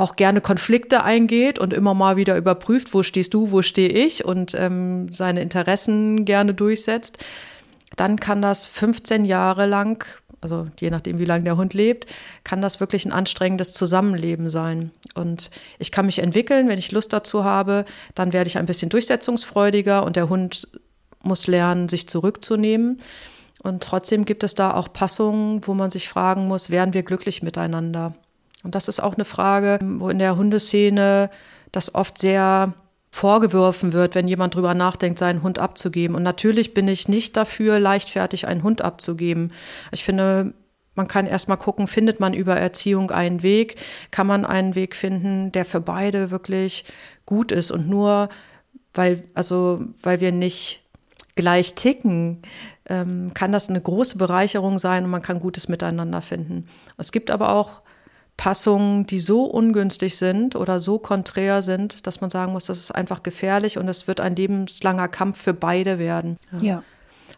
auch 0.00 0.16
gerne 0.16 0.40
Konflikte 0.40 1.04
eingeht 1.04 1.58
und 1.58 1.74
immer 1.74 1.92
mal 1.92 2.16
wieder 2.16 2.36
überprüft, 2.36 2.94
wo 2.94 3.02
stehst 3.02 3.34
du, 3.34 3.52
wo 3.52 3.60
stehe 3.60 3.90
ich 3.90 4.24
und 4.24 4.54
ähm, 4.54 5.12
seine 5.12 5.42
Interessen 5.42 6.24
gerne 6.24 6.54
durchsetzt, 6.54 7.22
dann 7.96 8.18
kann 8.18 8.40
das 8.40 8.64
15 8.64 9.26
Jahre 9.26 9.66
lang, 9.66 10.06
also 10.40 10.68
je 10.78 10.88
nachdem, 10.88 11.18
wie 11.18 11.26
lange 11.26 11.44
der 11.44 11.58
Hund 11.58 11.74
lebt, 11.74 12.06
kann 12.44 12.62
das 12.62 12.80
wirklich 12.80 13.04
ein 13.04 13.12
anstrengendes 13.12 13.74
Zusammenleben 13.74 14.48
sein. 14.48 14.90
Und 15.14 15.50
ich 15.78 15.92
kann 15.92 16.06
mich 16.06 16.20
entwickeln, 16.20 16.68
wenn 16.68 16.78
ich 16.78 16.92
Lust 16.92 17.12
dazu 17.12 17.44
habe, 17.44 17.84
dann 18.14 18.32
werde 18.32 18.48
ich 18.48 18.56
ein 18.56 18.66
bisschen 18.66 18.88
durchsetzungsfreudiger 18.88 20.02
und 20.02 20.16
der 20.16 20.30
Hund 20.30 20.66
muss 21.22 21.46
lernen, 21.46 21.88
sich 21.88 22.08
zurückzunehmen. 22.08 22.98
Und 23.62 23.82
trotzdem 23.82 24.24
gibt 24.24 24.42
es 24.42 24.54
da 24.54 24.72
auch 24.72 24.92
Passungen, 24.92 25.66
wo 25.66 25.74
man 25.74 25.90
sich 25.90 26.08
fragen 26.08 26.48
muss, 26.48 26.70
wären 26.70 26.94
wir 26.94 27.02
glücklich 27.02 27.42
miteinander? 27.42 28.14
Und 28.62 28.74
das 28.74 28.88
ist 28.88 29.00
auch 29.00 29.14
eine 29.14 29.24
Frage, 29.24 29.78
wo 29.82 30.08
in 30.08 30.18
der 30.18 30.36
Hundeszene 30.36 31.30
das 31.72 31.94
oft 31.94 32.18
sehr 32.18 32.74
vorgeworfen 33.10 33.92
wird, 33.92 34.14
wenn 34.14 34.28
jemand 34.28 34.54
drüber 34.54 34.74
nachdenkt, 34.74 35.18
seinen 35.18 35.42
Hund 35.42 35.58
abzugeben. 35.58 36.14
Und 36.14 36.22
natürlich 36.22 36.74
bin 36.74 36.88
ich 36.88 37.08
nicht 37.08 37.36
dafür, 37.36 37.78
leichtfertig 37.78 38.46
einen 38.46 38.62
Hund 38.62 38.82
abzugeben. 38.82 39.52
Ich 39.90 40.04
finde, 40.04 40.54
man 40.94 41.08
kann 41.08 41.26
erstmal 41.26 41.56
gucken, 41.56 41.88
findet 41.88 42.20
man 42.20 42.34
über 42.34 42.56
Erziehung 42.56 43.10
einen 43.10 43.42
Weg? 43.42 43.76
Kann 44.10 44.26
man 44.26 44.44
einen 44.44 44.74
Weg 44.74 44.94
finden, 44.94 45.50
der 45.52 45.64
für 45.64 45.80
beide 45.80 46.30
wirklich 46.30 46.84
gut 47.26 47.52
ist 47.52 47.70
und 47.70 47.88
nur 47.88 48.28
weil, 48.94 49.22
also, 49.34 49.84
weil 50.02 50.20
wir 50.20 50.32
nicht 50.32 50.82
gleich 51.36 51.74
ticken, 51.74 52.42
ähm, 52.88 53.32
kann 53.34 53.52
das 53.52 53.68
eine 53.68 53.80
große 53.80 54.18
Bereicherung 54.18 54.78
sein 54.78 55.04
und 55.04 55.10
man 55.10 55.22
kann 55.22 55.40
Gutes 55.40 55.68
miteinander 55.68 56.20
finden. 56.20 56.66
Es 56.96 57.12
gibt 57.12 57.30
aber 57.30 57.54
auch 57.54 57.82
Passungen, 58.36 59.06
die 59.06 59.20
so 59.20 59.44
ungünstig 59.44 60.16
sind 60.16 60.56
oder 60.56 60.80
so 60.80 60.98
konträr 60.98 61.60
sind, 61.60 62.06
dass 62.06 62.22
man 62.22 62.30
sagen 62.30 62.52
muss, 62.52 62.64
das 62.66 62.78
ist 62.78 62.90
einfach 62.90 63.22
gefährlich 63.22 63.76
und 63.76 63.86
es 63.88 64.08
wird 64.08 64.18
ein 64.20 64.34
lebenslanger 64.34 65.08
Kampf 65.08 65.42
für 65.42 65.52
beide 65.52 65.98
werden. 65.98 66.38
Ja. 66.52 66.58
ja. 66.60 66.82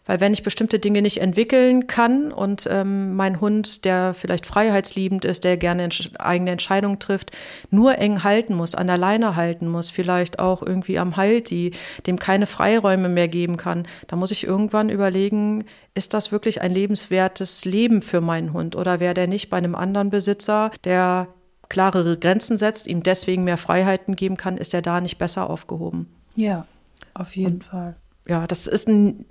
Weil 0.05 0.19
wenn 0.19 0.33
ich 0.33 0.43
bestimmte 0.43 0.79
Dinge 0.79 1.01
nicht 1.01 1.19
entwickeln 1.19 1.87
kann 1.87 2.31
und 2.31 2.67
ähm, 2.69 3.15
mein 3.15 3.41
Hund, 3.41 3.85
der 3.85 4.13
vielleicht 4.13 4.45
freiheitsliebend 4.45 5.25
ist, 5.25 5.43
der 5.43 5.57
gerne 5.57 5.83
entsch 5.83 6.11
eigene 6.19 6.51
Entscheidungen 6.51 6.99
trifft, 6.99 7.31
nur 7.69 7.97
eng 7.97 8.23
halten 8.23 8.55
muss, 8.55 8.75
an 8.75 8.87
der 8.87 8.97
Leine 8.97 9.35
halten 9.35 9.67
muss, 9.67 9.89
vielleicht 9.89 10.39
auch 10.39 10.61
irgendwie 10.61 10.99
am 10.99 11.17
Halti, 11.17 11.71
dem 12.07 12.19
keine 12.19 12.47
Freiräume 12.47 13.09
mehr 13.09 13.27
geben 13.27 13.57
kann, 13.57 13.87
da 14.07 14.15
muss 14.15 14.31
ich 14.31 14.45
irgendwann 14.45 14.89
überlegen, 14.89 15.65
ist 15.95 16.13
das 16.13 16.31
wirklich 16.31 16.61
ein 16.61 16.73
lebenswertes 16.73 17.65
Leben 17.65 18.01
für 18.01 18.21
meinen 18.21 18.53
Hund 18.53 18.75
oder 18.75 18.99
wäre 18.99 19.13
der 19.13 19.27
nicht 19.27 19.49
bei 19.49 19.57
einem 19.57 19.75
anderen 19.75 20.09
Besitzer, 20.09 20.71
der 20.83 21.27
klarere 21.69 22.17
Grenzen 22.17 22.57
setzt, 22.57 22.87
ihm 22.87 23.03
deswegen 23.03 23.43
mehr 23.43 23.57
Freiheiten 23.57 24.15
geben 24.15 24.37
kann, 24.37 24.57
ist 24.57 24.73
er 24.73 24.81
da 24.81 25.01
nicht 25.01 25.17
besser 25.17 25.49
aufgehoben. 25.49 26.07
Ja, 26.35 26.67
auf 27.13 27.35
jeden 27.35 27.55
Und, 27.55 27.63
Fall. 27.63 27.95
Ja, 28.27 28.47
das 28.47 28.67
ist 28.67 28.87
ein, 28.87 29.25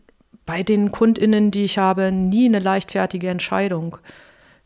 bei 0.47 0.63
den 0.63 0.91
KundInnen, 0.91 1.51
die 1.51 1.65
ich 1.65 1.79
habe, 1.79 2.13
nie 2.13 2.47
eine 2.47 2.59
leichtfertige 2.59 3.29
Entscheidung. 3.29 3.99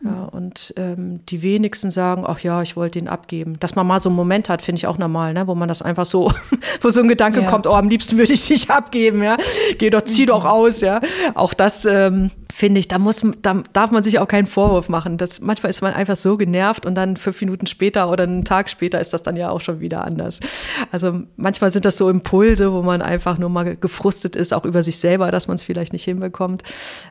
Ja, 0.05 0.25
und 0.25 0.75
ähm, 0.77 1.25
die 1.25 1.41
wenigsten 1.41 1.91
sagen, 1.91 2.25
ach 2.27 2.41
ja, 2.41 2.61
ich 2.61 2.77
wollte 2.77 2.99
ihn 2.99 3.09
abgeben. 3.09 3.59
Dass 3.61 3.77
man 3.77 3.87
mal 3.87 3.99
so 3.99 4.11
einen 4.11 4.17
Moment 4.17 4.51
hat, 4.51 4.61
finde 4.61 4.79
ich 4.79 4.87
auch 4.87 4.99
normal, 4.99 5.33
ne? 5.33 5.47
wo 5.47 5.55
man 5.55 5.69
das 5.69 5.81
einfach 5.81 6.05
so, 6.05 6.31
wo 6.83 6.91
so 6.91 7.01
ein 7.01 7.09
Gedanke 7.09 7.41
ja. 7.41 7.47
kommt, 7.47 7.67
oh, 7.67 7.73
am 7.73 7.89
liebsten 7.89 8.19
würde 8.19 8.35
ich 8.35 8.47
dich 8.47 8.71
abgeben, 8.71 9.23
ja. 9.23 9.39
Geh 9.79 9.89
doch, 9.89 10.03
zieh 10.03 10.23
mhm. 10.23 10.27
doch 10.27 10.45
aus, 10.45 10.83
ja. 10.83 11.01
Auch 11.35 11.55
das 11.55 11.87
ähm, 11.87 12.31
finde 12.53 12.79
ich, 12.79 12.89
da 12.89 12.99
muss, 12.99 13.23
da 13.41 13.63
darf 13.73 13.91
man 13.91 14.03
sich 14.03 14.19
auch 14.19 14.29
keinen 14.29 14.45
Vorwurf 14.45 14.91
machen. 14.91 15.17
Das, 15.17 15.41
manchmal 15.41 15.71
ist 15.71 15.81
man 15.81 15.95
einfach 15.95 16.17
so 16.17 16.37
genervt 16.37 16.85
und 16.85 16.95
dann 16.95 17.17
fünf 17.17 17.41
Minuten 17.41 17.67
später 17.67 18.11
oder 18.11 18.25
einen 18.25 18.45
Tag 18.45 18.69
später 18.69 19.01
ist 19.01 19.15
das 19.15 19.23
dann 19.23 19.37
ja 19.37 19.49
auch 19.49 19.63
schon 19.63 19.81
wieder 19.81 20.05
anders. 20.05 20.41
Also 20.93 21.23
manchmal 21.37 21.73
sind 21.73 21.87
das 21.87 21.97
so 21.97 22.11
Impulse, 22.11 22.71
wo 22.71 22.83
man 22.83 23.01
einfach 23.01 23.39
nur 23.39 23.49
mal 23.49 23.77
gefrustet 23.77 24.37
ist, 24.37 24.53
auch 24.53 24.67
über 24.67 24.83
sich 24.83 24.99
selber, 24.99 25.31
dass 25.31 25.49
man 25.49 25.55
es 25.55 25.63
vielleicht 25.63 25.95
nicht 25.95 26.05
hinbekommt. 26.05 26.65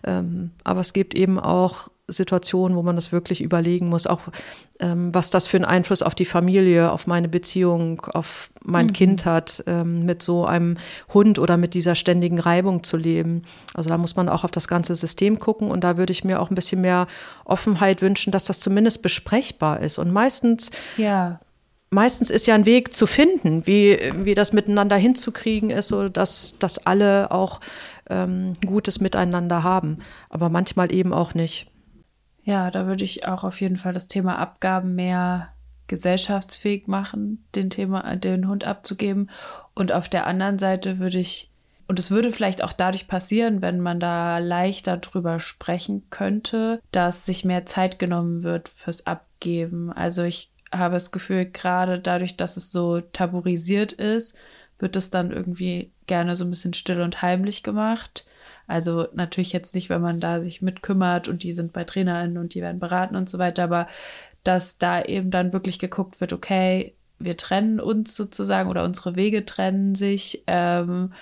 Ähm, 0.03 0.51
aber 0.63 0.81
es 0.81 0.93
gibt 0.93 1.15
eben 1.15 1.39
auch 1.39 1.89
Situationen, 2.08 2.78
wo 2.78 2.84
man 2.84 2.95
das 2.95 3.12
wirklich 3.12 3.41
überlegen 3.41 3.89
muss, 3.89 4.06
auch 4.06 4.22
ähm, 4.80 5.14
was 5.14 5.30
das 5.32 5.47
für 5.47 5.58
einen 5.58 5.66
Einfluss 5.66 6.01
auf 6.01 6.14
die 6.14 6.26
Familie, 6.26 6.91
auf 6.91 7.08
meine 7.08 7.28
Beziehung, 7.28 8.01
auf 8.01 8.51
mein 8.64 8.88
mhm. 8.88 8.93
Kind 8.93 9.26
hat, 9.26 9.64
ähm, 9.66 10.06
mit 10.06 10.22
so 10.22 10.45
einem 10.45 10.78
Hund 11.14 11.39
oder 11.39 11.58
mit 11.58 11.74
dieser 11.74 11.95
ständigen 11.95 12.39
Reibung 12.39 12.84
zu 12.84 12.97
leben. 12.97 13.43
Also 13.74 13.89
da 13.89 13.97
muss 13.97 14.16
man 14.16 14.30
auch 14.30 14.43
auf 14.43 14.51
das 14.51 14.68
ganze 14.68 14.95
System 14.95 15.39
gucken 15.39 15.72
und 15.72 15.84
da 15.84 15.97
würde 15.97 16.12
ich 16.12 16.24
mir 16.24 16.41
auch 16.41 16.51
ein 16.51 16.56
bisschen 16.56 16.82
mehr 16.82 17.08
Offenheit 17.43 18.01
wünschen, 18.01 18.32
dass 18.32 18.43
das 18.43 18.60
zumindest 18.60 19.01
besprechbar 19.01 19.80
ist. 19.80 19.97
Und 19.97 20.12
meistens 20.12 20.72
ja 20.97 21.39
meistens 21.89 22.30
ist 22.30 22.45
ja 22.45 22.56
ein 22.56 22.66
Weg 22.66 22.93
zu 22.93 23.08
finden, 23.08 23.66
wie, 23.66 23.97
wie 24.18 24.34
das 24.36 24.53
miteinander 24.53 24.97
hinzukriegen 24.97 25.70
ist, 25.70 25.88
so 25.88 26.10
dass, 26.10 26.56
dass 26.60 26.86
alle 26.86 27.32
auch 27.32 27.62
ähm, 28.10 28.53
Gutes 28.66 28.99
miteinander 28.99 29.64
haben. 29.64 29.99
Aber 30.30 30.49
manchmal 30.49 30.93
eben 30.93 31.14
auch 31.14 31.34
nicht. 31.34 31.68
Ja, 32.46 32.70
da 32.70 32.86
würde 32.86 33.04
ich 33.04 33.28
auch 33.28 33.43
auf 33.43 33.60
jeden 33.60 33.78
Fall 33.78 33.93
das 33.93 34.08
Thema 34.08 34.38
Abgaben 34.38 34.93
mehr 34.93 35.50
gesellschaftsfähig 35.88 36.88
machen, 36.88 37.43
den 37.56 37.72
Thema, 37.72 38.16
den 38.16 38.48
Hund 38.48 38.64
abzugeben. 38.64 39.30
Und 39.74 39.91
auf 39.91 40.10
der 40.10 40.28
anderen 40.28 40.60
Seite 40.60 41.00
würde 41.00 41.20
ich, 41.20 41.50
und 41.88 41.98
es 41.98 42.12
würde 42.12 42.32
vielleicht 42.32 42.64
auch 42.64 42.74
dadurch 42.74 43.08
passieren, 43.08 43.62
wenn 43.64 43.80
man 43.80 44.00
da 44.00 44.38
leichter 44.38 44.98
drüber 44.98 45.39
sprechen 45.39 46.04
könnte, 46.12 46.82
dass 46.91 47.26
sich 47.26 47.46
mehr 47.46 47.66
Zeit 47.66 47.98
genommen 47.98 48.43
wird 48.43 48.70
fürs 48.70 49.08
Abgeben. 49.08 49.91
Also 49.91 50.24
ich 50.24 50.52
habe 50.72 50.93
das 50.93 51.12
Gefühl, 51.12 51.46
gerade 51.46 52.00
dadurch, 52.00 52.38
dass 52.38 52.58
es 52.58 52.72
so 52.72 53.02
tabuisiert 53.02 53.91
ist, 53.91 54.36
wird 54.78 54.96
es 54.96 55.10
dann 55.10 55.32
irgendwie 55.32 55.91
gerne 56.06 56.36
so 56.36 56.43
ein 56.43 56.52
bisschen 56.52 56.74
still 56.76 57.02
und 57.02 57.24
heimlich 57.24 57.64
gemacht. 57.64 58.28
Also 58.68 59.07
natürlich 59.13 59.53
jetzt 59.53 59.76
nicht, 59.76 59.89
wenn 59.89 60.01
man 60.01 60.20
da 60.20 60.41
sich 60.41 60.61
mitkümmert 60.61 61.28
und 61.28 61.43
die 61.43 61.53
sind 61.53 61.74
bei 61.74 61.84
TrainerInnen 61.84 62.38
und 62.38 62.53
die 62.53 62.61
werden 62.61 62.80
beraten 62.80 63.16
und 63.16 63.30
so 63.30 63.38
weiter, 63.38 63.63
aber 63.63 63.88
dass 64.43 64.78
da 64.78 65.01
eben 65.01 65.32
dann 65.32 65.53
wirklich 65.53 65.80
geguckt 65.80 66.22
wird, 66.22 66.34
okay, 66.34 66.95
wir 67.20 67.38
trennen 67.38 67.80
uns 67.80 68.16
sozusagen 68.16 68.70
oder 68.70 68.84
unsere 68.84 69.16
Wege 69.16 69.45
trennen 69.45 69.95
sich, 69.95 70.43
ähm, 70.47 71.13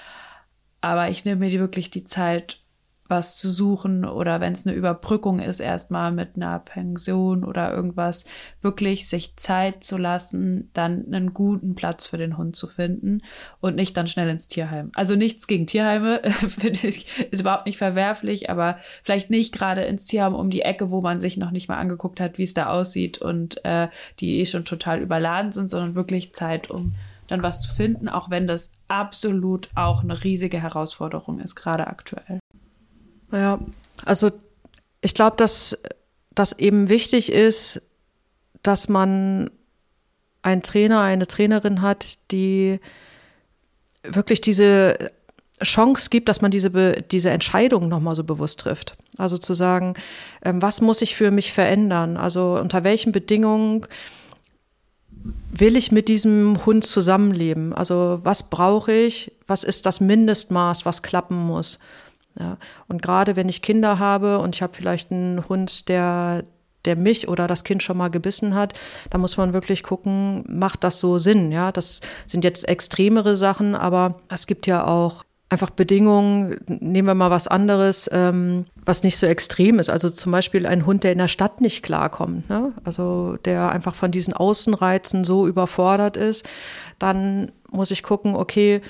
aber 0.82 1.10
ich 1.10 1.24
nehme 1.26 1.40
mir 1.40 1.50
die 1.50 1.60
wirklich 1.60 1.92
die 1.92 2.04
Zeit, 2.04 2.63
was 3.08 3.38
zu 3.38 3.50
suchen 3.50 4.06
oder 4.06 4.40
wenn 4.40 4.54
es 4.54 4.66
eine 4.66 4.76
Überbrückung 4.76 5.40
ist, 5.40 5.60
erstmal 5.60 6.12
mit 6.12 6.36
einer 6.36 6.60
Pension 6.60 7.44
oder 7.44 7.74
irgendwas, 7.74 8.26
wirklich 8.62 9.08
sich 9.08 9.36
Zeit 9.36 9.84
zu 9.84 9.98
lassen, 9.98 10.70
dann 10.74 11.06
einen 11.08 11.34
guten 11.34 11.76
Platz 11.76 12.06
für 12.08 12.18
den 12.18 12.38
Hund 12.38 12.56
zu 12.56 12.68
finden 12.68 13.20
und 13.60 13.76
nicht 13.76 13.98
dann 13.98 14.08
schnell 14.08 14.30
ins 14.30 14.48
Tierheim. 14.48 14.92
Also 14.96 15.16
nichts 15.16 15.48
gegen 15.48 15.68
Tierheime, 15.68 16.22
finde 16.24 16.88
ich, 16.88 17.08
ist 17.30 17.42
überhaupt 17.42 17.66
nicht 17.66 17.78
verwerflich, 17.78 18.50
aber 18.50 18.78
vielleicht 19.04 19.30
nicht 19.30 19.54
gerade 19.54 19.84
ins 19.84 20.06
Tierheim 20.06 20.34
um 20.34 20.50
die 20.50 20.62
Ecke, 20.62 20.90
wo 20.90 21.02
man 21.02 21.20
sich 21.20 21.38
noch 21.38 21.52
nicht 21.52 21.68
mal 21.68 21.78
angeguckt 21.78 22.20
hat, 22.20 22.38
wie 22.38 22.44
es 22.44 22.54
da 22.54 22.68
aussieht 22.68 23.18
und 23.18 23.64
äh, 23.66 23.90
die 24.20 24.40
eh 24.40 24.46
schon 24.46 24.66
total 24.66 25.02
überladen 25.02 25.52
sind, 25.52 25.70
sondern 25.70 25.96
wirklich 25.96 26.34
Zeit, 26.34 26.70
um 26.70 26.96
dann 27.28 27.44
was 27.44 27.62
zu 27.62 27.74
finden, 27.74 28.10
auch 28.10 28.30
wenn 28.30 28.48
das 28.48 28.72
absolut 28.88 29.70
auch 29.76 30.04
eine 30.04 30.24
riesige 30.24 30.62
Herausforderung 30.62 31.40
ist, 31.40 31.56
gerade 31.56 31.88
aktuell. 31.88 32.40
Ja, 33.34 33.60
also 34.06 34.32
ich 35.02 35.14
glaube, 35.16 35.36
dass 35.38 35.78
das 36.36 36.58
eben 36.60 36.88
wichtig 36.88 37.32
ist, 37.32 37.82
dass 38.62 38.88
man 38.88 39.50
einen 40.44 40.62
Trainer, 40.62 41.02
eine 41.02 41.28
Trainerin 41.28 41.82
hat, 41.82 42.20
die 42.32 42.80
wirklich 44.04 44.40
diese 44.40 45.12
Chance 45.62 46.10
gibt, 46.10 46.30
dass 46.30 46.42
man 46.42 46.52
diese, 46.52 46.70
diese 47.02 47.32
Entscheidung 47.32 47.88
nochmal 47.88 48.16
so 48.16 48.24
bewusst 48.24 48.60
trifft. 48.60 48.98
Also 49.18 49.38
zu 49.38 49.54
sagen, 49.54 49.94
ähm, 50.44 50.62
was 50.62 50.82
muss 50.82 51.02
ich 51.02 51.16
für 51.16 51.32
mich 51.32 51.54
verändern? 51.54 52.18
Also 52.18 52.58
unter 52.60 52.84
welchen 52.84 53.12
Bedingungen 53.12 53.88
will 55.52 55.78
ich 55.78 55.92
mit 55.92 56.08
diesem 56.08 56.66
Hund 56.66 56.84
zusammenleben? 56.84 57.74
Also 57.74 58.20
was 58.24 58.50
brauche 58.50 58.92
ich? 58.92 59.32
Was 59.48 59.64
ist 59.64 59.86
das 59.86 60.02
Mindestmaß, 60.02 60.86
was 60.86 61.02
klappen 61.02 61.38
muss? 61.38 61.80
Ja, 62.40 62.58
und 62.88 63.02
gerade 63.02 63.36
wenn 63.36 63.50
ich 63.50 63.62
Kinder 63.62 64.00
habe 64.00 64.40
und 64.40 64.56
ich 64.56 64.62
habe 64.62 64.74
vielleicht 64.74 65.12
einen 65.12 65.48
Hund, 65.48 65.88
der, 65.88 66.44
der 66.86 66.96
mich 66.96 67.28
oder 67.28 67.48
das 67.48 67.64
Kind 67.64 67.84
schon 67.84 67.98
mal 67.98 68.10
gebissen 68.10 68.56
hat, 68.56 68.74
da 69.10 69.18
muss 69.18 69.38
man 69.38 69.54
wirklich 69.54 69.84
gucken, 69.84 70.44
macht 70.48 70.84
das 70.84 71.00
so 71.00 71.20
Sinn? 71.20 71.52
Ja, 71.52 71.72
das 71.72 72.02
sind 72.26 72.44
jetzt 72.44 72.68
extremere 72.68 73.38
Sachen, 73.38 73.76
aber 73.76 74.20
es 74.30 74.48
gibt 74.48 74.66
ja 74.66 74.86
auch 74.86 75.24
einfach 75.54 75.70
Bedingungen, 75.70 76.60
nehmen 76.68 77.08
wir 77.08 77.14
mal 77.14 77.30
was 77.30 77.48
anderes, 77.48 78.10
ähm, 78.12 78.66
was 78.86 79.04
nicht 79.04 79.18
so 79.18 79.28
extrem 79.28 79.78
ist. 79.78 79.90
Also 79.90 80.10
zum 80.10 80.32
Beispiel 80.32 80.66
ein 80.66 80.88
Hund, 80.88 81.04
der 81.04 81.12
in 81.12 81.20
der 81.20 81.28
Stadt 81.28 81.62
nicht 81.62 81.84
klarkommt, 81.84 82.50
ne? 82.50 82.74
also 82.84 83.38
der 83.46 83.70
einfach 83.70 83.94
von 83.94 84.10
diesen 84.10 84.34
Außenreizen 84.34 85.24
so 85.24 85.48
überfordert 85.48 86.18
ist, 86.18 86.46
dann 86.98 87.52
muss 87.72 87.92
ich 87.92 88.02
gucken, 88.02 88.36
okay, 88.36 88.82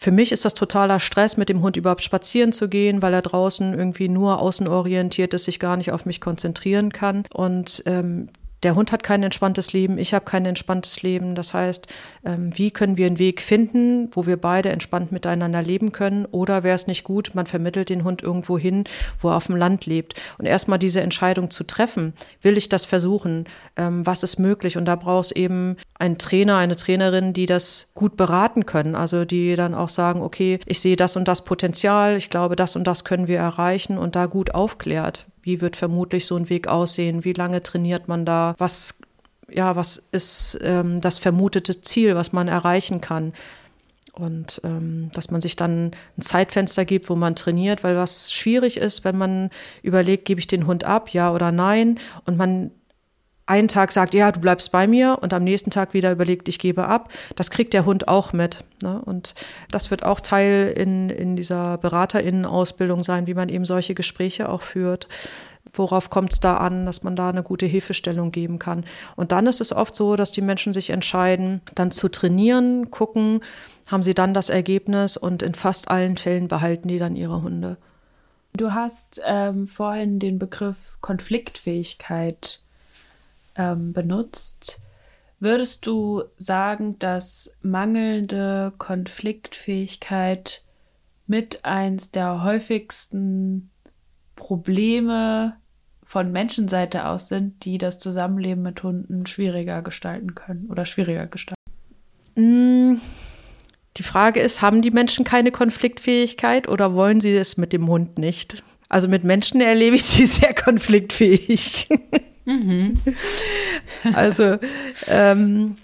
für 0.00 0.12
mich 0.12 0.30
ist 0.30 0.44
das 0.44 0.54
totaler 0.54 1.00
Stress, 1.00 1.36
mit 1.36 1.48
dem 1.48 1.60
Hund 1.60 1.76
überhaupt 1.76 2.04
spazieren 2.04 2.52
zu 2.52 2.68
gehen, 2.68 3.02
weil 3.02 3.12
er 3.12 3.22
draußen 3.22 3.74
irgendwie 3.74 4.08
nur 4.08 4.40
außenorientiert 4.40 5.34
ist, 5.34 5.44
sich 5.44 5.58
gar 5.58 5.76
nicht 5.76 5.90
auf 5.90 6.06
mich 6.06 6.20
konzentrieren 6.20 6.92
kann. 6.92 7.24
Und 7.34 7.82
ähm, 7.84 8.28
der 8.62 8.74
Hund 8.74 8.92
hat 8.92 9.02
kein 9.02 9.22
entspanntes 9.22 9.72
Leben, 9.72 9.98
ich 9.98 10.14
habe 10.14 10.24
kein 10.24 10.44
entspanntes 10.44 11.02
Leben. 11.02 11.34
Das 11.34 11.54
heißt, 11.54 11.86
ähm, 12.24 12.50
wie 12.56 12.70
können 12.70 12.96
wir 12.96 13.06
einen 13.06 13.18
Weg 13.18 13.40
finden, 13.40 14.08
wo 14.12 14.26
wir 14.26 14.36
beide 14.36 14.70
entspannt 14.70 15.12
miteinander 15.12 15.62
leben 15.62 15.92
können? 15.92 16.24
Oder 16.26 16.62
wäre 16.62 16.74
es 16.74 16.86
nicht 16.86 17.04
gut, 17.04 17.34
man 17.34 17.46
vermittelt 17.46 17.88
den 17.88 18.04
Hund 18.04 18.22
irgendwo 18.22 18.58
hin, 18.58 18.84
wo 19.20 19.28
er 19.28 19.36
auf 19.36 19.46
dem 19.46 19.56
Land 19.56 19.86
lebt? 19.86 20.20
Und 20.38 20.46
erstmal 20.46 20.78
diese 20.78 21.00
Entscheidung 21.00 21.50
zu 21.50 21.64
treffen, 21.64 22.14
will 22.42 22.56
ich 22.56 22.68
das 22.68 22.84
versuchen? 22.84 23.44
Ähm, 23.76 24.04
was 24.04 24.22
ist 24.22 24.38
möglich? 24.38 24.76
Und 24.76 24.86
da 24.86 24.96
braucht 24.96 25.26
es 25.26 25.30
eben 25.32 25.76
einen 25.98 26.18
Trainer, 26.18 26.56
eine 26.56 26.76
Trainerin, 26.76 27.32
die 27.32 27.46
das 27.46 27.90
gut 27.94 28.16
beraten 28.16 28.66
können. 28.66 28.94
Also 28.94 29.24
die 29.24 29.54
dann 29.56 29.74
auch 29.74 29.88
sagen, 29.88 30.20
okay, 30.22 30.58
ich 30.66 30.80
sehe 30.80 30.96
das 30.96 31.16
und 31.16 31.28
das 31.28 31.44
Potenzial, 31.44 32.16
ich 32.16 32.30
glaube, 32.30 32.56
das 32.56 32.76
und 32.76 32.86
das 32.86 33.04
können 33.04 33.28
wir 33.28 33.38
erreichen 33.38 33.98
und 33.98 34.16
da 34.16 34.26
gut 34.26 34.54
aufklärt. 34.54 35.26
Wie 35.48 35.62
wird 35.62 35.76
vermutlich 35.76 36.26
so 36.26 36.36
ein 36.36 36.50
Weg 36.50 36.68
aussehen? 36.68 37.24
Wie 37.24 37.32
lange 37.32 37.62
trainiert 37.62 38.06
man 38.06 38.26
da? 38.26 38.54
Was, 38.58 39.00
ja, 39.50 39.76
was 39.76 39.96
ist 40.12 40.58
ähm, 40.60 41.00
das 41.00 41.18
vermutete 41.18 41.80
Ziel, 41.80 42.14
was 42.14 42.34
man 42.34 42.48
erreichen 42.48 43.00
kann? 43.00 43.32
Und 44.12 44.60
ähm, 44.62 45.08
dass 45.14 45.30
man 45.30 45.40
sich 45.40 45.56
dann 45.56 45.92
ein 46.18 46.20
Zeitfenster 46.20 46.84
gibt, 46.84 47.08
wo 47.08 47.16
man 47.16 47.34
trainiert, 47.34 47.82
weil 47.82 47.96
was 47.96 48.30
schwierig 48.30 48.76
ist, 48.76 49.06
wenn 49.06 49.16
man 49.16 49.48
überlegt, 49.82 50.26
gebe 50.26 50.38
ich 50.38 50.48
den 50.48 50.66
Hund 50.66 50.84
ab, 50.84 51.14
ja 51.14 51.32
oder 51.32 51.50
nein, 51.50 51.98
und 52.26 52.36
man 52.36 52.70
einen 53.48 53.68
Tag 53.68 53.92
sagt, 53.92 54.14
ja, 54.14 54.30
du 54.30 54.40
bleibst 54.40 54.70
bei 54.72 54.86
mir 54.86 55.18
und 55.20 55.32
am 55.32 55.42
nächsten 55.42 55.70
Tag 55.70 55.94
wieder 55.94 56.12
überlegt, 56.12 56.48
ich 56.48 56.58
gebe 56.58 56.86
ab, 56.86 57.12
das 57.34 57.50
kriegt 57.50 57.72
der 57.72 57.86
Hund 57.86 58.06
auch 58.06 58.32
mit. 58.32 58.64
Ne? 58.82 59.00
Und 59.04 59.34
das 59.70 59.90
wird 59.90 60.04
auch 60.04 60.20
Teil 60.20 60.72
in, 60.76 61.08
in 61.10 61.34
dieser 61.34 61.78
BeraterInnen-Ausbildung 61.78 63.02
sein, 63.02 63.26
wie 63.26 63.34
man 63.34 63.48
eben 63.48 63.64
solche 63.64 63.94
Gespräche 63.94 64.48
auch 64.48 64.62
führt. 64.62 65.08
Worauf 65.72 66.10
kommt 66.10 66.32
es 66.32 66.40
da 66.40 66.56
an, 66.56 66.86
dass 66.86 67.02
man 67.02 67.16
da 67.16 67.30
eine 67.30 67.42
gute 67.42 67.66
Hilfestellung 67.66 68.32
geben 68.32 68.58
kann? 68.58 68.84
Und 69.16 69.32
dann 69.32 69.46
ist 69.46 69.60
es 69.60 69.72
oft 69.72 69.96
so, 69.96 70.16
dass 70.16 70.32
die 70.32 70.40
Menschen 70.40 70.72
sich 70.72 70.90
entscheiden, 70.90 71.60
dann 71.74 71.90
zu 71.90 72.08
trainieren, 72.08 72.90
gucken, 72.90 73.40
haben 73.90 74.02
sie 74.02 74.14
dann 74.14 74.34
das 74.34 74.50
Ergebnis 74.50 75.16
und 75.16 75.42
in 75.42 75.54
fast 75.54 75.90
allen 75.90 76.16
Fällen 76.16 76.48
behalten 76.48 76.88
die 76.88 76.98
dann 76.98 77.16
ihre 77.16 77.42
Hunde. 77.42 77.76
Du 78.56 78.72
hast 78.72 79.20
ähm, 79.24 79.66
vorhin 79.66 80.18
den 80.18 80.38
Begriff 80.38 80.98
Konfliktfähigkeit 81.00 82.62
ähm, 83.58 83.92
benutzt. 83.92 84.80
Würdest 85.40 85.86
du 85.86 86.24
sagen, 86.36 86.98
dass 86.98 87.56
mangelnde 87.62 88.72
Konfliktfähigkeit 88.78 90.64
mit 91.26 91.64
eins 91.64 92.10
der 92.10 92.42
häufigsten 92.42 93.70
Probleme 94.34 95.56
von 96.02 96.32
Menschenseite 96.32 97.06
aus 97.06 97.28
sind, 97.28 97.64
die 97.64 97.76
das 97.76 97.98
Zusammenleben 97.98 98.62
mit 98.62 98.82
Hunden 98.82 99.26
schwieriger 99.26 99.82
gestalten 99.82 100.34
können 100.34 100.68
oder 100.70 100.86
schwieriger 100.86 101.26
gestalten? 101.26 101.60
Mm, 102.34 103.00
die 103.98 104.02
Frage 104.02 104.40
ist, 104.40 104.62
haben 104.62 104.80
die 104.80 104.90
Menschen 104.90 105.24
keine 105.24 105.50
Konfliktfähigkeit 105.50 106.68
oder 106.68 106.94
wollen 106.94 107.20
sie 107.20 107.36
es 107.36 107.56
mit 107.56 107.72
dem 107.72 107.88
Hund 107.88 108.18
nicht? 108.18 108.62
Also 108.88 109.06
mit 109.06 109.22
Menschen 109.22 109.60
erlebe 109.60 109.96
ich 109.96 110.04
sie 110.04 110.26
sehr 110.26 110.54
konfliktfähig. 110.54 111.88
Mhm. 112.48 112.94
Also 114.14 114.58
ähm, 115.08 115.76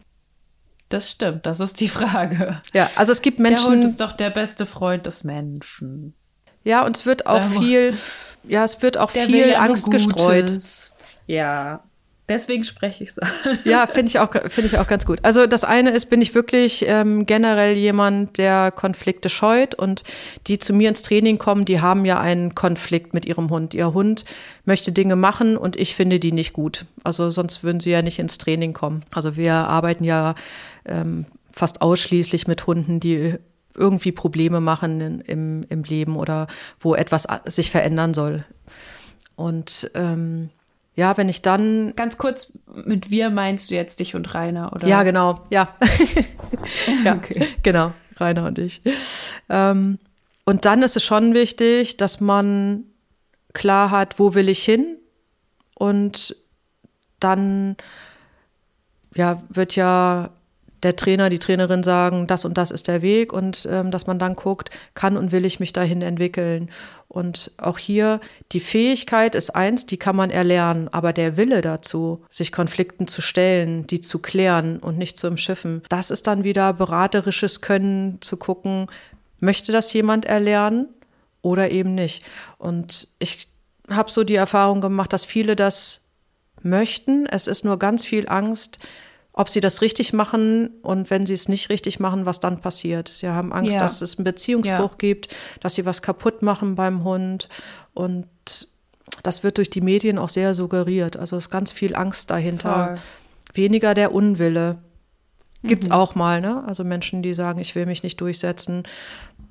das 0.89 1.11
stimmt, 1.11 1.47
das 1.47 1.61
ist 1.61 1.81
die 1.81 1.89
Frage. 1.89 2.61
Ja, 2.73 2.89
also 2.97 3.13
es 3.13 3.23
gibt 3.23 3.39
Menschen. 3.39 3.65
Der 3.65 3.73
Hund 3.73 3.85
ist 3.85 4.01
doch 4.01 4.13
der 4.13 4.31
beste 4.31 4.67
Freund 4.67 5.07
des 5.07 5.25
Menschen. 5.25 6.15
Ja, 6.63 6.85
und 6.85 6.97
es 6.97 7.05
wird 7.05 7.27
auch 7.27 7.41
da 7.41 7.61
viel, 7.61 7.97
ja, 8.45 8.65
es 8.65 8.81
wird 8.81 8.97
auch 8.97 9.11
viel 9.11 9.55
Angst 9.55 9.91
gestreut. 9.91 10.57
Ja, 11.27 11.83
Deswegen 12.27 12.65
spreche 12.65 13.05
ich 13.05 13.11
es 13.11 13.19
an. 13.19 13.29
Ja, 13.65 13.87
finde 13.87 14.09
ich, 14.09 14.19
auch, 14.19 14.31
finde 14.33 14.67
ich 14.67 14.79
auch 14.79 14.87
ganz 14.87 15.05
gut. 15.05 15.19
Also 15.23 15.47
das 15.47 15.63
eine 15.63 15.91
ist, 15.91 16.07
bin 16.07 16.23
ich 16.23 16.35
wirklich 16.35 16.85
ähm, 16.89 17.27
generell 17.27 17.77
jemand, 17.77 18.39
der 18.39 18.71
Konflikte 18.71 19.29
scheut 19.29 19.75
und 19.75 20.05
die 20.47 20.59
zu 20.59 20.73
mir 20.73 20.89
ins 20.89 21.03
Training 21.03 21.37
kommen, 21.37 21.67
die 21.67 21.83
haben 21.83 22.07
ja 22.07 22.19
einen 22.19 22.55
Konflikt 22.55 23.13
mit 23.13 23.27
ihrem 23.27 23.51
Hund. 23.51 23.75
Ihr 23.75 23.93
Hund 23.93 24.25
möchte 24.65 24.91
Dinge 24.91 25.17
machen 25.17 25.59
und 25.59 25.77
ich 25.77 25.95
finde 25.95 26.19
die 26.19 26.33
nicht 26.33 26.55
gut. 26.55 26.87
Also 27.03 27.29
sonst 27.29 27.63
würden 27.63 27.81
sie 27.81 27.91
ja 27.91 28.01
nicht 28.01 28.19
ins 28.19 28.39
Training 28.39 28.73
kommen. 28.73 29.05
Also 29.13 29.37
wir 29.37 29.55
arbeiten 29.55 30.05
ja 30.05 30.35
ähm, 30.87 31.27
fast 31.53 31.83
ausschließlich 31.83 32.47
mit 32.47 32.67
Hunden, 32.67 33.01
die 33.01 33.35
irgendwie 33.77 34.13
Probleme 34.13 34.61
machen 34.61 35.01
in, 35.01 35.21
im, 35.21 35.61
im 35.69 35.85
Leben 35.85 36.17
oder 36.17 36.47
wo 36.81 36.95
etwas 36.95 37.27
sich 37.45 37.71
verändern 37.71 38.15
soll. 38.15 38.45
Und 39.37 39.91
ähm, 39.95 40.51
ja, 40.95 41.17
wenn 41.17 41.29
ich 41.29 41.43
dann. 41.43 41.95
Ganz 41.97 42.19
kurz, 42.19 42.59
mit 42.67 43.11
wir 43.11 43.31
meinst 43.31 43.71
du 43.71 43.75
jetzt 43.75 44.01
dich 44.01 44.15
und 44.15 44.35
Rainer, 44.35 44.73
oder? 44.73 44.87
Ja, 44.87 45.03
genau, 45.03 45.41
ja. 45.51 45.75
ja, 47.05 47.15
okay. 47.15 47.47
genau, 47.63 47.93
Rainer 48.17 48.47
und 48.47 48.59
ich. 48.59 48.81
Ähm, 49.49 49.99
und 50.45 50.65
dann 50.65 50.83
ist 50.83 50.97
es 50.97 51.03
schon 51.03 51.35
wichtig, 51.35 51.97
dass 51.97 52.21
man 52.21 52.85
klar 53.53 53.91
hat, 53.91 54.19
wo 54.19 54.35
will 54.35 54.49
ich 54.49 54.65
hin? 54.65 54.99
Und 55.75 56.37
dann 57.19 57.77
ja, 59.15 59.43
wird 59.49 59.77
ja 59.77 60.31
der 60.85 60.97
Trainer, 60.97 61.31
die 61.31 61.39
Trainerin 61.39 61.83
sagen, 61.83 62.27
das 62.27 62.45
und 62.45 62.57
das 62.59 62.71
ist 62.71 62.89
der 62.89 63.03
Weg 63.03 63.33
und 63.33 63.67
ähm, 63.71 63.91
dass 63.91 64.07
man 64.07 64.19
dann 64.19 64.35
guckt, 64.35 64.71
kann 64.95 65.17
und 65.17 65.33
will 65.33 65.45
ich 65.45 65.61
mich 65.61 65.73
dahin 65.73 66.03
entwickeln. 66.03 66.71
Und 67.09 67.53
auch 67.59 67.79
hier, 67.79 68.21
die 68.53 68.61
Fähigkeit 68.61 69.35
ist 69.35 69.51
eins, 69.51 69.87
die 69.87 69.97
kann 69.97 70.17
man 70.17 70.31
erlernen, 70.31 70.89
aber 70.89 71.13
der 71.13 71.37
Wille 71.37 71.61
dazu, 71.61 72.25
sich 72.29 72.53
Konflikten 72.53 73.07
zu 73.07 73.23
stellen, 73.23 73.87
die 73.87 74.01
zu 74.01 74.19
klären 74.19 74.79
und 74.79 74.99
nicht 74.99 75.17
zu 75.17 75.29
umschiffen, 75.29 75.83
das 75.89 76.11
ist 76.11 76.27
dann 76.27 76.45
wieder 76.45 76.73
beraterisches 76.73 77.61
Können 77.61 78.19
zu 78.21 78.37
gucken, 78.37 78.89
möchte 79.41 79.73
das 79.73 79.93
jemand 79.93 80.25
erlernen 80.25 80.89
oder 81.43 81.71
eben 81.71 81.95
nicht. 81.95 82.25
Und 82.59 83.09
ich 83.19 83.49
habe 83.89 84.11
so 84.11 84.25
die 84.25 84.35
Erfahrung 84.35 84.81
gemacht, 84.81 85.13
dass 85.13 85.25
viele 85.25 85.57
das 85.57 86.01
möchten. 86.63 87.27
Es 87.27 87.47
ist 87.47 87.65
nur 87.65 87.79
ganz 87.79 88.05
viel 88.05 88.29
Angst, 88.29 88.79
ob 89.35 89.49
sie 89.49 89.61
das 89.61 89.83
richtig 89.83 90.13
machen 90.13 90.71
und 90.83 91.11
wenn 91.11 91.27
sie 91.27 91.35
es 91.35 91.49
nicht 91.49 91.69
richtig 91.69 91.99
machen, 91.99 92.25
was 92.25 92.39
dann 92.39 92.61
passiert. 92.61 93.09
Sie 93.09 93.29
haben 93.29 93.53
Angst, 93.53 93.75
ja. 93.75 93.81
dass 93.81 94.01
es 94.01 94.17
einen 94.17 94.25
Beziehungsbruch 94.25 94.93
ja. 94.93 94.99
gibt, 94.99 95.37
dass 95.61 95.75
sie 95.75 95.85
was 95.85 96.03
kaputt 96.03 96.41
machen 96.43 96.77
beim 96.77 97.05
Hund 97.05 97.49
und 97.93 98.29
das 99.23 99.43
wird 99.43 99.59
durch 99.59 99.71
die 99.71 99.81
Medien 99.81 100.19
auch 100.19 100.29
sehr 100.29 100.55
suggeriert. 100.55 101.17
Also 101.17 101.37
ist 101.37 101.51
ganz 101.51 101.73
viel 101.73 101.95
Angst 101.95 102.31
dahinter. 102.31 102.87
Voll. 102.87 102.99
Weniger 103.55 103.95
der 103.95 104.15
Unwille. 104.15 104.79
Gibt's 105.63 105.89
mhm. 105.89 105.95
auch 105.95 106.15
mal, 106.15 106.41
ne? 106.41 106.63
Also 106.67 106.85
Menschen, 106.85 107.23
die 107.23 107.33
sagen, 107.33 107.59
ich 107.59 107.75
will 107.75 107.87
mich 107.87 108.03
nicht 108.03 108.21
durchsetzen. 108.21 108.83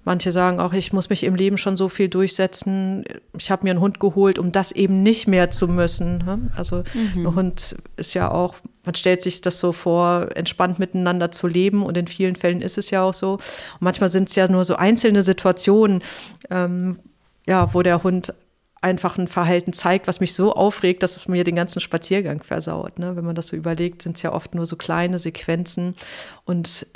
Manche 0.05 0.31
sagen 0.31 0.59
auch, 0.59 0.73
ich 0.73 0.91
muss 0.91 1.09
mich 1.09 1.23
im 1.23 1.35
Leben 1.35 1.57
schon 1.57 1.77
so 1.77 1.87
viel 1.87 2.09
durchsetzen. 2.09 3.05
Ich 3.37 3.49
habe 3.49 3.63
mir 3.63 3.71
einen 3.71 3.79
Hund 3.79 3.99
geholt, 3.99 4.37
um 4.37 4.51
das 4.51 4.71
eben 4.71 5.01
nicht 5.01 5.27
mehr 5.27 5.49
zu 5.49 5.67
müssen. 5.67 6.17
Ne? 6.19 6.49
Also 6.57 6.83
mhm. 6.93 7.27
ein 7.27 7.35
Hund 7.35 7.75
ist 7.95 8.13
ja 8.13 8.29
auch, 8.29 8.55
man 8.85 8.95
stellt 8.95 9.21
sich 9.21 9.39
das 9.41 9.59
so 9.59 9.71
vor, 9.71 10.27
entspannt 10.35 10.77
miteinander 10.77 11.31
zu 11.31 11.47
leben 11.47 11.83
und 11.83 11.95
in 11.95 12.07
vielen 12.07 12.35
Fällen 12.35 12.61
ist 12.61 12.77
es 12.77 12.89
ja 12.89 13.03
auch 13.03 13.13
so. 13.13 13.33
Und 13.33 13.81
manchmal 13.81 14.09
sind 14.09 14.29
es 14.29 14.35
ja 14.35 14.49
nur 14.49 14.65
so 14.65 14.75
einzelne 14.75 15.23
Situationen, 15.23 16.03
ähm, 16.49 16.99
ja, 17.47 17.73
wo 17.73 17.81
der 17.81 18.03
Hund 18.03 18.33
einfach 18.81 19.17
ein 19.17 19.29
Verhalten 19.29 19.71
zeigt, 19.71 20.07
was 20.07 20.19
mich 20.19 20.33
so 20.33 20.53
aufregt, 20.53 21.03
dass 21.03 21.15
es 21.15 21.27
mir 21.29 21.45
den 21.45 21.55
ganzen 21.55 21.79
Spaziergang 21.79 22.43
versaut. 22.43 22.99
Ne? 22.99 23.15
Wenn 23.15 23.23
man 23.23 23.35
das 23.35 23.47
so 23.47 23.55
überlegt, 23.55 24.01
sind 24.01 24.17
es 24.17 24.21
ja 24.21 24.33
oft 24.33 24.53
nur 24.53 24.65
so 24.65 24.75
kleine 24.75 25.19
Sequenzen 25.19 25.95
und 26.43 26.87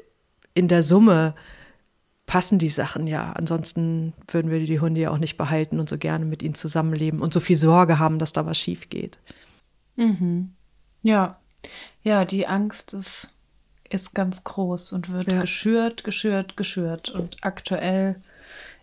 in 0.53 0.68
der 0.68 0.84
Summe 0.84 1.34
passen 2.28 2.59
die 2.59 2.69
Sachen 2.69 3.07
ja. 3.07 3.32
Ansonsten 3.32 4.13
würden 4.28 4.51
wir 4.51 4.63
die 4.63 4.80
Hunde 4.80 5.01
ja 5.01 5.11
auch 5.11 5.17
nicht 5.17 5.38
behalten 5.38 5.80
und 5.80 5.89
so 5.89 5.97
gerne 5.97 6.25
mit 6.25 6.43
ihnen 6.43 6.53
zusammenleben 6.53 7.21
und 7.21 7.34
so 7.34 7.39
viel 7.39 7.57
Sorge 7.57 7.97
haben, 7.97 8.19
dass 8.19 8.34
da 8.34 8.45
was 8.45 8.59
schief 8.59 8.89
geht. 8.89 9.17
Mhm. 9.95 10.53
Ja, 11.01 11.39
ja, 12.03 12.25
die 12.25 12.45
Angst 12.45 12.93
ist, 12.93 13.34
ist 13.89 14.13
ganz 14.13 14.43
groß 14.43 14.91
und 14.91 15.09
wird 15.09 15.32
ja. 15.32 15.41
geschürt, 15.41 16.03
geschürt, 16.03 16.57
geschürt 16.57 17.09
und 17.09 17.38
aktuell 17.41 18.21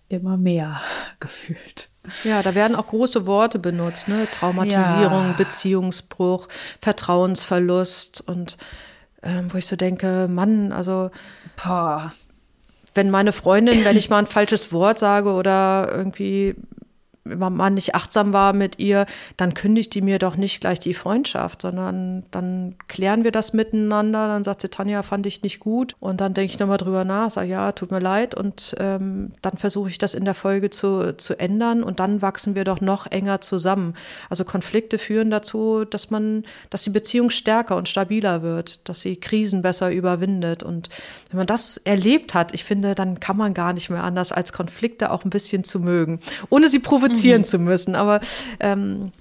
immer 0.08 0.36
mehr 0.36 0.80
gefühlt. 1.20 1.90
Ja, 2.24 2.42
da 2.42 2.54
werden 2.54 2.76
auch 2.76 2.86
große 2.88 3.26
Worte 3.26 3.58
benutzt, 3.58 4.08
ne? 4.08 4.26
Traumatisierung, 4.30 5.28
ja. 5.28 5.32
Beziehungsbruch, 5.32 6.48
Vertrauensverlust 6.80 8.22
und 8.26 8.56
ähm, 9.22 9.52
wo 9.52 9.56
ich 9.56 9.66
so 9.66 9.76
denke, 9.76 10.28
Mann, 10.28 10.72
also 10.72 11.10
Boah 11.62 12.10
wenn 12.94 13.10
meine 13.10 13.32
Freundin, 13.32 13.84
wenn 13.84 13.96
ich 13.96 14.08
mal 14.08 14.18
ein 14.18 14.26
falsches 14.26 14.72
Wort 14.72 14.98
sage 14.98 15.30
oder 15.30 15.88
irgendwie 15.90 16.54
man 17.24 17.74
nicht 17.74 17.94
achtsam 17.94 18.32
war 18.32 18.52
mit 18.52 18.78
ihr, 18.78 19.06
dann 19.36 19.54
kündigt 19.54 19.94
die 19.94 20.02
mir 20.02 20.18
doch 20.18 20.36
nicht 20.36 20.60
gleich 20.60 20.78
die 20.78 20.92
Freundschaft, 20.92 21.62
sondern 21.62 22.24
dann 22.30 22.76
klären 22.86 23.24
wir 23.24 23.32
das 23.32 23.54
miteinander. 23.54 24.28
Dann 24.28 24.44
sagt 24.44 24.60
sie, 24.60 24.68
Tanja, 24.68 25.02
fand 25.02 25.26
ich 25.26 25.42
nicht 25.42 25.58
gut. 25.58 25.96
Und 26.00 26.20
dann 26.20 26.34
denke 26.34 26.52
ich 26.52 26.58
nochmal 26.58 26.76
drüber 26.76 27.04
nach, 27.04 27.30
sage, 27.30 27.48
ja, 27.48 27.72
tut 27.72 27.90
mir 27.90 27.98
leid. 27.98 28.34
Und 28.34 28.74
ähm, 28.78 29.32
dann 29.40 29.56
versuche 29.56 29.88
ich 29.88 29.98
das 29.98 30.12
in 30.14 30.26
der 30.26 30.34
Folge 30.34 30.68
zu, 30.68 31.16
zu 31.16 31.38
ändern 31.38 31.82
und 31.82 31.98
dann 31.98 32.20
wachsen 32.20 32.54
wir 32.54 32.64
doch 32.64 32.80
noch 32.80 33.10
enger 33.10 33.40
zusammen. 33.40 33.94
Also 34.28 34.44
Konflikte 34.44 34.98
führen 34.98 35.30
dazu, 35.30 35.84
dass 35.84 36.10
man, 36.10 36.44
dass 36.68 36.82
die 36.82 36.90
Beziehung 36.90 37.30
stärker 37.30 37.76
und 37.76 37.88
stabiler 37.88 38.42
wird, 38.42 38.86
dass 38.88 39.00
sie 39.00 39.16
Krisen 39.16 39.62
besser 39.62 39.90
überwindet. 39.90 40.62
Und 40.62 40.90
wenn 41.30 41.38
man 41.38 41.46
das 41.46 41.78
erlebt 41.78 42.34
hat, 42.34 42.52
ich 42.52 42.64
finde, 42.64 42.94
dann 42.94 43.18
kann 43.18 43.38
man 43.38 43.54
gar 43.54 43.72
nicht 43.72 43.88
mehr 43.88 44.04
anders, 44.04 44.30
als 44.30 44.52
Konflikte 44.52 45.10
auch 45.10 45.24
ein 45.24 45.30
bisschen 45.30 45.64
zu 45.64 45.80
mögen, 45.80 46.20
ohne 46.50 46.68
sie 46.68 46.80
provozieren 46.80 47.13
provozieren 47.14 47.42
mhm. 47.42 47.44
zu 47.44 47.58
müssen. 47.58 47.94
Aber 47.94 48.20
ähm, 48.60 49.12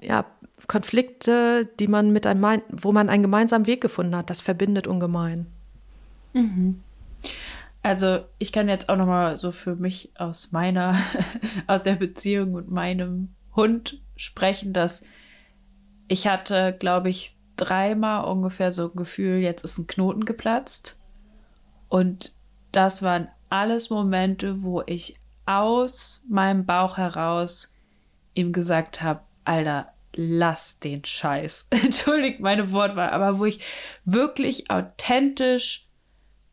ja, 0.00 0.24
Konflikte, 0.66 1.68
die 1.78 1.88
man 1.88 2.12
mit 2.12 2.26
einem, 2.26 2.62
wo 2.70 2.92
man 2.92 3.08
einen 3.08 3.22
gemeinsamen 3.22 3.66
Weg 3.66 3.80
gefunden 3.80 4.16
hat, 4.16 4.30
das 4.30 4.40
verbindet 4.40 4.86
ungemein. 4.86 5.46
Mhm. 6.32 6.82
Also 7.82 8.20
ich 8.38 8.52
kann 8.52 8.68
jetzt 8.68 8.88
auch 8.88 8.96
noch 8.96 9.06
mal 9.06 9.38
so 9.38 9.52
für 9.52 9.76
mich 9.76 10.10
aus 10.16 10.50
meiner, 10.50 10.98
aus 11.66 11.82
der 11.82 11.94
Beziehung 11.94 12.52
mit 12.52 12.68
meinem 12.68 13.28
Hund 13.54 14.00
sprechen, 14.16 14.72
dass 14.72 15.04
ich 16.08 16.26
hatte, 16.26 16.74
glaube 16.78 17.10
ich, 17.10 17.36
dreimal 17.56 18.24
ungefähr 18.24 18.70
so 18.70 18.90
ein 18.90 18.96
Gefühl, 18.96 19.38
jetzt 19.38 19.64
ist 19.64 19.78
ein 19.78 19.86
Knoten 19.86 20.24
geplatzt. 20.24 21.00
Und 21.88 22.32
das 22.72 23.02
waren 23.02 23.28
alles 23.48 23.90
Momente, 23.90 24.62
wo 24.62 24.82
ich 24.84 25.20
aus 25.46 26.24
meinem 26.28 26.66
Bauch 26.66 26.96
heraus 26.96 27.74
ihm 28.34 28.52
gesagt 28.52 29.02
habe, 29.02 29.20
Alter, 29.44 29.92
lass 30.14 30.80
den 30.80 31.04
Scheiß. 31.04 31.68
Entschuldigt 31.84 32.40
meine 32.40 32.72
Wortwahl, 32.72 33.10
aber 33.10 33.38
wo 33.38 33.44
ich 33.44 33.60
wirklich 34.04 34.70
authentisch 34.70 35.88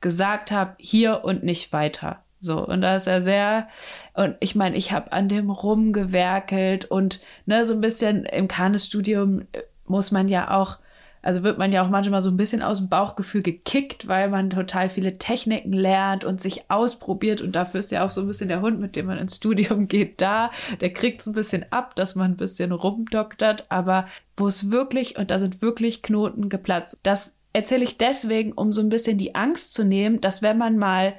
gesagt 0.02 0.52
habe, 0.52 0.76
hier 0.78 1.24
und 1.24 1.44
nicht 1.44 1.74
weiter. 1.74 2.24
So, 2.40 2.66
und 2.66 2.82
da 2.82 2.98
ist 2.98 3.08
er 3.08 3.22
sehr, 3.22 3.70
und 4.14 4.36
ich 4.42 4.54
meine, 4.54 4.76
ich 4.76 4.92
habe 4.92 5.14
an 5.14 5.30
dem 5.30 5.50
rumgewerkelt 5.50 6.84
und 6.84 7.22
ne, 7.46 7.64
so 7.64 7.74
ein 7.74 7.80
bisschen 7.80 8.26
im 8.26 8.50
Kanes-Studium 8.50 9.48
muss 9.86 10.12
man 10.12 10.28
ja 10.28 10.52
auch 10.52 10.78
also 11.24 11.42
wird 11.42 11.58
man 11.58 11.72
ja 11.72 11.84
auch 11.84 11.90
manchmal 11.90 12.22
so 12.22 12.30
ein 12.30 12.36
bisschen 12.36 12.62
aus 12.62 12.80
dem 12.80 12.90
Bauchgefühl 12.90 13.42
gekickt, 13.42 14.10
weil 14.10 14.30
man 14.30 14.50
total 14.50 14.90
viele 14.90 15.18
Techniken 15.18 15.72
lernt 15.72 16.26
und 16.26 16.42
sich 16.42 16.70
ausprobiert. 16.70 17.42
Und 17.42 17.56
dafür 17.56 17.80
ist 17.80 17.92
ja 17.92 18.06
auch 18.06 18.10
so 18.10 18.22
ein 18.22 18.28
bisschen 18.28 18.50
der 18.50 18.62
Hund, 18.62 18.82
mit 18.82 18.98
dem 18.98 19.06
man 19.06 19.18
ins 19.18 19.38
Studium 19.38 19.88
geht, 19.88 20.20
da. 20.20 20.52
Der 20.82 20.92
kriegt 20.92 21.22
es 21.22 21.28
ein 21.28 21.34
bisschen 21.34 21.66
ab, 21.72 21.96
dass 21.96 22.16
man 22.16 22.32
ein 22.32 22.38
bisschen 22.38 22.74
rumdoktert. 22.74 23.72
Aber 23.72 24.06
wo 24.36 24.48
es 24.48 24.70
wirklich, 24.70 25.18
und 25.18 25.32
da 25.32 25.40
sind 25.40 25.62
wirklich 25.62 26.04
Knoten 26.04 26.50
geplatzt, 26.50 27.00
das 27.04 27.38
erzähle 27.54 27.86
ich 27.86 27.98
deswegen, 27.98 28.52
um 28.52 28.74
so 28.74 28.82
ein 28.82 28.90
bisschen 28.90 29.18
die 29.18 29.34
Angst 29.34 29.74
zu 29.74 29.86
nehmen, 29.86 30.20
dass 30.20 30.42
wenn 30.42 30.58
man 30.58 30.78
mal 30.78 31.14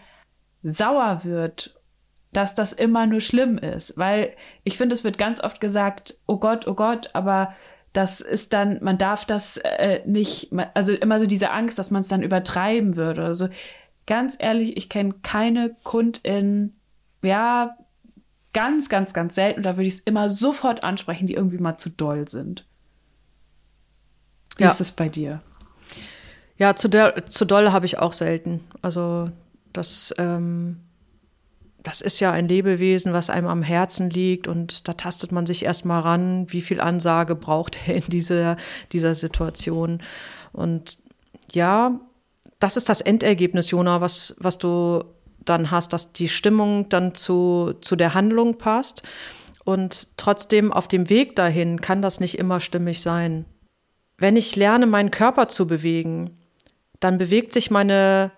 sauer 0.63 1.25
wird 1.25 1.81
dass 2.37 2.57
das 2.57 2.73
immer 2.73 3.07
nur 3.07 3.21
schlimm 3.21 3.59
ist, 3.59 3.97
weil 3.97 4.35
ich 4.65 4.77
finde, 4.77 4.95
es 4.95 5.05
wird 5.05 5.19
ganz 5.19 5.41
oft 5.41 5.61
gesagt, 5.61 6.17
oh 6.27 6.39
Gott, 6.39 6.67
oh 6.67 6.75
Gott, 6.75 7.11
aber 7.13 7.55
das 7.95 8.21
ist 8.21 8.53
dann, 8.53 8.83
man 8.83 8.99
darf 8.99 9.25
das 9.25 9.57
äh, 9.57 10.01
nicht, 10.05 10.51
also 10.75 10.93
immer 10.93 11.21
so 11.21 11.27
diese 11.27 11.53
Angst, 11.53 11.79
dass 11.79 11.91
man 11.93 12.03
es 12.03 12.09
dann 12.09 12.25
übertreiben 12.25 12.97
würde. 12.97 13.25
Also 13.25 13.49
ganz 14.07 14.37
ehrlich, 14.39 14.77
ich 14.77 14.89
kenne 14.89 15.15
keine 15.23 15.75
Kundin, 15.85 16.75
ja, 17.23 17.77
ganz, 18.53 18.89
ganz, 18.89 19.15
ganz 19.15 19.37
selten, 19.37 19.63
da 19.63 19.77
würde 19.77 19.89
ich 19.89 19.95
es 19.95 20.01
immer 20.01 20.29
sofort 20.29 20.83
ansprechen, 20.83 21.27
die 21.27 21.35
irgendwie 21.35 21.59
mal 21.59 21.77
zu 21.77 21.89
doll 21.89 22.29
sind. 22.29 22.67
Wie 24.57 24.65
ja. 24.65 24.71
ist 24.71 24.81
es 24.81 24.93
bei 24.93 25.09
dir? 25.09 25.41
Ja, 26.59 26.75
zu, 26.77 26.89
der, 26.89 27.27
zu 27.27 27.45
doll 27.45 27.71
habe 27.71 27.87
ich 27.87 27.99
auch 28.01 28.13
selten. 28.13 28.61
Also 28.83 29.31
das 29.73 30.13
ähm, 30.19 30.81
das 31.85 32.01
ist 32.01 32.19
ja 32.19 32.33
ein 32.33 32.49
Lebewesen, 32.49 33.13
was 33.13 33.31
einem 33.31 33.47
am 33.47 33.63
Herzen 33.63 34.09
liegt 34.09 34.49
und 34.49 34.89
da 34.89 34.95
tastet 34.95 35.33
man 35.33 35.45
sich 35.45 35.65
erstmal 35.65 36.01
ran, 36.01 36.47
wie 36.49 36.63
viel 36.63 36.81
Ansage 36.81 37.37
braucht 37.37 37.79
er 37.87 37.97
in 37.97 38.09
dieser, 38.09 38.57
dieser 38.91 39.15
Situation. 39.15 40.03
Und 40.53 40.99
ja, 41.53 42.01
das 42.59 42.79
ist 42.79 42.89
das 42.89 43.03
Endergebnis, 43.03 43.71
Jona, 43.71 44.01
was, 44.01 44.35
was 44.39 44.57
du 44.57 45.05
dann 45.45 45.71
hast, 45.71 45.93
dass 45.93 46.15
die 46.15 46.29
Stimmung 46.29 46.89
dann 46.89 47.15
zu, 47.15 47.75
zu 47.83 47.97
der 47.97 48.15
Handlung 48.15 48.57
passt. 48.57 49.03
Und 49.65 50.17
trotzdem 50.17 50.73
auf 50.73 50.89
dem 50.89 51.11
Weg 51.11 51.37
dahin 51.37 51.83
kann 51.83 52.01
das 52.01 52.19
nicht 52.19 52.39
immer 52.39 52.61
stimmig 52.61 53.03
sein. 53.03 53.45
Wenn 54.17 54.37
ich 54.37 54.57
lerne, 54.57 54.87
meinen 54.87 55.11
Körper 55.11 55.49
zu 55.49 55.67
bewegen, 55.67 56.39
dann 56.99 57.19
bewegt 57.19 57.53
sich 57.53 57.71
meine, 57.71 58.33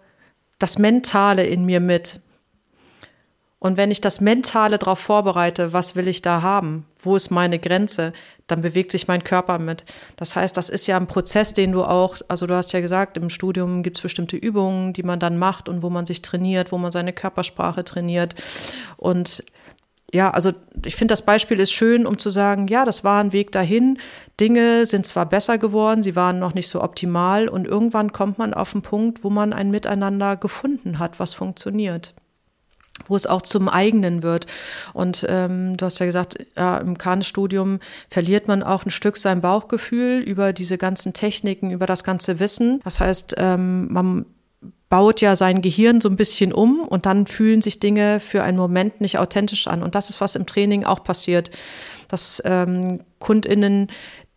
das 0.58 0.78
Mentale 0.78 1.44
in 1.44 1.64
mir 1.64 1.80
mit. 1.80 2.20
Und 3.66 3.76
wenn 3.76 3.90
ich 3.90 4.00
das 4.00 4.20
Mentale 4.20 4.78
darauf 4.78 5.00
vorbereite, 5.00 5.72
was 5.72 5.96
will 5.96 6.06
ich 6.06 6.22
da 6.22 6.40
haben? 6.40 6.86
Wo 7.00 7.16
ist 7.16 7.30
meine 7.30 7.58
Grenze? 7.58 8.12
Dann 8.46 8.60
bewegt 8.60 8.92
sich 8.92 9.08
mein 9.08 9.24
Körper 9.24 9.58
mit. 9.58 9.84
Das 10.14 10.36
heißt, 10.36 10.56
das 10.56 10.68
ist 10.68 10.86
ja 10.86 10.96
ein 10.96 11.08
Prozess, 11.08 11.52
den 11.52 11.72
du 11.72 11.82
auch, 11.82 12.18
also 12.28 12.46
du 12.46 12.54
hast 12.54 12.72
ja 12.72 12.80
gesagt, 12.80 13.16
im 13.16 13.28
Studium 13.28 13.82
gibt 13.82 13.96
es 13.96 14.02
bestimmte 14.02 14.36
Übungen, 14.36 14.92
die 14.92 15.02
man 15.02 15.18
dann 15.18 15.36
macht 15.36 15.68
und 15.68 15.82
wo 15.82 15.90
man 15.90 16.06
sich 16.06 16.22
trainiert, 16.22 16.70
wo 16.70 16.78
man 16.78 16.92
seine 16.92 17.12
Körpersprache 17.12 17.82
trainiert. 17.82 18.36
Und 18.98 19.42
ja, 20.14 20.30
also 20.30 20.52
ich 20.84 20.94
finde, 20.94 21.10
das 21.10 21.22
Beispiel 21.22 21.58
ist 21.58 21.72
schön, 21.72 22.06
um 22.06 22.18
zu 22.18 22.30
sagen, 22.30 22.68
ja, 22.68 22.84
das 22.84 23.02
war 23.02 23.20
ein 23.20 23.32
Weg 23.32 23.50
dahin. 23.50 23.98
Dinge 24.38 24.86
sind 24.86 25.06
zwar 25.06 25.26
besser 25.26 25.58
geworden, 25.58 26.04
sie 26.04 26.14
waren 26.14 26.38
noch 26.38 26.54
nicht 26.54 26.68
so 26.68 26.84
optimal 26.84 27.48
und 27.48 27.66
irgendwann 27.66 28.12
kommt 28.12 28.38
man 28.38 28.54
auf 28.54 28.76
einen 28.76 28.82
Punkt, 28.82 29.24
wo 29.24 29.30
man 29.30 29.52
ein 29.52 29.72
Miteinander 29.72 30.36
gefunden 30.36 31.00
hat, 31.00 31.18
was 31.18 31.34
funktioniert 31.34 32.14
wo 33.08 33.16
es 33.16 33.26
auch 33.26 33.42
zum 33.42 33.68
eigenen 33.68 34.22
wird. 34.22 34.46
Und 34.92 35.24
ähm, 35.28 35.76
du 35.76 35.86
hast 35.86 35.98
ja 35.98 36.06
gesagt, 36.06 36.38
ja, 36.56 36.78
im 36.78 36.98
Kahnstudium 36.98 37.80
verliert 38.10 38.48
man 38.48 38.62
auch 38.62 38.84
ein 38.84 38.90
Stück 38.90 39.16
sein 39.16 39.40
Bauchgefühl 39.40 40.18
über 40.20 40.52
diese 40.52 40.78
ganzen 40.78 41.12
Techniken, 41.12 41.70
über 41.70 41.86
das 41.86 42.04
ganze 42.04 42.40
Wissen. 42.40 42.80
Das 42.84 43.00
heißt, 43.00 43.36
ähm, 43.38 43.92
man 43.92 44.26
baut 44.88 45.20
ja 45.20 45.34
sein 45.34 45.62
Gehirn 45.62 46.00
so 46.00 46.08
ein 46.08 46.16
bisschen 46.16 46.52
um 46.52 46.80
und 46.80 47.06
dann 47.06 47.26
fühlen 47.26 47.60
sich 47.60 47.80
Dinge 47.80 48.20
für 48.20 48.42
einen 48.42 48.56
Moment 48.56 49.00
nicht 49.00 49.18
authentisch 49.18 49.66
an. 49.66 49.82
Und 49.82 49.94
das 49.94 50.10
ist, 50.10 50.20
was 50.20 50.36
im 50.36 50.46
Training 50.46 50.84
auch 50.84 51.02
passiert. 51.02 51.50
Dass 52.08 52.40
ähm, 52.44 53.00
KundInnen, 53.18 53.88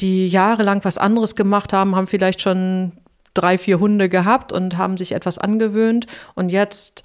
die 0.01 0.28
jahrelang 0.28 0.84
was 0.84 0.97
anderes 0.97 1.36
gemacht 1.36 1.72
haben, 1.72 1.95
haben 1.95 2.07
vielleicht 2.07 2.41
schon 2.41 2.93
drei, 3.36 3.57
vier 3.60 3.80
Hunde 3.80 4.10
gehabt 4.10 4.51
und 4.51 4.78
haben 4.78 4.97
sich 4.97 5.12
etwas 5.12 5.38
angewöhnt 5.38 6.07
und 6.34 6.49
jetzt 6.49 7.03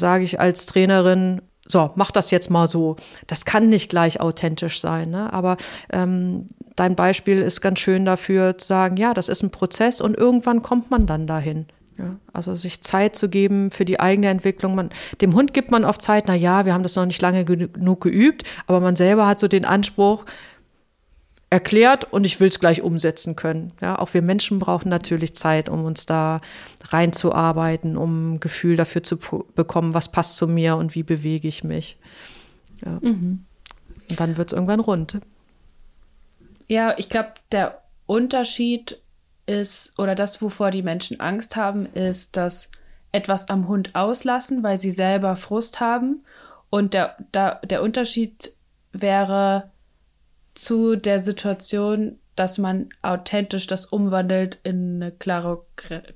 sage 0.00 0.24
ich 0.24 0.40
als 0.40 0.66
Trainerin, 0.66 1.42
so, 1.70 1.92
mach 1.94 2.10
das 2.10 2.30
jetzt 2.30 2.50
mal 2.50 2.66
so. 2.66 2.96
Das 3.26 3.44
kann 3.44 3.68
nicht 3.68 3.90
gleich 3.90 4.20
authentisch 4.20 4.80
sein, 4.80 5.10
ne? 5.10 5.32
aber 5.32 5.56
ähm, 5.92 6.46
dein 6.74 6.96
Beispiel 6.96 7.38
ist 7.38 7.60
ganz 7.60 7.78
schön 7.78 8.04
dafür 8.04 8.58
zu 8.58 8.66
sagen, 8.66 8.96
ja, 8.96 9.14
das 9.14 9.28
ist 9.28 9.42
ein 9.42 9.50
Prozess 9.50 10.00
und 10.00 10.16
irgendwann 10.16 10.62
kommt 10.62 10.90
man 10.90 11.06
dann 11.06 11.26
dahin. 11.26 11.66
Ja? 12.00 12.16
Also 12.32 12.54
sich 12.54 12.80
Zeit 12.80 13.14
zu 13.14 13.28
geben 13.28 13.70
für 13.70 13.84
die 13.84 14.00
eigene 14.00 14.28
Entwicklung. 14.28 14.74
Man, 14.74 14.90
dem 15.20 15.34
Hund 15.34 15.54
gibt 15.54 15.70
man 15.70 15.84
oft 15.84 16.02
Zeit, 16.02 16.24
na 16.26 16.34
ja, 16.34 16.64
wir 16.64 16.72
haben 16.72 16.82
das 16.82 16.96
noch 16.96 17.06
nicht 17.06 17.22
lange 17.22 17.44
genug 17.44 18.00
geübt, 18.00 18.44
aber 18.66 18.80
man 18.80 18.96
selber 18.96 19.26
hat 19.26 19.38
so 19.38 19.46
den 19.46 19.64
Anspruch, 19.64 20.24
erklärt 21.50 22.12
und 22.12 22.24
ich 22.24 22.38
will 22.38 22.48
es 22.48 22.60
gleich 22.60 22.80
umsetzen 22.80 23.34
können. 23.34 23.72
Ja, 23.80 23.98
auch 23.98 24.14
wir 24.14 24.22
Menschen 24.22 24.60
brauchen 24.60 24.88
natürlich 24.88 25.34
Zeit, 25.34 25.68
um 25.68 25.84
uns 25.84 26.06
da 26.06 26.40
reinzuarbeiten, 26.88 27.96
um 27.96 28.34
ein 28.34 28.40
Gefühl 28.40 28.76
dafür 28.76 29.02
zu 29.02 29.18
bekommen, 29.54 29.92
was 29.92 30.12
passt 30.12 30.36
zu 30.36 30.46
mir 30.46 30.76
und 30.76 30.94
wie 30.94 31.02
bewege 31.02 31.48
ich 31.48 31.64
mich. 31.64 31.98
Ja. 32.84 32.98
Mhm. 33.00 33.44
Und 34.08 34.20
dann 34.20 34.36
wird 34.36 34.48
es 34.48 34.52
irgendwann 34.52 34.80
rund. 34.80 35.18
Ja, 36.68 36.94
ich 36.96 37.08
glaube, 37.08 37.32
der 37.50 37.82
Unterschied 38.06 39.00
ist, 39.46 39.98
oder 39.98 40.14
das, 40.14 40.40
wovor 40.40 40.70
die 40.70 40.82
Menschen 40.82 41.18
Angst 41.18 41.56
haben, 41.56 41.86
ist, 41.86 42.36
dass 42.36 42.70
etwas 43.12 43.48
am 43.48 43.66
Hund 43.66 43.96
auslassen, 43.96 44.62
weil 44.62 44.78
sie 44.78 44.92
selber 44.92 45.34
Frust 45.34 45.80
haben. 45.80 46.24
Und 46.70 46.94
der, 46.94 47.16
der, 47.34 47.60
der 47.64 47.82
Unterschied 47.82 48.54
wäre, 48.92 49.69
zu 50.54 50.96
der 50.96 51.18
Situation, 51.18 52.18
dass 52.36 52.58
man 52.58 52.88
authentisch 53.02 53.66
das 53.66 53.86
umwandelt 53.86 54.58
in 54.62 55.02
eine 55.02 55.12
klare 55.12 55.64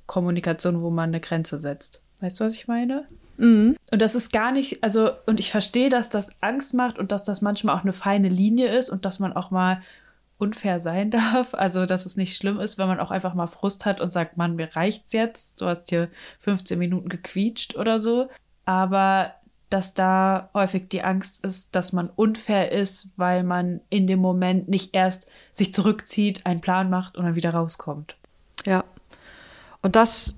Kommunikation, 0.07 0.81
wo 0.81 0.91
man 0.91 1.11
eine 1.11 1.21
Grenze 1.21 1.59
setzt. 1.59 2.03
Weißt 2.21 2.41
du, 2.41 2.45
was 2.45 2.55
ich 2.55 2.69
meine? 2.69 3.07
Mhm. 3.37 3.77
Und 3.91 4.03
das 4.03 4.15
ist 4.15 4.33
gar 4.33 4.53
nicht, 4.53 4.83
also, 4.83 5.11
und 5.27 5.41
ich 5.41 5.51
verstehe, 5.51 5.91
dass 5.91 6.09
das 6.09 6.31
Angst 6.41 6.75
macht 6.75 6.99
und 6.99 7.13
dass 7.13 7.25
das 7.25 7.43
manchmal 7.43 7.77
auch 7.77 7.83
eine 7.83 7.93
feine 7.93 8.29
Linie 8.29 8.69
ist 8.69 8.91
und 8.91 9.05
dass 9.05 9.19
man 9.19 9.33
auch 9.33 9.51
mal 9.51 9.83
unfair 10.39 10.81
sein 10.81 11.11
darf. 11.11 11.55
Also, 11.55 11.87
dass 11.87 12.07
es 12.07 12.17
nicht 12.17 12.37
schlimm 12.37 12.61
ist, 12.61 12.79
wenn 12.79 12.89
man 12.89 13.01
auch 13.01 13.11
einfach 13.11 13.35
mal 13.35 13.47
Frust 13.47 13.85
hat 13.85 14.01
und 14.01 14.13
sagt, 14.13 14.37
Mann, 14.37 14.57
mir 14.57 14.75
reicht's 14.75 15.13
jetzt. 15.13 15.61
Du 15.61 15.67
hast 15.67 15.91
hier 15.91 16.09
15 16.41 16.79
Minuten 16.79 17.09
gequietscht 17.09 17.77
oder 17.77 17.99
so. 17.99 18.29
Aber 18.65 19.35
dass 19.75 19.93
da 19.93 20.51
häufig 20.55 20.89
die 20.89 21.03
Angst 21.03 21.45
ist, 21.45 21.75
dass 21.75 21.93
man 21.93 22.09
unfair 22.15 22.71
ist, 22.71 23.15
weil 23.17 23.43
man 23.43 23.81
in 23.91 24.07
dem 24.07 24.21
Moment 24.21 24.69
nicht 24.69 24.95
erst 24.95 25.27
sich 25.51 25.75
zurückzieht, 25.75 26.47
einen 26.47 26.61
Plan 26.61 26.91
macht 26.91 27.17
und 27.17 27.25
dann 27.25 27.35
wieder 27.35 27.51
rauskommt. 27.51 28.15
Ja. 28.67 28.85
Und 29.83 29.97
das 29.97 30.37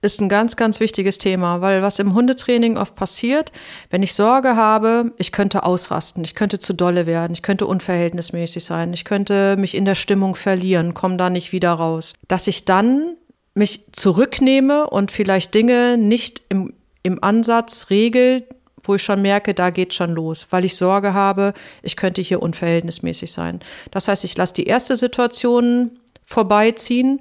ist 0.00 0.22
ein 0.22 0.30
ganz, 0.30 0.56
ganz 0.56 0.80
wichtiges 0.80 1.18
Thema, 1.18 1.60
weil 1.60 1.82
was 1.82 1.98
im 1.98 2.14
Hundetraining 2.14 2.78
oft 2.78 2.94
passiert, 2.94 3.52
wenn 3.90 4.02
ich 4.02 4.14
Sorge 4.14 4.56
habe, 4.56 5.12
ich 5.18 5.30
könnte 5.30 5.64
ausrasten, 5.64 6.24
ich 6.24 6.34
könnte 6.34 6.58
zu 6.58 6.72
dolle 6.72 7.04
werden, 7.04 7.34
ich 7.34 7.42
könnte 7.42 7.66
unverhältnismäßig 7.66 8.64
sein, 8.64 8.94
ich 8.94 9.04
könnte 9.04 9.58
mich 9.58 9.74
in 9.74 9.84
der 9.84 9.94
Stimmung 9.94 10.36
verlieren, 10.36 10.94
komme 10.94 11.18
da 11.18 11.28
nicht 11.28 11.52
wieder 11.52 11.72
raus, 11.72 12.14
dass 12.28 12.46
ich 12.46 12.64
dann 12.64 13.16
mich 13.52 13.84
zurücknehme 13.92 14.88
und 14.88 15.10
vielleicht 15.10 15.52
Dinge 15.52 15.98
nicht 15.98 16.40
im 16.48 16.72
im 17.04 17.22
Ansatz 17.22 17.90
regel, 17.90 18.48
wo 18.82 18.96
ich 18.96 19.02
schon 19.02 19.22
merke, 19.22 19.54
da 19.54 19.70
geht 19.70 19.94
schon 19.94 20.10
los, 20.14 20.48
weil 20.50 20.64
ich 20.64 20.76
Sorge 20.76 21.14
habe, 21.14 21.54
ich 21.82 21.96
könnte 21.96 22.20
hier 22.20 22.42
unverhältnismäßig 22.42 23.32
sein. 23.32 23.60
Das 23.92 24.08
heißt, 24.08 24.24
ich 24.24 24.36
lasse 24.36 24.54
die 24.54 24.66
erste 24.66 24.96
Situation 24.96 25.98
vorbeiziehen, 26.24 27.20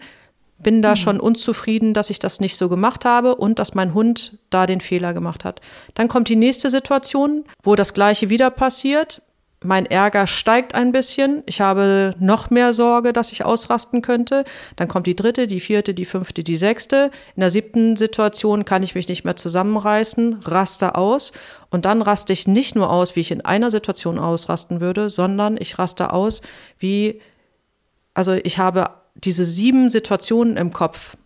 bin 0.57 0.81
da 0.81 0.91
mhm. 0.91 0.95
schon 0.95 1.19
unzufrieden, 1.19 1.93
dass 1.93 2.09
ich 2.09 2.19
das 2.19 2.39
nicht 2.39 2.55
so 2.55 2.69
gemacht 2.69 3.05
habe 3.05 3.35
und 3.35 3.59
dass 3.59 3.75
mein 3.75 3.93
Hund 3.93 4.39
da 4.49 4.65
den 4.65 4.81
Fehler 4.81 5.13
gemacht 5.13 5.43
hat. 5.43 5.61
Dann 5.93 6.07
kommt 6.07 6.29
die 6.29 6.35
nächste 6.35 6.69
Situation, 6.69 7.45
wo 7.61 7.75
das 7.75 7.93
gleiche 7.93 8.29
wieder 8.29 8.49
passiert 8.49 9.21
mein 9.63 9.85
Ärger 9.85 10.27
steigt 10.27 10.75
ein 10.75 10.91
bisschen. 10.91 11.43
Ich 11.45 11.61
habe 11.61 12.15
noch 12.19 12.49
mehr 12.49 12.73
Sorge, 12.73 13.13
dass 13.13 13.31
ich 13.31 13.45
ausrasten 13.45 14.01
könnte. 14.01 14.43
Dann 14.75 14.87
kommt 14.87 15.07
die 15.07 15.15
dritte, 15.15 15.47
die 15.47 15.59
vierte, 15.59 15.93
die 15.93 16.05
fünfte, 16.05 16.43
die 16.43 16.57
sechste. 16.57 17.11
In 17.35 17.41
der 17.41 17.49
siebten 17.49 17.95
Situation 17.95 18.65
kann 18.65 18.83
ich 18.83 18.95
mich 18.95 19.07
nicht 19.07 19.23
mehr 19.23 19.35
zusammenreißen, 19.35 20.39
raste 20.43 20.95
aus. 20.95 21.31
Und 21.69 21.85
dann 21.85 22.01
raste 22.01 22.33
ich 22.33 22.47
nicht 22.47 22.75
nur 22.75 22.91
aus, 22.91 23.15
wie 23.15 23.21
ich 23.21 23.31
in 23.31 23.41
einer 23.41 23.71
Situation 23.71 24.19
ausrasten 24.19 24.81
würde, 24.81 25.09
sondern 25.09 25.57
ich 25.59 25.79
raste 25.79 26.13
aus, 26.13 26.41
wie, 26.77 27.19
also 28.13 28.33
ich 28.33 28.59
habe 28.59 28.85
diese 29.15 29.45
sieben 29.45 29.89
Situationen 29.89 30.57
im 30.57 30.71
Kopf. 30.71 31.17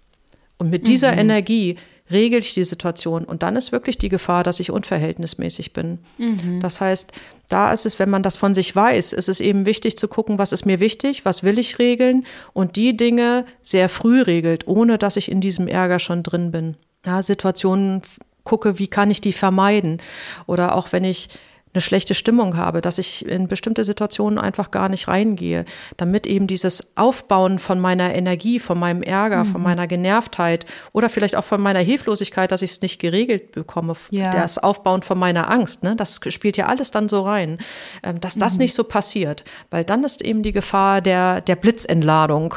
Und 0.58 0.70
mit 0.70 0.88
dieser 0.88 1.12
mhm. 1.12 1.20
Energie 1.20 1.76
regel 2.12 2.40
ich 2.40 2.54
die 2.54 2.64
Situation. 2.64 3.26
Und 3.26 3.44
dann 3.44 3.56
ist 3.56 3.72
wirklich 3.72 3.98
die 3.98 4.10
Gefahr, 4.10 4.44
dass 4.44 4.60
ich 4.60 4.72
unverhältnismäßig 4.72 5.74
bin. 5.74 6.00
Mhm. 6.18 6.60
Das 6.60 6.82
heißt, 6.82 7.12
da 7.50 7.72
ist 7.72 7.86
es, 7.86 8.00
wenn 8.00 8.10
man 8.10 8.24
das 8.24 8.38
von 8.38 8.54
sich 8.54 8.76
weiß, 8.76 9.14
ist 9.14 9.30
es 9.30 9.40
eben 9.40 9.66
wichtig 9.66 9.98
zu 9.98 10.08
gucken, 10.08 10.40
was 10.40 10.54
ist 10.54 10.66
mir 10.66 10.80
wichtig, 10.80 11.26
was 11.26 11.44
will 11.44 11.60
ich 11.60 11.80
regeln 11.80 12.26
und 12.54 12.76
die 12.76 12.96
Dinge 12.96 13.46
sehr 13.62 13.90
früh 13.90 14.22
regelt, 14.22 14.68
ohne 14.68 14.98
dass 14.98 15.18
ich 15.18 15.32
in 15.32 15.42
diesem 15.42 15.68
Ärger 15.68 16.00
schon 16.00 16.24
drin 16.24 16.52
bin. 16.52 16.76
Ja, 17.06 17.22
Situationen 17.22 18.02
gucke, 18.44 18.80
wie 18.80 18.88
kann 18.88 19.12
ich 19.12 19.22
die 19.22 19.34
vermeiden? 19.34 20.02
Oder 20.46 20.76
auch 20.76 20.92
wenn 20.92 21.04
ich 21.04 21.30
eine 21.74 21.82
schlechte 21.82 22.14
Stimmung 22.14 22.58
habe, 22.58 22.82
dass 22.82 22.98
ich 22.98 23.26
in 23.26 23.48
bestimmte 23.48 23.84
Situationen 23.84 24.40
einfach 24.40 24.72
gar 24.72 24.90
nicht 24.90 25.08
reingehe, 25.08 25.66
damit 25.98 26.26
eben 26.26 26.48
dieses 26.48 26.98
Aufbauen 26.98 27.60
von 27.60 27.80
meiner 27.80 28.16
Energie, 28.16 28.60
von 28.60 28.80
meinem 28.80 29.04
Ärger, 29.04 29.44
mhm. 29.44 29.48
von 29.50 29.62
meiner 29.62 29.88
Genervtheit 29.88 30.66
oder 30.94 31.10
vielleicht 31.10 31.36
auch 31.36 31.44
von 31.44 31.62
meiner 31.62 31.80
Hilflosigkeit, 31.80 32.52
dass 32.52 32.62
ich 32.62 32.72
es 32.72 32.82
nicht 32.82 33.00
geregelt 33.00 33.52
bekomme, 33.52 33.94
ja. 34.12 34.30
das 34.30 34.58
Aufbauen 34.58 35.02
von 35.02 35.18
meiner 35.18 35.52
Angst, 35.52 35.84
ne, 35.84 35.96
das 35.96 36.20
spielt 36.30 36.58
ja 36.58 36.66
alles 36.66 36.92
dann 36.92 37.10
so 37.10 37.22
rein, 37.22 37.58
ähm, 38.04 38.20
dass 38.20 38.36
das 38.36 38.54
mhm. 38.54 38.64
nicht 38.64 38.74
so 38.74 38.84
passiert, 38.84 39.44
weil 39.70 39.84
dann 39.84 40.04
ist 40.04 40.22
eben 40.22 40.44
die 40.44 40.52
Gefahr 40.52 41.02
der, 41.02 41.42
der 41.42 41.56
Blitzentladung 41.56 42.56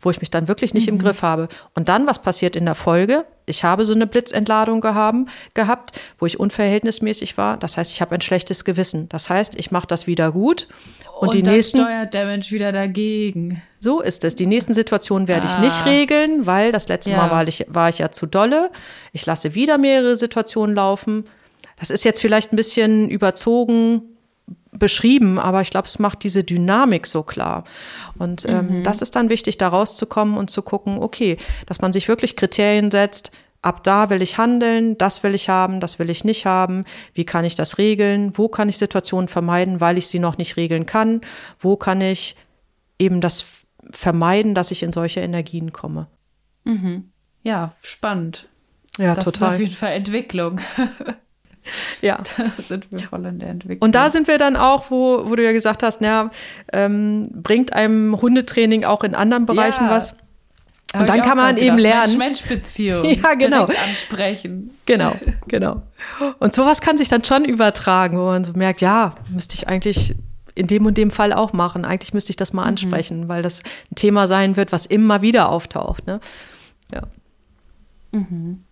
wo 0.00 0.10
ich 0.10 0.20
mich 0.20 0.30
dann 0.30 0.48
wirklich 0.48 0.74
nicht 0.74 0.86
mhm. 0.86 0.94
im 0.94 0.98
Griff 0.98 1.22
habe. 1.22 1.48
Und 1.74 1.88
dann, 1.88 2.06
was 2.06 2.20
passiert 2.20 2.56
in 2.56 2.64
der 2.64 2.74
Folge? 2.74 3.24
Ich 3.46 3.64
habe 3.64 3.84
so 3.84 3.94
eine 3.94 4.06
Blitzentladung 4.06 4.80
gehaben, 4.80 5.28
gehabt, 5.54 5.98
wo 6.18 6.26
ich 6.26 6.38
unverhältnismäßig 6.38 7.36
war. 7.36 7.56
Das 7.56 7.76
heißt, 7.76 7.92
ich 7.92 8.00
habe 8.00 8.14
ein 8.14 8.20
schlechtes 8.20 8.64
Gewissen. 8.64 9.08
Das 9.08 9.28
heißt, 9.28 9.58
ich 9.58 9.70
mache 9.70 9.86
das 9.86 10.06
wieder 10.06 10.32
gut. 10.32 10.68
Und, 11.18 11.28
und 11.28 11.34
die 11.34 11.42
dann 11.42 11.54
nächsten, 11.54 11.78
steuert 11.78 12.14
der 12.14 12.26
Mensch 12.26 12.50
wieder 12.50 12.72
dagegen. 12.72 13.62
So 13.78 14.00
ist 14.00 14.24
es. 14.24 14.34
Die 14.34 14.46
nächsten 14.46 14.72
Situationen 14.72 15.28
werde 15.28 15.48
ah. 15.48 15.50
ich 15.50 15.58
nicht 15.58 15.82
ah. 15.82 15.88
regeln, 15.88 16.46
weil 16.46 16.72
das 16.72 16.88
letzte 16.88 17.12
ja. 17.12 17.16
Mal 17.18 17.30
war 17.30 17.46
ich, 17.46 17.66
war 17.68 17.88
ich 17.88 17.98
ja 17.98 18.10
zu 18.10 18.26
dolle. 18.26 18.70
Ich 19.12 19.26
lasse 19.26 19.54
wieder 19.54 19.78
mehrere 19.78 20.16
Situationen 20.16 20.74
laufen. 20.74 21.24
Das 21.78 21.90
ist 21.90 22.04
jetzt 22.04 22.20
vielleicht 22.20 22.52
ein 22.52 22.56
bisschen 22.56 23.08
überzogen 23.10 24.09
beschrieben, 24.72 25.38
aber 25.38 25.60
ich 25.60 25.70
glaube, 25.70 25.86
es 25.86 25.98
macht 25.98 26.22
diese 26.22 26.44
Dynamik 26.44 27.06
so 27.06 27.22
klar. 27.22 27.64
Und 28.18 28.46
ähm, 28.48 28.78
mhm. 28.78 28.84
das 28.84 29.02
ist 29.02 29.16
dann 29.16 29.28
wichtig, 29.28 29.58
da 29.58 29.68
rauszukommen 29.68 30.36
und 30.36 30.50
zu 30.50 30.62
gucken, 30.62 30.98
okay, 30.98 31.36
dass 31.66 31.80
man 31.80 31.92
sich 31.92 32.08
wirklich 32.08 32.36
Kriterien 32.36 32.90
setzt, 32.90 33.32
ab 33.62 33.82
da 33.82 34.10
will 34.10 34.22
ich 34.22 34.38
handeln, 34.38 34.96
das 34.96 35.22
will 35.22 35.34
ich 35.34 35.48
haben, 35.48 35.80
das 35.80 35.98
will 35.98 36.08
ich 36.08 36.24
nicht 36.24 36.46
haben, 36.46 36.84
wie 37.14 37.24
kann 37.24 37.44
ich 37.44 37.54
das 37.54 37.78
regeln, 37.78 38.36
wo 38.38 38.48
kann 38.48 38.68
ich 38.68 38.78
Situationen 38.78 39.28
vermeiden, 39.28 39.80
weil 39.80 39.98
ich 39.98 40.06
sie 40.06 40.18
noch 40.18 40.38
nicht 40.38 40.56
regeln 40.56 40.86
kann, 40.86 41.20
wo 41.58 41.76
kann 41.76 42.00
ich 42.00 42.36
eben 42.98 43.20
das 43.20 43.64
vermeiden, 43.90 44.54
dass 44.54 44.70
ich 44.70 44.82
in 44.82 44.92
solche 44.92 45.20
Energien 45.20 45.72
komme. 45.72 46.06
Mhm. 46.64 47.10
Ja, 47.42 47.74
spannend. 47.82 48.48
Ja, 48.98 49.14
das 49.14 49.24
total. 49.24 49.48
ist 49.48 49.54
auf 49.54 49.60
jeden 49.60 49.76
Fall 49.76 49.92
Entwicklung. 49.92 50.60
Ja. 52.00 52.18
Da 52.38 52.62
sind 52.62 52.86
wir 52.90 53.00
voll 53.00 53.26
in 53.26 53.38
der 53.38 53.50
Entwicklung. 53.50 53.82
Und 53.82 53.94
da 53.94 54.08
sind 54.08 54.26
wir 54.26 54.38
dann 54.38 54.56
auch, 54.56 54.90
wo, 54.90 55.28
wo 55.28 55.36
du 55.36 55.44
ja 55.44 55.52
gesagt 55.52 55.82
hast, 55.82 56.00
ja, 56.00 56.30
ähm, 56.72 57.28
bringt 57.30 57.74
einem 57.74 58.20
Hundetraining 58.20 58.84
auch 58.84 59.04
in 59.04 59.14
anderen 59.14 59.44
Bereichen 59.44 59.84
ja. 59.84 59.90
was? 59.90 60.16
Und 60.92 61.08
dann 61.08 61.22
kann 61.22 61.36
man 61.36 61.56
eben 61.56 61.78
lernen. 61.78 62.18
Mensch-Beziehung. 62.18 63.04
ja, 63.22 63.34
genau. 63.34 63.64
ansprechen. 63.66 64.76
Genau, 64.86 65.12
genau. 65.46 65.82
Und 66.40 66.52
sowas 66.52 66.80
kann 66.80 66.98
sich 66.98 67.08
dann 67.08 67.22
schon 67.22 67.44
übertragen, 67.44 68.18
wo 68.18 68.24
man 68.24 68.42
so 68.42 68.54
merkt, 68.54 68.80
ja, 68.80 69.14
müsste 69.28 69.54
ich 69.54 69.68
eigentlich 69.68 70.16
in 70.56 70.66
dem 70.66 70.86
und 70.86 70.98
dem 70.98 71.12
Fall 71.12 71.32
auch 71.32 71.52
machen. 71.52 71.84
Eigentlich 71.84 72.12
müsste 72.12 72.30
ich 72.30 72.36
das 72.36 72.52
mal 72.52 72.62
mhm. 72.62 72.68
ansprechen, 72.68 73.20
mhm. 73.20 73.28
weil 73.28 73.42
das 73.42 73.62
ein 73.90 73.94
Thema 73.94 74.26
sein 74.26 74.56
wird, 74.56 74.72
was 74.72 74.86
immer 74.86 75.22
wieder 75.22 75.50
auftaucht. 75.50 76.06
Ne? 76.06 76.20
Ja. 76.92 77.02
Mhm. 78.10 78.64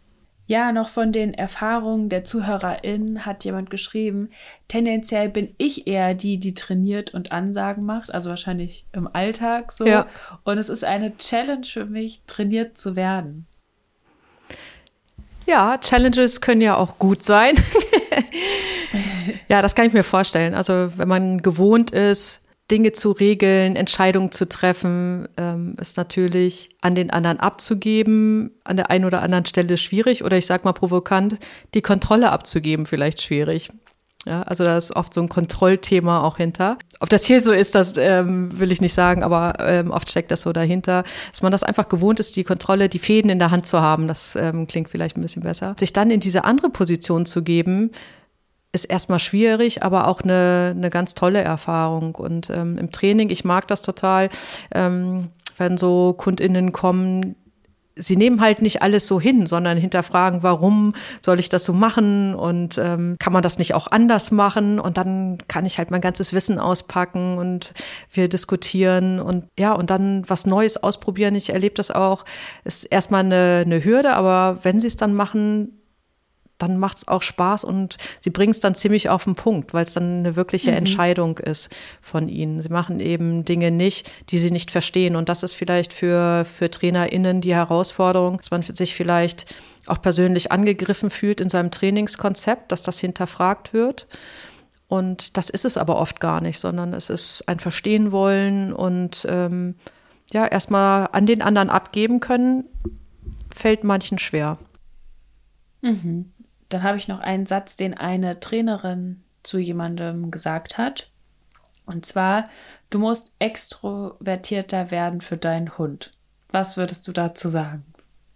Ja, 0.49 0.73
noch 0.73 0.89
von 0.89 1.13
den 1.13 1.35
Erfahrungen 1.35 2.09
der 2.09 2.25
ZuhörerInnen 2.25 3.27
hat 3.27 3.45
jemand 3.45 3.69
geschrieben, 3.69 4.31
tendenziell 4.67 5.29
bin 5.29 5.55
ich 5.59 5.87
eher 5.87 6.15
die, 6.15 6.39
die 6.39 6.55
trainiert 6.55 7.13
und 7.13 7.33
Ansagen 7.33 7.85
macht, 7.85 8.11
also 8.11 8.31
wahrscheinlich 8.31 8.87
im 8.93 9.07
Alltag 9.13 9.73
so. 9.73 9.85
Ja. 9.85 10.07
Und 10.45 10.57
es 10.57 10.71
ist 10.71 10.85
eine 10.85 11.15
Challenge 11.19 11.67
für 11.67 11.85
mich, 11.85 12.23
trainiert 12.27 12.79
zu 12.79 12.97
werden. 12.97 13.47
Ja, 15.47 15.77
Challenges 15.77 16.41
können 16.41 16.63
ja 16.63 16.77
auch 16.77 16.99
gut 16.99 17.23
sein. 17.23 17.55
ja, 19.49 19.61
das 19.61 19.75
kann 19.75 19.87
ich 19.87 19.93
mir 19.93 20.03
vorstellen. 20.03 20.55
Also 20.55 20.97
wenn 20.97 21.09
man 21.09 21.43
gewohnt 21.43 21.91
ist, 21.91 22.48
Dinge 22.71 22.93
zu 22.93 23.13
regeln, 23.13 23.77
Entscheidungen 23.77 24.31
zu 24.31 24.47
treffen, 24.47 25.29
ähm, 25.37 25.75
ist 25.81 25.97
natürlich 25.97 26.71
an 26.81 26.95
den 26.95 27.11
anderen 27.11 27.41
abzugeben, 27.41 28.51
an 28.65 28.77
der 28.77 28.91
einen 28.91 29.05
oder 29.05 29.23
anderen 29.23 29.47
Stelle 29.47 29.77
schwierig 29.77 30.25
oder 30.25 30.37
ich 30.37 30.47
sag 30.47 30.65
mal 30.65 30.73
provokant, 30.73 31.39
die 31.75 31.83
Kontrolle 31.83 32.31
abzugeben 32.31 32.85
vielleicht 32.85 33.23
schwierig. 33.23 33.71
Ja, 34.27 34.43
also 34.43 34.65
da 34.65 34.77
ist 34.77 34.95
oft 34.95 35.15
so 35.15 35.23
ein 35.23 35.29
Kontrollthema 35.29 36.23
auch 36.23 36.37
hinter. 36.37 36.77
Ob 37.01 37.09
das 37.09 37.25
hier 37.25 37.41
so 37.41 37.53
ist, 37.53 37.75
das 37.75 37.95
ähm, 37.97 38.59
will 38.59 38.73
ich 38.73 38.81
nicht 38.81 38.93
sagen, 38.93 39.23
aber 39.23 39.55
ähm, 39.61 39.91
oft 39.91 40.11
steckt 40.11 40.31
das 40.31 40.43
so 40.43 40.53
dahinter, 40.53 41.05
dass 41.31 41.41
man 41.41 41.53
das 41.53 41.63
einfach 41.63 41.89
gewohnt 41.89 42.21
ist, 42.21 42.37
die 42.37 42.45
Kontrolle, 42.45 42.89
die 42.89 42.99
Fäden 42.99 43.31
in 43.31 43.39
der 43.39 43.51
Hand 43.51 43.65
zu 43.65 43.81
haben. 43.81 44.09
Das 44.09 44.37
ähm, 44.37 44.67
klingt 44.67 44.91
vielleicht 44.91 45.17
ein 45.17 45.23
bisschen 45.23 45.45
besser. 45.45 45.77
Sich 45.79 45.93
dann 45.93 46.11
in 46.11 46.21
diese 46.21 46.45
andere 46.45 46.69
Position 46.69 47.27
zu 47.27 47.43
geben, 47.43 47.93
ist 48.73 48.85
erstmal 48.85 49.19
schwierig, 49.19 49.83
aber 49.83 50.07
auch 50.07 50.21
eine, 50.21 50.75
eine 50.77 50.91
ganz 50.91 51.15
tolle 51.15 51.41
Erfahrung. 51.41 52.15
Und 52.15 52.51
ähm, 52.51 52.79
im 52.79 52.93
Training, 52.93 53.31
ich 53.31 53.45
mag 53.45 53.67
das 53.69 53.83
total, 53.83 54.29
ähm, 54.75 55.29
wenn 55.57 55.77
so 55.79 56.13
KundInnen 56.13 56.73
kommen, 56.73 57.35
sie 57.99 58.17
nehmen 58.17 58.41
halt 58.41 58.63
nicht 58.63 58.81
alles 58.81 59.07
so 59.07 59.21
hin, 59.21 59.47
sondern 59.47 59.77
hinterfragen, 59.77 60.43
warum 60.43 60.95
soll 61.21 61.41
ich 61.41 61.49
das 61.49 61.65
so 61.65 61.73
machen 61.73 62.35
und 62.35 62.79
ähm, 62.79 63.17
kann 63.19 63.33
man 63.33 63.43
das 63.43 63.59
nicht 63.59 63.75
auch 63.75 63.89
anders 63.89 64.31
machen? 64.31 64.79
Und 64.79 64.97
dann 64.97 65.39
kann 65.49 65.67
ich 65.67 65.79
halt 65.79 65.91
mein 65.91 66.01
ganzes 66.01 66.33
Wissen 66.33 66.59
auspacken 66.59 67.39
und 67.39 67.75
wir 68.13 68.29
diskutieren 68.29 69.21
und 69.21 69.45
ja, 69.59 69.73
und 69.73 69.91
dann 69.91 70.23
was 70.29 70.47
Neues 70.47 70.83
ausprobieren. 70.83 71.35
Ich 71.35 71.51
erlebe 71.51 71.75
das 71.75 71.91
auch. 71.91 72.25
Ist 72.65 72.85
erstmal 72.85 73.25
eine, 73.25 73.65
eine 73.67 73.85
Hürde, 73.85 74.15
aber 74.15 74.59
wenn 74.63 74.81
sie 74.81 74.87
es 74.87 74.97
dann 74.97 75.15
machen, 75.15 75.78
dann 76.59 76.79
macht 76.79 76.99
es 76.99 77.09
auch 77.09 77.23
Spaß 77.23 77.65
und 77.65 77.97
sie 78.21 78.31
bringen 78.31 78.51
es 78.51 78.61
dann 78.61 78.75
ziemlich 78.75 79.09
auf 79.09 79.25
den 79.25 79.37
Punkt, 79.37 79.73
weil 79.75 79.85
es 79.85 79.95
dann 79.95 80.21
eine 80.21 80.37
wirkliche 80.37 80.73
mhm. 80.73 80.79
Entscheidung 80.79 81.39
ist 81.39 81.75
von 82.01 82.29
ihnen. 82.29 82.61
Sie 82.61 82.69
machen 82.69 83.01
eben 83.01 83.45
Dinge 83.45 83.71
nicht, 83.71 84.11
die 84.31 84.39
sie 84.39 84.51
nicht 84.51 84.71
verstehen. 84.71 85.17
Und 85.17 85.29
das 85.29 85.43
ist 85.43 85.53
vielleicht 85.53 85.93
für, 85.93 86.45
für 86.45 86.71
TrainerInnen 86.71 87.41
die 87.41 87.55
Herausforderung, 87.55 88.39
dass 88.39 88.51
man 88.51 88.63
sich 88.63 88.95
vielleicht 88.95 89.55
auch 89.87 90.03
persönlich 90.03 90.53
angegriffen 90.53 91.11
fühlt 91.11 91.41
in 91.41 91.49
seinem 91.49 91.71
Trainingskonzept, 91.71 92.73
dass 92.73 92.83
das 92.83 92.99
hinterfragt 92.99 93.73
wird. 93.73 94.09
Und 94.89 95.37
das 95.37 95.51
ist 95.51 95.65
es 95.65 95.77
aber 95.77 95.99
oft 95.99 96.19
gar 96.19 96.41
nicht, 96.41 96.59
sondern 96.59 96.93
es 96.93 97.11
ist 97.11 97.49
ein 97.49 97.59
Verstehen 97.59 98.11
wollen 98.11 98.73
und 98.73 99.27
ähm, 99.29 99.77
ja, 100.33 100.47
erstmal 100.47 101.09
an 101.13 101.27
den 101.27 101.43
anderen 101.43 101.71
abgeben 101.71 102.21
können, 102.21 102.65
fällt 103.55 103.85
manchen 103.85 104.19
schwer. 104.19 104.59
Mhm. 105.83 106.33
Dann 106.69 106.83
habe 106.83 106.99
ich 106.99 107.09
noch 107.09 107.21
einen 107.21 107.47
Satz, 107.47 107.77
den 107.77 107.95
eine 107.95 108.41
Trainerin 108.41 109.23
zu 109.43 109.59
jemandem 109.59 110.31
gesagt 110.31 110.79
hat. 110.79 111.11
Und 111.87 112.05
zwar, 112.05 112.49
du 112.91 112.99
musst 112.99 113.35
extrovertierter 113.39 114.91
werden 114.91 115.21
für 115.21 115.37
deinen 115.37 115.79
Hund. 115.79 116.13
Was 116.51 116.77
würdest 116.77 117.07
du 117.09 117.13
dazu 117.13 117.49
sagen? 117.49 117.85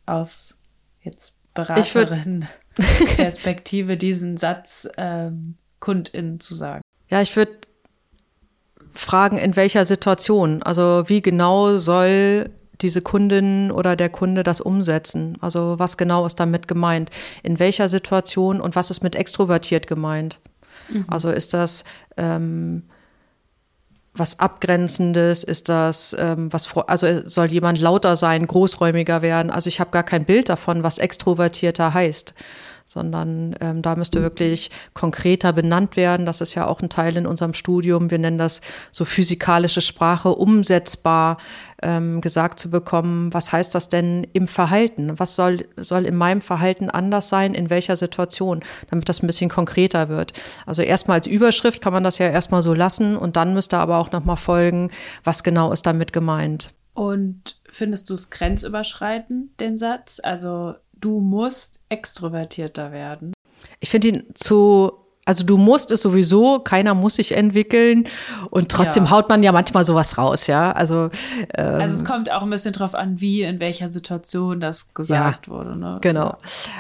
Aus 0.06 0.58
jetzt 1.02 1.36
Beraterin-Perspektive 1.54 3.96
diesen 3.96 4.38
Satz 4.38 4.88
ähm, 4.96 5.56
KundInnen 5.80 6.38
zu 6.40 6.54
sagen. 6.54 6.82
Ja, 7.08 7.20
ich 7.20 7.36
würde 7.36 7.58
fragen, 8.94 9.36
in 9.36 9.56
welcher 9.56 9.84
Situation? 9.84 10.62
Also 10.62 11.08
wie 11.08 11.20
genau 11.20 11.76
soll 11.78 12.50
diese 12.82 13.02
Kundin 13.02 13.70
oder 13.70 13.96
der 13.96 14.08
Kunde 14.08 14.42
das 14.42 14.60
umsetzen? 14.60 15.38
Also 15.40 15.78
was 15.78 15.96
genau 15.96 16.26
ist 16.26 16.40
damit 16.40 16.68
gemeint? 16.68 17.10
In 17.42 17.58
welcher 17.58 17.88
Situation 17.88 18.60
und 18.60 18.76
was 18.76 18.90
ist 18.90 19.02
mit 19.02 19.16
extrovertiert 19.16 19.86
gemeint? 19.86 20.40
Mhm. 20.88 21.04
Also 21.08 21.30
ist 21.30 21.54
das 21.54 21.84
ähm, 22.16 22.82
was 24.14 24.38
Abgrenzendes? 24.38 25.42
Ist 25.44 25.68
das 25.68 26.14
ähm, 26.18 26.52
was? 26.52 26.76
Also 26.76 27.26
soll 27.26 27.46
jemand 27.46 27.80
lauter 27.80 28.16
sein, 28.16 28.46
großräumiger 28.46 29.22
werden? 29.22 29.50
Also 29.50 29.68
ich 29.68 29.80
habe 29.80 29.90
gar 29.90 30.02
kein 30.02 30.24
Bild 30.24 30.48
davon, 30.48 30.82
was 30.82 30.98
extrovertierter 30.98 31.94
heißt 31.94 32.34
sondern 32.84 33.54
ähm, 33.60 33.82
da 33.82 33.96
müsste 33.96 34.22
wirklich 34.22 34.70
konkreter 34.94 35.52
benannt 35.52 35.96
werden. 35.96 36.26
Das 36.26 36.40
ist 36.40 36.54
ja 36.54 36.66
auch 36.66 36.80
ein 36.80 36.88
Teil 36.88 37.16
in 37.16 37.26
unserem 37.26 37.54
Studium. 37.54 38.10
Wir 38.10 38.18
nennen 38.18 38.38
das 38.38 38.60
so 38.90 39.04
physikalische 39.04 39.80
Sprache, 39.80 40.30
umsetzbar 40.30 41.38
ähm, 41.82 42.20
gesagt 42.20 42.58
zu 42.58 42.70
bekommen. 42.70 43.32
Was 43.32 43.52
heißt 43.52 43.74
das 43.74 43.88
denn 43.88 44.26
im 44.32 44.46
Verhalten? 44.46 45.18
Was 45.18 45.36
soll, 45.36 45.66
soll 45.76 46.06
in 46.06 46.16
meinem 46.16 46.40
Verhalten 46.40 46.90
anders 46.90 47.28
sein? 47.28 47.54
In 47.54 47.70
welcher 47.70 47.96
Situation? 47.96 48.60
Damit 48.90 49.08
das 49.08 49.22
ein 49.22 49.26
bisschen 49.26 49.50
konkreter 49.50 50.08
wird. 50.08 50.32
Also 50.66 50.82
erstmal 50.82 51.18
als 51.18 51.26
Überschrift 51.26 51.82
kann 51.82 51.92
man 51.92 52.04
das 52.04 52.18
ja 52.18 52.28
erstmal 52.28 52.62
so 52.62 52.74
lassen 52.74 53.16
und 53.16 53.36
dann 53.36 53.54
müsste 53.54 53.78
aber 53.78 53.98
auch 53.98 54.12
nochmal 54.12 54.36
folgen, 54.36 54.90
was 55.24 55.42
genau 55.42 55.72
ist 55.72 55.86
damit 55.86 56.12
gemeint. 56.12 56.70
Und 56.94 57.60
findest 57.70 58.10
du 58.10 58.14
es 58.14 58.30
grenzüberschreitend, 58.30 59.58
den 59.60 59.78
Satz? 59.78 60.20
Also 60.22 60.74
du 61.02 61.20
musst 61.20 61.80
extrovertierter 61.90 62.92
werden? 62.92 63.34
Ich 63.80 63.90
finde 63.90 64.08
ihn 64.08 64.24
zu 64.34 64.92
also 65.24 65.44
du 65.44 65.56
musst 65.56 65.92
es 65.92 66.02
sowieso, 66.02 66.58
keiner 66.58 66.94
muss 66.94 67.14
sich 67.14 67.36
entwickeln 67.36 68.08
und 68.50 68.70
trotzdem 68.70 69.04
ja. 69.04 69.10
haut 69.10 69.28
man 69.28 69.44
ja 69.44 69.52
manchmal 69.52 69.84
sowas 69.84 70.18
raus, 70.18 70.48
ja. 70.48 70.72
Also, 70.72 71.10
ähm, 71.54 71.80
also 71.80 71.94
es 71.94 72.04
kommt 72.04 72.32
auch 72.32 72.42
ein 72.42 72.50
bisschen 72.50 72.72
drauf 72.72 72.96
an, 72.96 73.20
wie, 73.20 73.42
in 73.42 73.60
welcher 73.60 73.88
Situation 73.88 74.58
das 74.58 74.94
gesagt 74.94 75.46
ja, 75.46 75.52
wurde. 75.52 75.76
Ne? 75.76 75.98
Genau. 76.00 76.36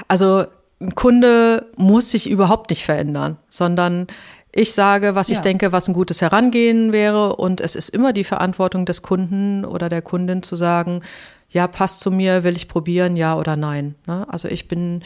Also 0.08 0.44
ein 0.80 0.96
Kunde 0.96 1.66
muss 1.76 2.10
sich 2.10 2.28
überhaupt 2.28 2.70
nicht 2.70 2.84
verändern, 2.84 3.38
sondern 3.48 4.08
ich 4.52 4.74
sage, 4.74 5.14
was 5.14 5.28
ja. 5.28 5.34
ich 5.34 5.40
denke, 5.40 5.70
was 5.70 5.88
ein 5.88 5.94
gutes 5.94 6.20
Herangehen 6.20 6.92
wäre 6.92 7.36
und 7.36 7.60
es 7.60 7.76
ist 7.76 7.90
immer 7.90 8.12
die 8.12 8.24
Verantwortung 8.24 8.86
des 8.86 9.02
Kunden 9.02 9.64
oder 9.64 9.88
der 9.88 10.02
Kundin 10.02 10.42
zu 10.42 10.56
sagen, 10.56 11.02
ja, 11.52 11.68
passt 11.68 12.00
zu 12.00 12.10
mir, 12.10 12.44
will 12.44 12.56
ich 12.56 12.68
probieren, 12.68 13.16
ja 13.16 13.36
oder 13.36 13.56
nein. 13.56 13.94
Ne? 14.06 14.26
Also 14.28 14.48
ich 14.48 14.68
bin 14.68 15.02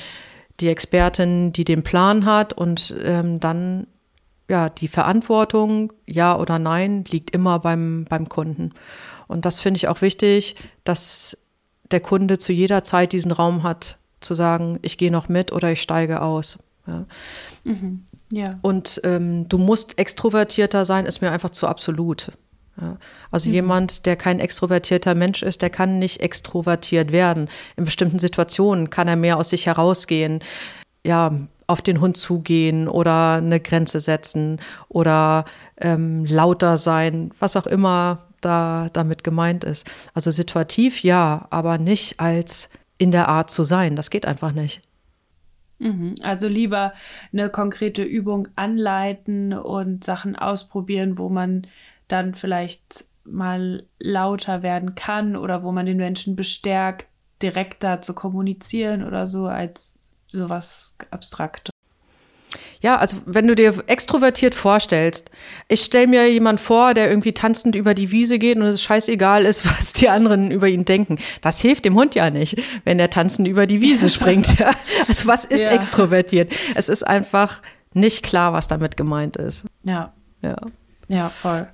die 0.60 0.68
Expertin, 0.68 1.52
die 1.52 1.64
den 1.64 1.82
Plan 1.82 2.24
hat 2.24 2.52
und 2.52 2.94
ähm, 3.02 3.40
dann 3.40 3.86
ja 4.48 4.68
die 4.68 4.88
Verantwortung, 4.88 5.92
ja 6.06 6.38
oder 6.38 6.58
nein, 6.58 7.04
liegt 7.08 7.32
immer 7.32 7.58
beim, 7.58 8.06
beim 8.08 8.28
Kunden. 8.28 8.72
Und 9.26 9.44
das 9.44 9.60
finde 9.60 9.78
ich 9.78 9.88
auch 9.88 10.02
wichtig, 10.02 10.56
dass 10.84 11.36
der 11.90 12.00
Kunde 12.00 12.38
zu 12.38 12.52
jeder 12.52 12.84
Zeit 12.84 13.12
diesen 13.12 13.32
Raum 13.32 13.62
hat, 13.64 13.98
zu 14.20 14.34
sagen, 14.34 14.78
ich 14.82 14.98
gehe 14.98 15.10
noch 15.10 15.28
mit 15.28 15.52
oder 15.52 15.72
ich 15.72 15.82
steige 15.82 16.22
aus. 16.22 16.58
Ja. 16.86 17.06
Mhm. 17.64 18.06
ja. 18.30 18.54
Und 18.62 19.00
ähm, 19.04 19.48
du 19.48 19.58
musst 19.58 19.98
extrovertierter 19.98 20.84
sein, 20.84 21.06
ist 21.06 21.20
mir 21.20 21.32
einfach 21.32 21.50
zu 21.50 21.66
absolut. 21.66 22.32
Ja, 22.80 22.98
also 23.30 23.48
mhm. 23.48 23.54
jemand, 23.54 24.06
der 24.06 24.16
kein 24.16 24.38
extrovertierter 24.38 25.14
Mensch 25.14 25.42
ist, 25.42 25.62
der 25.62 25.70
kann 25.70 25.98
nicht 25.98 26.20
extrovertiert 26.20 27.10
werden. 27.10 27.48
In 27.76 27.84
bestimmten 27.84 28.18
Situationen 28.18 28.90
kann 28.90 29.08
er 29.08 29.16
mehr 29.16 29.38
aus 29.38 29.50
sich 29.50 29.66
herausgehen, 29.66 30.40
ja, 31.04 31.32
auf 31.66 31.82
den 31.82 32.00
Hund 32.00 32.16
zugehen 32.16 32.86
oder 32.86 33.34
eine 33.34 33.60
Grenze 33.60 34.00
setzen 34.00 34.60
oder 34.88 35.46
ähm, 35.78 36.24
lauter 36.24 36.76
sein, 36.76 37.32
was 37.40 37.56
auch 37.56 37.66
immer 37.66 38.26
da 38.40 38.88
damit 38.92 39.24
gemeint 39.24 39.64
ist. 39.64 39.90
Also 40.14 40.30
situativ 40.30 41.02
ja, 41.02 41.46
aber 41.50 41.78
nicht 41.78 42.20
als 42.20 42.70
in 42.98 43.10
der 43.10 43.28
Art 43.28 43.50
zu 43.50 43.64
sein. 43.64 43.96
Das 43.96 44.10
geht 44.10 44.26
einfach 44.26 44.52
nicht. 44.52 44.82
Mhm. 45.78 46.14
Also 46.22 46.48
lieber 46.48 46.94
eine 47.32 47.50
konkrete 47.50 48.02
Übung 48.02 48.48
anleiten 48.56 49.52
und 49.52 50.04
Sachen 50.04 50.36
ausprobieren, 50.36 51.18
wo 51.18 51.28
man 51.28 51.66
dann 52.08 52.34
vielleicht 52.34 53.06
mal 53.24 53.84
lauter 53.98 54.62
werden 54.62 54.94
kann 54.94 55.36
oder 55.36 55.62
wo 55.62 55.72
man 55.72 55.86
den 55.86 55.96
Menschen 55.96 56.36
bestärkt, 56.36 57.06
direkter 57.42 58.00
zu 58.00 58.14
kommunizieren 58.14 59.04
oder 59.04 59.26
so, 59.26 59.46
als 59.46 59.98
sowas 60.28 60.96
Abstraktes. 61.10 61.70
Ja, 62.80 62.96
also 62.98 63.16
wenn 63.26 63.48
du 63.48 63.54
dir 63.54 63.74
extrovertiert 63.86 64.54
vorstellst, 64.54 65.30
ich 65.68 65.80
stelle 65.80 66.06
mir 66.06 66.30
jemand 66.30 66.60
vor, 66.60 66.94
der 66.94 67.08
irgendwie 67.08 67.32
tanzend 67.32 67.74
über 67.74 67.94
die 67.94 68.10
Wiese 68.10 68.38
geht 68.38 68.56
und 68.56 68.64
es 68.64 68.82
scheißegal 68.82 69.44
ist, 69.44 69.66
was 69.78 69.92
die 69.92 70.08
anderen 70.08 70.50
über 70.50 70.68
ihn 70.68 70.84
denken. 70.84 71.18
Das 71.40 71.60
hilft 71.60 71.84
dem 71.84 71.94
Hund 71.94 72.14
ja 72.14 72.30
nicht, 72.30 72.62
wenn 72.84 72.98
der 72.98 73.10
tanzend 73.10 73.48
über 73.48 73.66
die 73.66 73.80
Wiese 73.80 74.08
springt. 74.08 74.46
Ja. 74.58 74.70
Also 75.08 75.26
was 75.26 75.44
ist 75.44 75.66
ja. 75.66 75.72
extrovertiert? 75.72 76.54
Es 76.76 76.88
ist 76.88 77.02
einfach 77.02 77.60
nicht 77.92 78.22
klar, 78.22 78.52
was 78.52 78.68
damit 78.68 78.96
gemeint 78.96 79.36
ist. 79.36 79.66
Ja. 79.82 80.14
Ja. 80.40 80.56
Ja, 81.08 81.28
voll. 81.28 81.68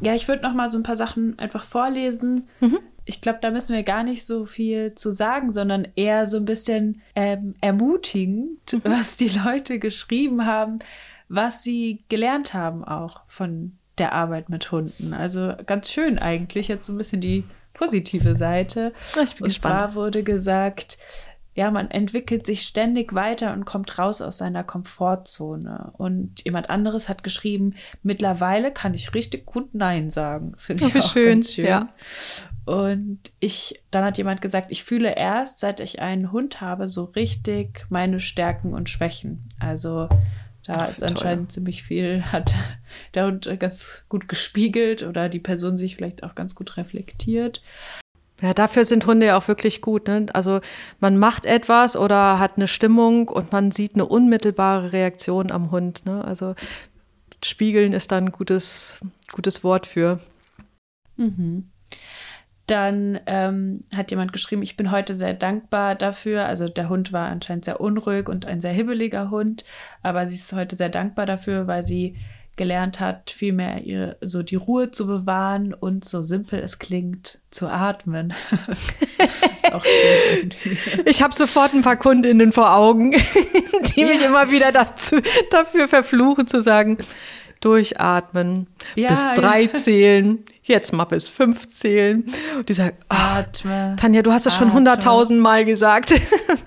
Ja, 0.00 0.14
ich 0.14 0.28
würde 0.28 0.42
noch 0.42 0.52
mal 0.52 0.68
so 0.68 0.78
ein 0.78 0.82
paar 0.82 0.96
Sachen 0.96 1.38
einfach 1.38 1.64
vorlesen. 1.64 2.48
Mhm. 2.60 2.78
Ich 3.04 3.20
glaube, 3.20 3.38
da 3.40 3.50
müssen 3.50 3.74
wir 3.74 3.82
gar 3.82 4.02
nicht 4.02 4.26
so 4.26 4.46
viel 4.46 4.94
zu 4.94 5.12
sagen, 5.12 5.52
sondern 5.52 5.86
eher 5.94 6.26
so 6.26 6.36
ein 6.36 6.44
bisschen 6.44 7.00
ähm, 7.14 7.54
ermutigend, 7.60 8.72
mhm. 8.72 8.80
was 8.84 9.16
die 9.16 9.28
Leute 9.44 9.78
geschrieben 9.78 10.44
haben, 10.44 10.80
was 11.28 11.62
sie 11.62 12.04
gelernt 12.08 12.52
haben 12.52 12.84
auch 12.84 13.22
von 13.28 13.78
der 13.98 14.12
Arbeit 14.12 14.48
mit 14.48 14.70
Hunden. 14.70 15.14
Also 15.14 15.54
ganz 15.64 15.90
schön 15.90 16.18
eigentlich, 16.18 16.68
jetzt 16.68 16.86
so 16.86 16.92
ein 16.92 16.98
bisschen 16.98 17.20
die 17.20 17.44
positive 17.72 18.36
Seite. 18.36 18.92
Ich 19.22 19.36
bin 19.36 19.44
und 19.44 19.48
gespannt. 19.48 19.80
zwar 19.80 19.94
wurde 19.94 20.22
gesagt, 20.22 20.98
ja, 21.56 21.70
man 21.70 21.90
entwickelt 21.90 22.44
sich 22.44 22.62
ständig 22.62 23.14
weiter 23.14 23.54
und 23.54 23.64
kommt 23.64 23.98
raus 23.98 24.20
aus 24.20 24.36
seiner 24.36 24.62
Komfortzone. 24.62 25.90
Und 25.96 26.44
jemand 26.44 26.68
anderes 26.68 27.08
hat 27.08 27.24
geschrieben, 27.24 27.74
mittlerweile 28.02 28.70
kann 28.70 28.92
ich 28.92 29.14
richtig 29.14 29.46
gut 29.46 29.74
Nein 29.74 30.10
sagen. 30.10 30.52
Das 30.52 30.66
finde 30.66 30.86
ich 30.86 30.94
oh, 30.94 30.98
auch 30.98 31.12
schön. 31.12 31.28
ganz 31.30 31.52
schön. 31.54 31.64
Ja. 31.64 31.88
Und 32.66 33.20
ich, 33.40 33.82
dann 33.90 34.04
hat 34.04 34.18
jemand 34.18 34.42
gesagt, 34.42 34.70
ich 34.70 34.84
fühle 34.84 35.16
erst, 35.16 35.58
seit 35.60 35.80
ich 35.80 36.02
einen 36.02 36.30
Hund 36.30 36.60
habe, 36.60 36.88
so 36.88 37.04
richtig 37.04 37.86
meine 37.88 38.20
Stärken 38.20 38.74
und 38.74 38.90
Schwächen. 38.90 39.48
Also 39.58 40.08
da 40.66 40.72
Ach, 40.74 40.88
ist 40.90 41.02
anscheinend 41.02 41.48
toll. 41.48 41.54
ziemlich 41.54 41.84
viel, 41.84 42.22
hat 42.32 42.54
der 43.14 43.26
Hund 43.26 43.48
ganz 43.58 44.04
gut 44.10 44.28
gespiegelt 44.28 45.04
oder 45.04 45.30
die 45.30 45.40
Person 45.40 45.78
sich 45.78 45.96
vielleicht 45.96 46.22
auch 46.22 46.34
ganz 46.34 46.54
gut 46.54 46.76
reflektiert. 46.76 47.62
Ja, 48.42 48.52
dafür 48.52 48.84
sind 48.84 49.06
Hunde 49.06 49.26
ja 49.26 49.38
auch 49.38 49.48
wirklich 49.48 49.80
gut. 49.80 50.08
Ne? 50.08 50.26
Also 50.32 50.60
man 51.00 51.16
macht 51.16 51.46
etwas 51.46 51.96
oder 51.96 52.38
hat 52.38 52.56
eine 52.56 52.66
Stimmung 52.66 53.28
und 53.28 53.52
man 53.52 53.70
sieht 53.70 53.94
eine 53.94 54.04
unmittelbare 54.04 54.92
Reaktion 54.92 55.50
am 55.50 55.70
Hund. 55.70 56.04
Ne? 56.04 56.22
Also 56.22 56.54
spiegeln 57.42 57.92
ist 57.92 58.12
dann 58.12 58.26
ein 58.26 58.32
gutes, 58.32 59.00
gutes 59.32 59.64
Wort 59.64 59.86
für. 59.86 60.20
Mhm. 61.16 61.70
Dann 62.66 63.20
ähm, 63.26 63.84
hat 63.96 64.10
jemand 64.10 64.32
geschrieben, 64.32 64.62
ich 64.62 64.76
bin 64.76 64.90
heute 64.90 65.16
sehr 65.16 65.34
dankbar 65.34 65.94
dafür. 65.94 66.46
Also 66.46 66.68
der 66.68 66.88
Hund 66.88 67.12
war 67.12 67.28
anscheinend 67.28 67.64
sehr 67.64 67.80
unruhig 67.80 68.28
und 68.28 68.44
ein 68.44 68.60
sehr 68.60 68.72
hibbeliger 68.72 69.30
Hund, 69.30 69.64
aber 70.02 70.26
sie 70.26 70.34
ist 70.34 70.52
heute 70.52 70.76
sehr 70.76 70.88
dankbar 70.88 71.26
dafür, 71.26 71.68
weil 71.68 71.84
sie 71.84 72.16
gelernt 72.56 73.00
hat, 73.00 73.30
vielmehr 73.30 73.84
ihr 73.84 74.16
so 74.22 74.42
die 74.42 74.56
Ruhe 74.56 74.90
zu 74.90 75.06
bewahren 75.06 75.74
und 75.74 76.04
so 76.04 76.22
simpel 76.22 76.60
es 76.60 76.78
klingt, 76.78 77.38
zu 77.50 77.68
atmen. 77.68 78.32
ich 81.04 81.22
habe 81.22 81.34
sofort 81.34 81.74
ein 81.74 81.82
paar 81.82 81.96
Kundinnen 81.96 82.52
vor 82.52 82.74
Augen, 82.74 83.12
die 83.12 84.00
ja. 84.00 84.06
mich 84.06 84.22
immer 84.22 84.50
wieder 84.50 84.72
dazu, 84.72 85.16
dafür 85.50 85.86
verfluchen 85.86 86.46
zu 86.46 86.62
sagen, 86.62 86.96
durchatmen, 87.60 88.66
ja, 88.94 89.10
bis 89.10 89.28
drei 89.34 89.62
ja. 89.62 89.72
zählen, 89.72 90.44
jetzt 90.62 90.92
mal 90.92 91.04
bis 91.04 91.28
fünf 91.28 91.68
zählen. 91.68 92.24
Und 92.56 92.68
die 92.68 92.74
sagt, 92.74 93.04
oh, 93.10 93.14
Atme, 93.14 93.96
Tanja, 93.98 94.22
du 94.22 94.32
hast 94.32 94.46
das 94.46 94.56
schon 94.56 94.72
hunderttausend 94.72 95.40
Mal 95.40 95.64
gesagt. 95.64 96.14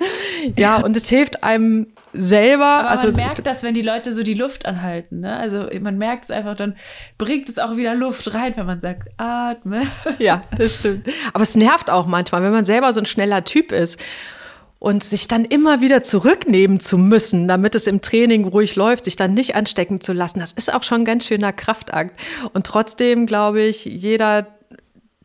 ja, 0.58 0.78
und 0.78 0.96
es 0.96 1.10
hilft 1.10 1.44
einem 1.44 1.88
selber. 2.14 2.66
Aber 2.66 2.90
also, 2.90 3.08
man 3.08 3.16
merkt 3.16 3.46
das, 3.46 3.64
wenn 3.64 3.74
die 3.74 3.82
Leute 3.82 4.14
so 4.14 4.24
die 4.24 4.34
Luft 4.34 4.66
anhalten. 4.66 5.22
Ne? 5.22 5.36
Also 5.36 5.68
man 5.80 5.98
merkt 5.98 6.26
es 6.26 6.32
einfach, 6.32 6.56
dann 6.56 6.76
bringt 7.18 7.50
es 7.50 7.60
auch 7.60 7.78
wieder 7.78 7.96
Luft 7.96 8.34
rein, 8.34 8.54
wenn 8.56 8.66
man 8.66 8.80
sagt, 8.80 9.10
atme. 9.18 9.82
Ja, 10.20 10.42
das 10.58 10.80
stimmt. 10.80 11.08
Aber 11.34 11.44
es 11.44 11.56
nervt 11.56 11.90
auch 11.90 12.06
manchmal, 12.06 12.44
wenn 12.44 12.52
man 12.52 12.66
selber 12.66 12.92
so 12.94 13.00
ein 13.00 13.06
schneller 13.06 13.44
Typ 13.44 13.72
ist 13.72 14.00
und 14.80 15.04
sich 15.04 15.28
dann 15.28 15.46
immer 15.46 15.82
wieder 15.82 16.04
zurücknehmen 16.04 16.80
zu 16.80 16.98
müssen, 16.98 17.48
damit 17.48 17.76
es 17.76 17.86
im 17.86 18.02
Training 18.02 18.46
ruhig 18.46 18.76
läuft, 18.76 19.06
sich 19.06 19.16
dann 19.16 19.34
nicht 19.34 19.56
anstecken 19.56 20.02
zu 20.02 20.14
lassen, 20.14 20.40
das 20.40 20.54
ist 20.54 20.74
auch 20.74 20.84
schon 20.84 21.02
ein 21.02 21.06
ganz 21.06 21.26
schöner 21.26 21.54
Kraftakt. 21.54 22.20
Und 22.54 22.66
trotzdem 22.66 23.26
glaube 23.26 23.62
ich, 23.62 23.86
jeder, 23.86 24.48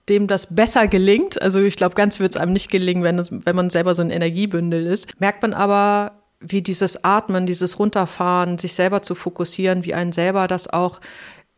dem 0.08 0.26
das 0.26 0.54
besser 0.54 0.88
gelingt, 0.88 1.40
also 1.40 1.60
ich 1.60 1.76
glaube, 1.76 1.94
ganz 1.94 2.20
wird 2.20 2.34
es 2.34 2.40
einem 2.40 2.52
nicht 2.52 2.70
gelingen, 2.70 3.04
wenn, 3.04 3.18
es, 3.18 3.30
wenn 3.30 3.56
man 3.56 3.70
selber 3.70 3.94
so 3.94 4.02
ein 4.02 4.10
Energiebündel 4.10 4.86
ist, 4.86 5.08
merkt 5.20 5.42
man 5.42 5.54
aber, 5.54 6.23
wie 6.46 6.62
dieses 6.62 7.04
Atmen, 7.04 7.46
dieses 7.46 7.78
Runterfahren, 7.78 8.58
sich 8.58 8.74
selber 8.74 9.02
zu 9.02 9.14
fokussieren, 9.14 9.84
wie 9.84 9.94
einen 9.94 10.12
selber 10.12 10.46
das 10.46 10.68
auch 10.68 11.00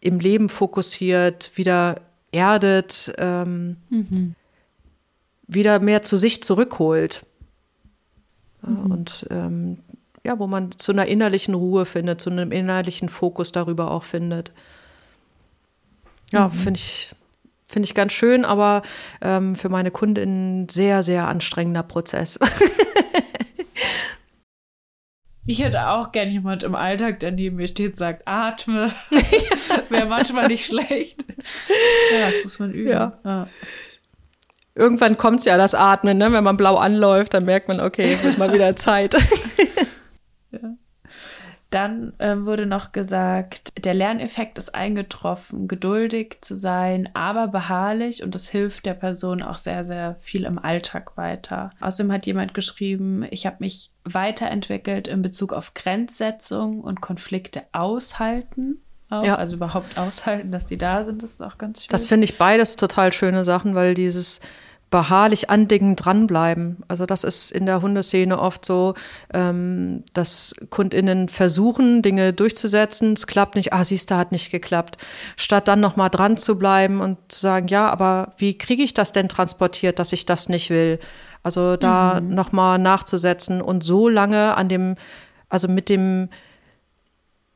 im 0.01 0.21
Leben 0.21 0.49
fokussiert, 0.49 1.51
wieder 1.55 1.97
erdet, 2.31 3.13
ähm, 3.19 3.77
mhm. 3.91 4.35
wieder 5.47 5.81
mehr 5.81 6.03
zu 6.03 6.17
sich 6.17 6.43
zurückholt. 6.43 7.27
Mhm. 8.63 8.91
Und 8.91 9.27
ähm, 9.31 9.79
ja, 10.25 10.39
wo 10.39 10.47
man 10.47 10.73
zu 10.73 10.93
einer 10.93 11.07
innerlichen 11.07 11.55
Ruhe 11.55 11.87
findet, 11.87 12.21
zu 12.21 12.31
einem 12.31 12.53
innerlichen 12.53 13.09
Fokus 13.09 13.53
darüber 13.53 13.91
auch 13.91 14.03
findet. 14.03 14.53
Ja, 16.33 16.49
mhm. 16.49 16.53
finde 16.53 16.79
ich, 16.79 17.11
finde 17.69 17.87
ich 17.87 17.95
ganz 17.95 18.13
schön, 18.13 18.45
aber 18.45 18.83
ähm, 19.21 19.55
für 19.55 19.69
meine 19.69 19.91
Kundin 19.91 20.69
sehr, 20.69 21.03
sehr 21.03 21.29
anstrengender 21.29 21.83
Prozess. 21.83 22.39
Ich 25.47 25.63
hätte 25.63 25.89
auch 25.89 26.13
gern 26.13 26.31
jemand 26.31 26.63
im 26.65 26.75
Alltag, 26.75 27.21
der 27.21 27.31
neben 27.33 27.57
mir 27.57 27.69
steht, 27.69 27.97
sagt, 27.97 28.23
atme. 28.27 28.91
Wäre 29.89 30.07
manchmal 30.07 30.49
nicht 30.49 30.67
schlecht. 30.67 31.25
Ja, 32.13 32.31
das 32.31 32.45
muss 32.45 32.59
man 32.59 32.73
üben. 32.73 32.91
Ja. 32.91 33.19
ja 33.25 33.47
irgendwann 34.77 35.17
kommt 35.17 35.45
ja 35.45 35.57
das 35.57 35.75
Atmen, 35.75 36.19
ne? 36.19 36.31
wenn 36.33 36.45
man 36.45 36.57
blau 36.57 36.77
anläuft, 36.77 37.35
dann 37.35 37.45
merkt 37.45 37.67
man, 37.67 37.81
okay, 37.81 38.19
wird 38.23 38.39
mal 38.39 38.53
wieder 38.53 38.77
Zeit. 38.77 39.15
ja. 40.53 40.77
Dann 41.71 42.13
äh, 42.19 42.37
wurde 42.37 42.65
noch 42.65 42.93
gesagt, 42.93 43.73
der 43.85 43.93
Lerneffekt 43.93 44.57
ist 44.59 44.75
eingetroffen, 44.75 45.67
geduldig 45.67 46.39
zu 46.41 46.55
sein, 46.55 47.09
aber 47.15 47.49
beharrlich 47.49 48.23
und 48.23 48.37
das 48.37 48.49
hilft 48.49 48.87
der 48.87 48.95
Person 48.95 49.43
auch 49.43 49.57
sehr, 49.57 49.85
sehr 49.85 50.17
viel 50.21 50.45
im 50.45 50.61
Alltag 50.61 51.17
weiter. 51.17 51.71
Außerdem 51.81 52.13
hat 52.13 52.27
jemand 52.27 52.55
geschrieben, 52.55 53.27
ich 53.31 53.47
habe 53.47 53.57
mich 53.61 53.91
weiterentwickelt 54.05 55.09
in 55.09 55.23
Bezug 55.23 55.53
auf 55.53 55.75
Grenzsetzung 55.75 56.81
und 56.81 57.01
Konflikte 57.01 57.65
aushalten. 57.73 58.79
Auch, 59.11 59.25
ja. 59.25 59.35
Also 59.37 59.57
überhaupt 59.57 59.99
aushalten, 59.99 60.53
dass 60.53 60.67
die 60.67 60.79
da 60.79 61.05
sind, 61.05 61.23
ist 61.23 61.43
auch 61.43 61.59
ganz 61.59 61.83
schön. 61.83 61.91
Das 61.91 62.07
finde 62.07 62.25
ich 62.25 62.39
beides 62.39 62.77
total 62.77 63.13
schöne 63.13 63.45
Sachen, 63.45 63.75
weil 63.75 63.95
dieses 63.95 64.41
beharrlich 64.91 65.51
an 65.51 65.67
Dingen 65.67 65.97
dranbleiben. 65.97 66.79
Also 66.87 67.07
das 67.07 67.25
ist 67.25 67.51
in 67.51 67.67
der 67.67 67.83
Hundeszene 67.83 68.39
oft 68.39 68.65
so, 68.65 68.95
ähm, 69.35 70.05
dass 70.15 70.55
KundInnen 70.71 71.29
versuchen, 71.29 72.03
Dinge 72.03 72.33
durchzusetzen. 72.33 73.15
Es 73.15 73.27
klappt 73.27 73.57
nicht, 73.57 73.73
ah, 73.73 73.83
siehst 73.83 74.11
du, 74.11 74.17
hat 74.17 74.31
nicht 74.31 74.53
geklappt. 74.53 74.99
Statt 75.37 75.67
dann 75.67 75.81
nochmal 75.81 76.09
dran 76.09 76.37
zu 76.37 76.57
bleiben 76.59 77.01
und 77.01 77.19
zu 77.29 77.41
sagen, 77.41 77.67
ja, 77.69 77.91
aber 77.91 78.35
wie 78.39 78.57
kriege 78.57 78.83
ich 78.83 78.95
das 78.95 79.13
denn 79.13 79.29
transportiert, 79.29 79.99
dass 79.99 80.13
ich 80.13 80.25
das 80.25 80.49
nicht 80.49 80.71
will? 80.71 81.01
Also 81.43 81.77
da 81.77 82.21
mhm. 82.21 82.35
nochmal 82.35 82.79
nachzusetzen 82.79 83.61
und 83.61 83.83
so 83.83 84.09
lange 84.09 84.57
an 84.57 84.69
dem, 84.69 84.95
also 85.49 85.67
mit 85.67 85.89
dem, 85.89 86.29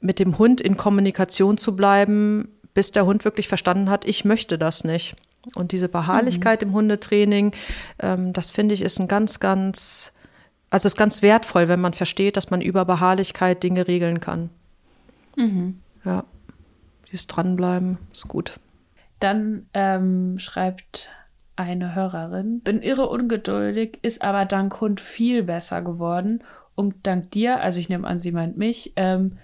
mit 0.00 0.18
dem 0.18 0.36
Hund 0.38 0.60
in 0.60 0.76
Kommunikation 0.76 1.58
zu 1.58 1.76
bleiben, 1.76 2.48
bis 2.74 2.90
der 2.90 3.06
Hund 3.06 3.24
wirklich 3.24 3.46
verstanden 3.46 3.88
hat, 3.88 4.04
ich 4.04 4.24
möchte 4.24 4.58
das 4.58 4.84
nicht. 4.84 5.14
Und 5.54 5.72
diese 5.72 5.88
Beharrlichkeit 5.88 6.62
mhm. 6.62 6.68
im 6.68 6.74
Hundetraining, 6.74 7.52
ähm, 7.98 8.32
das 8.32 8.50
finde 8.50 8.74
ich 8.74 8.82
ist 8.82 8.98
ein 8.98 9.08
ganz, 9.08 9.40
ganz, 9.40 10.12
also 10.68 10.86
ist 10.86 10.98
ganz 10.98 11.22
wertvoll, 11.22 11.68
wenn 11.68 11.80
man 11.80 11.94
versteht, 11.94 12.36
dass 12.36 12.50
man 12.50 12.60
über 12.60 12.84
Beharrlichkeit 12.84 13.62
Dinge 13.62 13.88
regeln 13.88 14.20
kann. 14.20 14.50
Mhm. 15.36 15.80
Ja, 16.04 16.24
dieses 17.10 17.26
Dranbleiben 17.26 17.98
ist 18.12 18.28
gut. 18.28 18.60
Dann 19.18 19.66
ähm, 19.74 20.38
schreibt 20.38 21.10
eine 21.56 21.94
Hörerin, 21.94 22.60
bin 22.60 22.80
irre 22.82 23.08
ungeduldig, 23.08 23.98
ist 24.02 24.22
aber 24.22 24.46
dank 24.46 24.80
Hund 24.80 25.00
viel 25.00 25.42
besser 25.42 25.82
geworden. 25.82 26.42
Und 26.74 26.94
dank 27.02 27.30
dir, 27.32 27.60
also 27.60 27.80
ich 27.80 27.90
nehme 27.90 28.06
an, 28.06 28.18
sie 28.18 28.32
meint 28.32 28.56
mich, 28.56 28.94
ähm, 28.96 29.38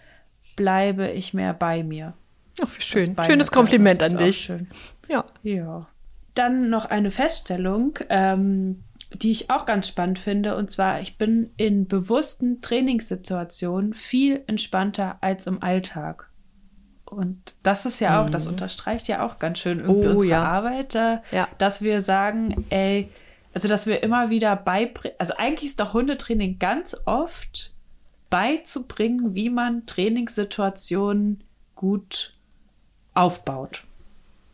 bleibe 0.56 1.10
ich 1.10 1.34
mehr 1.34 1.52
bei 1.52 1.82
mir. 1.82 2.14
Ach, 2.62 2.68
wie 2.74 2.82
schön. 2.82 3.16
Schönes 3.26 3.50
Kompliment 3.50 4.02
an 4.02 4.16
dich. 4.16 4.38
Schön. 4.38 4.68
Ja. 5.08 5.24
Ja. 5.42 5.86
Dann 6.34 6.68
noch 6.68 6.84
eine 6.86 7.10
Feststellung, 7.10 7.98
ähm, 8.08 8.84
die 9.12 9.30
ich 9.30 9.50
auch 9.50 9.66
ganz 9.66 9.88
spannend 9.88 10.18
finde. 10.18 10.56
Und 10.56 10.70
zwar, 10.70 11.00
ich 11.00 11.16
bin 11.16 11.50
in 11.56 11.86
bewussten 11.86 12.60
Trainingssituationen 12.60 13.94
viel 13.94 14.42
entspannter 14.46 15.16
als 15.20 15.46
im 15.46 15.62
Alltag. 15.62 16.30
Und 17.04 17.54
das 17.62 17.86
ist 17.86 18.00
ja 18.00 18.20
auch, 18.20 18.26
mhm. 18.26 18.32
das 18.32 18.46
unterstreicht 18.48 19.06
ja 19.08 19.24
auch 19.24 19.38
ganz 19.38 19.60
schön 19.60 19.78
irgendwie 19.78 20.08
oh, 20.08 20.10
unsere 20.12 20.30
ja. 20.30 20.44
Arbeit, 20.44 20.94
äh, 20.96 21.18
ja. 21.30 21.48
dass 21.58 21.80
wir 21.80 22.02
sagen, 22.02 22.66
ey, 22.70 23.08
also 23.54 23.68
dass 23.68 23.86
wir 23.86 24.02
immer 24.02 24.28
wieder 24.28 24.56
beibringen, 24.56 25.16
also 25.18 25.34
eigentlich 25.36 25.70
ist 25.70 25.80
doch 25.80 25.94
Hundetraining 25.94 26.58
ganz 26.58 26.96
oft 27.06 27.72
beizubringen, 28.28 29.34
wie 29.34 29.50
man 29.50 29.86
Trainingssituationen 29.86 31.44
gut 31.76 32.34
aufbaut. 33.14 33.84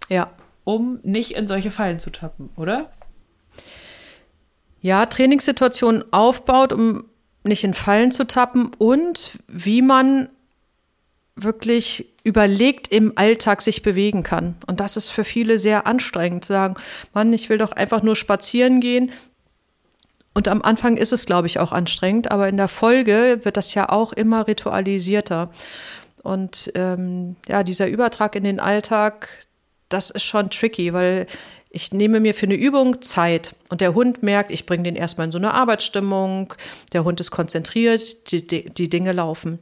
Ja. 0.08 0.30
Um 0.64 1.00
nicht 1.02 1.32
in 1.32 1.46
solche 1.46 1.70
Fallen 1.70 1.98
zu 1.98 2.10
tappen, 2.10 2.50
oder? 2.56 2.90
Ja, 4.80 5.06
Trainingssituationen 5.06 6.04
aufbaut, 6.12 6.72
um 6.72 7.04
nicht 7.44 7.64
in 7.64 7.74
Fallen 7.74 8.12
zu 8.12 8.26
tappen 8.26 8.70
und 8.78 9.38
wie 9.48 9.82
man 9.82 10.28
wirklich 11.34 12.12
überlegt 12.24 12.88
im 12.88 13.12
Alltag 13.16 13.62
sich 13.62 13.82
bewegen 13.82 14.22
kann. 14.22 14.56
Und 14.66 14.80
das 14.80 14.96
ist 14.96 15.08
für 15.08 15.24
viele 15.24 15.58
sehr 15.58 15.86
anstrengend, 15.86 16.44
zu 16.44 16.52
sagen, 16.52 16.74
Mann, 17.14 17.32
ich 17.32 17.48
will 17.48 17.58
doch 17.58 17.72
einfach 17.72 18.02
nur 18.02 18.16
spazieren 18.16 18.80
gehen. 18.80 19.10
Und 20.34 20.48
am 20.48 20.62
Anfang 20.62 20.96
ist 20.96 21.12
es, 21.12 21.26
glaube 21.26 21.46
ich, 21.46 21.58
auch 21.58 21.72
anstrengend, 21.72 22.30
aber 22.30 22.48
in 22.48 22.56
der 22.56 22.68
Folge 22.68 23.40
wird 23.42 23.56
das 23.56 23.74
ja 23.74 23.88
auch 23.88 24.12
immer 24.12 24.46
ritualisierter. 24.46 25.50
Und 26.22 26.72
ähm, 26.74 27.36
ja, 27.48 27.62
dieser 27.62 27.88
Übertrag 27.88 28.36
in 28.36 28.44
den 28.44 28.60
Alltag, 28.60 29.28
das 29.92 30.10
ist 30.10 30.24
schon 30.24 30.50
tricky, 30.50 30.92
weil 30.92 31.26
ich 31.70 31.92
nehme 31.92 32.20
mir 32.20 32.34
für 32.34 32.46
eine 32.46 32.54
Übung 32.54 33.00
Zeit 33.00 33.54
und 33.70 33.80
der 33.80 33.94
Hund 33.94 34.22
merkt, 34.22 34.50
ich 34.50 34.66
bringe 34.66 34.82
den 34.82 34.96
erstmal 34.96 35.26
in 35.26 35.32
so 35.32 35.38
eine 35.38 35.54
Arbeitsstimmung, 35.54 36.54
der 36.92 37.04
Hund 37.04 37.18
ist 37.20 37.30
konzentriert, 37.30 38.30
die, 38.30 38.46
die 38.46 38.90
Dinge 38.90 39.12
laufen. 39.12 39.58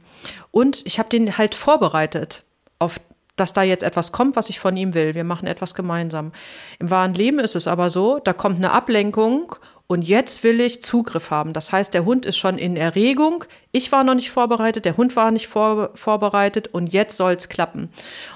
Und 0.51 0.85
ich 0.85 0.99
habe 0.99 1.09
den 1.09 1.37
halt 1.37 1.55
vorbereitet 1.55 2.43
auf 2.79 2.99
dass 3.37 3.53
da 3.53 3.63
jetzt 3.63 3.81
etwas 3.81 4.11
kommt, 4.11 4.35
was 4.35 4.49
ich 4.49 4.59
von 4.59 4.77
ihm 4.77 4.93
will. 4.93 5.15
Wir 5.15 5.23
machen 5.23 5.47
etwas 5.47 5.73
gemeinsam. 5.73 6.31
Im 6.79 6.91
wahren 6.91 7.15
Leben 7.15 7.39
ist 7.39 7.55
es 7.55 7.65
aber 7.65 7.89
so, 7.89 8.19
da 8.19 8.33
kommt 8.33 8.57
eine 8.57 8.71
Ablenkung 8.71 9.55
und 9.91 10.03
jetzt 10.03 10.45
will 10.45 10.61
ich 10.61 10.81
Zugriff 10.81 11.31
haben. 11.31 11.51
Das 11.51 11.73
heißt, 11.73 11.93
der 11.93 12.05
Hund 12.05 12.25
ist 12.25 12.37
schon 12.37 12.57
in 12.57 12.77
Erregung. 12.77 13.43
Ich 13.73 13.91
war 13.91 14.05
noch 14.05 14.15
nicht 14.15 14.31
vorbereitet, 14.31 14.85
der 14.85 14.95
Hund 14.95 15.17
war 15.17 15.31
nicht 15.31 15.47
vor, 15.47 15.89
vorbereitet 15.95 16.69
und 16.69 16.93
jetzt 16.93 17.17
soll 17.17 17.33
es 17.33 17.49
klappen. 17.49 17.89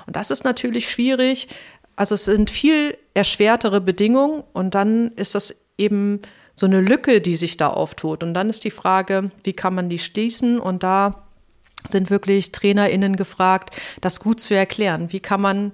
Und 0.06 0.18
das 0.18 0.32
ist 0.32 0.44
natürlich 0.44 0.90
schwierig. 0.90 1.48
Also 1.96 2.16
es 2.16 2.26
sind 2.26 2.50
viel 2.50 2.98
erschwertere 3.14 3.82
Bedingungen 3.82 4.44
und 4.54 4.76
dann 4.76 5.12
ist 5.16 5.36
das 5.36 5.56
eben 5.78 6.22
so 6.54 6.66
eine 6.66 6.82
Lücke, 6.82 7.22
die 7.22 7.36
sich 7.36 7.58
da 7.58 7.70
auftut. 7.70 8.24
Und 8.24 8.34
dann 8.34 8.50
ist 8.50 8.64
die 8.64 8.72
Frage, 8.72 9.32
wie 9.44 9.54
kann 9.54 9.76
man 9.76 9.90
die 9.90 10.00
schließen? 10.00 10.60
Und 10.60 10.84
da 10.84 11.24
sind 11.88 12.10
wirklich 12.10 12.52
TrainerInnen 12.52 13.16
gefragt, 13.16 13.80
das 14.02 14.20
gut 14.20 14.40
zu 14.40 14.56
erklären. 14.56 15.12
Wie 15.12 15.20
kann 15.20 15.42
man 15.42 15.74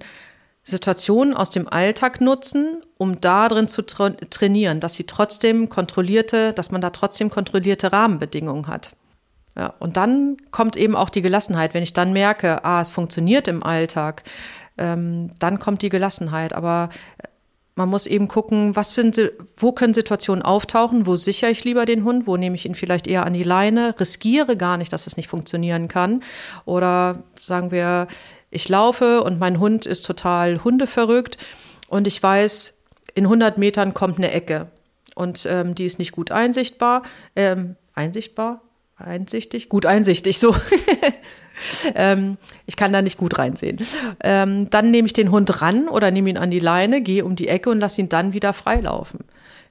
Situationen 0.64 1.34
aus 1.34 1.50
dem 1.50 1.68
Alltag 1.68 2.20
nutzen, 2.20 2.82
um 2.96 3.20
da 3.20 3.48
drin 3.48 3.66
zu 3.66 3.82
tra 3.82 4.10
trainieren, 4.10 4.78
dass 4.78 4.94
sie 4.94 5.04
trotzdem 5.04 5.68
kontrollierte, 5.68 6.52
dass 6.52 6.70
man 6.70 6.80
da 6.80 6.90
trotzdem 6.90 7.30
kontrollierte 7.30 7.92
Rahmenbedingungen 7.92 8.68
hat. 8.68 8.92
Ja, 9.56 9.74
und 9.80 9.96
dann 9.96 10.36
kommt 10.50 10.76
eben 10.76 10.96
auch 10.96 11.10
die 11.10 11.20
Gelassenheit, 11.20 11.74
wenn 11.74 11.82
ich 11.82 11.92
dann 11.92 12.12
merke, 12.12 12.64
ah, 12.64 12.80
es 12.80 12.90
funktioniert 12.90 13.48
im 13.48 13.62
Alltag, 13.62 14.22
ähm, 14.78 15.30
dann 15.38 15.58
kommt 15.58 15.82
die 15.82 15.88
Gelassenheit. 15.88 16.52
Aber 16.52 16.90
äh, 17.18 17.28
man 17.74 17.88
muss 17.88 18.06
eben 18.06 18.28
gucken, 18.28 18.76
was 18.76 18.90
sind, 18.90 19.20
wo 19.56 19.72
können 19.72 19.94
Situationen 19.94 20.42
auftauchen, 20.42 21.06
wo 21.06 21.16
sichere 21.16 21.50
ich 21.50 21.64
lieber 21.64 21.86
den 21.86 22.04
Hund, 22.04 22.26
wo 22.26 22.36
nehme 22.36 22.54
ich 22.54 22.66
ihn 22.66 22.74
vielleicht 22.74 23.06
eher 23.06 23.24
an 23.24 23.32
die 23.32 23.42
Leine, 23.42 23.94
riskiere 23.98 24.56
gar 24.56 24.76
nicht, 24.76 24.92
dass 24.92 25.06
es 25.06 25.16
nicht 25.16 25.28
funktionieren 25.28 25.88
kann. 25.88 26.22
Oder 26.64 27.22
sagen 27.40 27.70
wir, 27.70 28.08
ich 28.50 28.68
laufe 28.68 29.22
und 29.22 29.40
mein 29.40 29.58
Hund 29.58 29.86
ist 29.86 30.04
total 30.04 30.62
hundeverrückt 30.62 31.38
und 31.88 32.06
ich 32.06 32.22
weiß, 32.22 32.82
in 33.14 33.24
100 33.24 33.58
Metern 33.58 33.94
kommt 33.94 34.18
eine 34.18 34.30
Ecke 34.30 34.70
und 35.14 35.46
ähm, 35.48 35.74
die 35.74 35.84
ist 35.84 35.98
nicht 35.98 36.12
gut 36.12 36.30
einsichtbar. 36.30 37.02
Ähm, 37.36 37.76
einsichtbar? 37.94 38.62
Einsichtig? 38.96 39.68
Gut 39.68 39.86
einsichtig, 39.86 40.38
so. 40.38 40.54
ähm, 41.94 42.36
ich 42.66 42.76
kann 42.76 42.92
da 42.92 43.02
nicht 43.02 43.18
gut 43.18 43.38
reinsehen. 43.38 43.78
Ähm, 44.22 44.70
dann 44.70 44.90
nehme 44.90 45.06
ich 45.06 45.12
den 45.12 45.30
Hund 45.30 45.62
ran 45.62 45.88
oder 45.88 46.10
nehme 46.10 46.30
ihn 46.30 46.38
an 46.38 46.50
die 46.50 46.60
Leine, 46.60 47.00
gehe 47.00 47.24
um 47.24 47.36
die 47.36 47.48
Ecke 47.48 47.70
und 47.70 47.80
lasse 47.80 48.00
ihn 48.00 48.08
dann 48.08 48.32
wieder 48.32 48.52
freilaufen. 48.52 49.20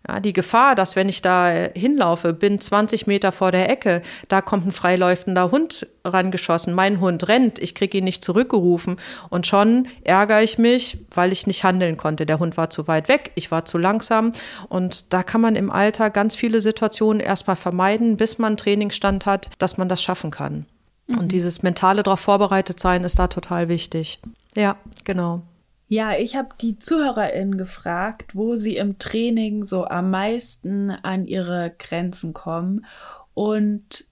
Ja, 0.07 0.19
die 0.19 0.33
Gefahr, 0.33 0.73
dass 0.73 0.95
wenn 0.95 1.09
ich 1.09 1.21
da 1.21 1.49
hinlaufe, 1.75 2.33
bin 2.33 2.59
20 2.59 3.05
Meter 3.05 3.31
vor 3.31 3.51
der 3.51 3.69
Ecke, 3.69 4.01
da 4.29 4.41
kommt 4.41 4.65
ein 4.65 4.71
freiläufender 4.71 5.51
Hund 5.51 5.85
rangeschossen, 6.03 6.73
mein 6.73 6.99
Hund 6.99 7.27
rennt, 7.27 7.59
ich 7.59 7.75
kriege 7.75 7.99
ihn 7.99 8.03
nicht 8.03 8.23
zurückgerufen 8.23 8.95
und 9.29 9.45
schon 9.45 9.87
ärgere 10.03 10.41
ich 10.41 10.57
mich, 10.57 10.97
weil 11.13 11.31
ich 11.31 11.45
nicht 11.45 11.63
handeln 11.63 11.97
konnte. 11.97 12.25
Der 12.25 12.39
Hund 12.39 12.57
war 12.57 12.71
zu 12.71 12.87
weit 12.87 13.09
weg, 13.09 13.31
ich 13.35 13.51
war 13.51 13.63
zu 13.63 13.77
langsam 13.77 14.31
und 14.69 15.13
da 15.13 15.21
kann 15.21 15.41
man 15.41 15.55
im 15.55 15.69
Alter 15.69 16.09
ganz 16.09 16.35
viele 16.35 16.61
Situationen 16.61 17.19
erstmal 17.19 17.55
vermeiden, 17.55 18.17
bis 18.17 18.39
man 18.39 18.57
Trainingsstand 18.57 19.27
hat, 19.27 19.51
dass 19.59 19.77
man 19.77 19.87
das 19.87 20.01
schaffen 20.01 20.31
kann. 20.31 20.65
Mhm. 21.11 21.19
Und 21.19 21.31
dieses 21.31 21.63
mentale 21.63 22.03
darauf 22.03 22.19
vorbereitet 22.19 22.79
sein 22.79 23.03
ist 23.03 23.19
da 23.19 23.27
total 23.27 23.69
wichtig. 23.69 24.19
Ja, 24.55 24.77
genau. 25.03 25.43
Ja, 25.87 26.13
ich 26.17 26.37
habe 26.37 26.49
die 26.61 26.79
ZuhörerInnen 26.79 27.57
gefragt, 27.57 28.35
wo 28.35 28.55
sie 28.55 28.77
im 28.77 28.97
Training 28.97 29.65
so 29.65 29.85
am 29.85 30.09
meisten 30.09 30.89
an 30.89 31.25
ihre 31.25 31.75
Grenzen 31.77 32.33
kommen. 32.33 32.85
Und 33.33 34.05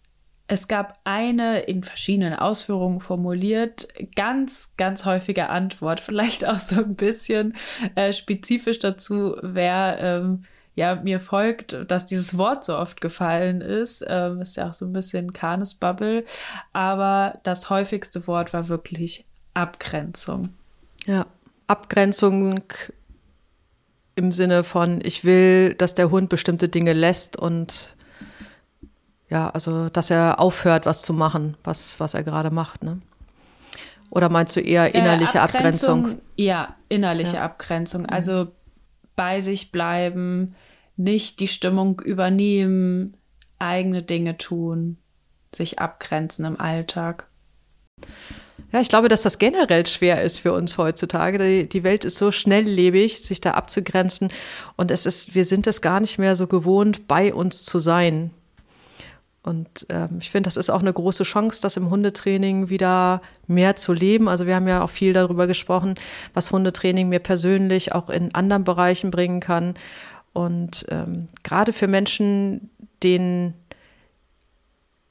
es 0.48 0.68
gab 0.68 1.00
eine 1.04 1.60
in 1.62 1.84
verschiedenen 1.84 2.34
Ausführungen 2.34 3.00
formuliert, 3.00 3.88
ganz, 4.16 4.74
ganz 4.76 5.06
häufige 5.06 5.50
Antwort, 5.50 6.00
vielleicht 6.02 6.46
auch 6.46 6.60
so 6.60 6.84
ein 6.84 6.96
bisschen 6.96 7.56
äh, 7.96 8.12
spezifisch 8.12 8.80
dazu, 8.80 9.38
wer 9.42 10.00
ähm, 10.02 10.44
ja 10.76 10.96
mir 10.96 11.20
folgt, 11.20 11.78
dass 11.88 12.06
dieses 12.06 12.38
Wort 12.38 12.64
so 12.64 12.78
oft 12.78 13.02
gefallen 13.02 13.62
ist. 13.62 14.04
Ähm, 14.08 14.42
ist 14.42 14.58
ja 14.58 14.70
auch 14.70 14.74
so 14.74 14.86
ein 14.86 14.94
bisschen 14.94 15.34
Kanesbubble. 15.34 16.26
Aber 16.74 17.40
das 17.44 17.70
häufigste 17.70 18.28
Wort 18.28 18.54
war 18.54 18.68
wirklich 18.68 19.26
Abgrenzung. 19.54 20.50
Ja. 21.06 21.26
Abgrenzung 21.68 22.62
im 24.16 24.32
Sinne 24.32 24.64
von, 24.64 25.00
ich 25.04 25.24
will, 25.24 25.76
dass 25.76 25.96
der 25.96 26.12
Hund 26.12 26.30
bestimmte 26.30 26.68
Dinge 26.68 26.94
lässt 26.94 27.38
und 27.38 27.96
ja, 29.30 29.50
also 29.52 29.90
dass 29.90 30.10
er 30.10 30.40
aufhört, 30.40 30.86
was 30.86 31.04
zu 31.04 31.14
machen, 31.14 31.56
was, 31.64 32.00
was 32.00 32.16
er 32.16 32.24
gerade 32.24 32.52
macht. 32.52 32.84
Ne? 32.84 33.00
Oder 34.10 34.30
meinst 34.30 34.56
du 34.56 34.60
eher 34.60 34.94
äh, 34.94 34.98
innerliche 34.98 35.38
äh, 35.38 35.42
Abgrenzung, 35.42 36.00
Abgrenzung? 36.00 36.22
Ja, 36.36 36.76
innerliche 36.90 37.36
ja. 37.36 37.44
Abgrenzung. 37.44 38.02
Mhm. 38.04 38.10
Also 38.10 38.52
bei 39.20 39.42
sich 39.42 39.74
bleiben, 39.74 40.56
nicht 40.96 41.42
die 41.42 41.50
Stimmung 41.50 42.00
übernehmen, 42.00 43.18
eigene 43.58 44.02
Dinge 44.02 44.38
tun, 44.38 44.96
sich 45.54 45.80
abgrenzen 45.80 46.46
im 46.46 46.58
Alltag. 46.58 47.28
Ja, 48.72 48.80
ich 48.80 48.88
glaube, 48.88 49.10
dass 49.10 49.24
das 49.24 49.38
generell 49.38 49.86
schwer 49.88 50.24
ist 50.24 50.40
für 50.40 50.54
uns 50.54 50.78
heutzutage. 50.78 51.66
Die, 51.66 51.84
Welt 51.84 52.06
ist 52.06 52.16
so 52.16 52.32
schnelllebig, 52.32 53.22
sich 53.22 53.42
da 53.42 53.52
abzugrenzen. 53.52 54.30
Und 54.78 54.90
es 54.90 55.06
ist, 55.06 55.36
wir 55.36 55.44
sind 55.44 55.68
es 55.68 55.82
gar 55.82 56.00
nicht 56.00 56.18
mehr 56.18 56.38
so 56.38 56.48
gewohnt, 56.48 57.06
bei 57.10 57.34
uns 57.34 57.66
zu 57.66 57.80
sein. 57.80 58.32
Und 59.42 59.86
ähm, 59.90 60.18
ich 60.20 60.30
finde, 60.30 60.48
das 60.48 60.58
ist 60.58 60.70
auch 60.70 60.82
eine 60.82 60.92
große 60.92 61.24
Chance, 61.24 61.62
das 61.62 61.78
im 61.78 61.90
Hundetraining 61.90 62.70
wieder 62.70 63.22
mehr 63.48 63.76
zu 63.76 63.94
leben. 63.94 64.28
Also 64.28 64.46
wir 64.46 64.56
haben 64.56 64.68
ja 64.68 64.84
auch 64.84 64.90
viel 64.90 65.14
darüber 65.14 65.48
gesprochen, 65.48 65.96
was 66.34 66.52
Hundetraining 66.52 67.08
mir 67.08 67.20
persönlich 67.20 67.94
auch 67.94 68.10
in 68.10 68.36
anderen 68.36 68.66
Bereichen 68.66 69.12
bringen 69.12 69.40
kann. 69.40 69.76
Und 70.34 70.86
ähm, 70.90 71.28
gerade 71.44 71.74
für 71.74 71.88
Menschen, 71.88 72.70
denen 73.02 73.54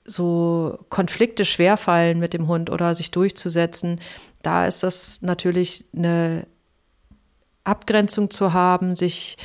so 0.04 0.78
Konflikte 0.88 1.44
schwerfallen 1.44 2.18
mit 2.18 2.32
dem 2.32 2.48
Hund 2.48 2.70
oder 2.70 2.94
sich 2.94 3.10
durchzusetzen, 3.10 4.00
da 4.42 4.66
ist 4.66 4.82
das 4.82 5.22
natürlich 5.22 5.84
eine 5.94 6.46
Abgrenzung 7.64 8.30
zu 8.30 8.52
haben, 8.52 8.94
sich 8.94 9.36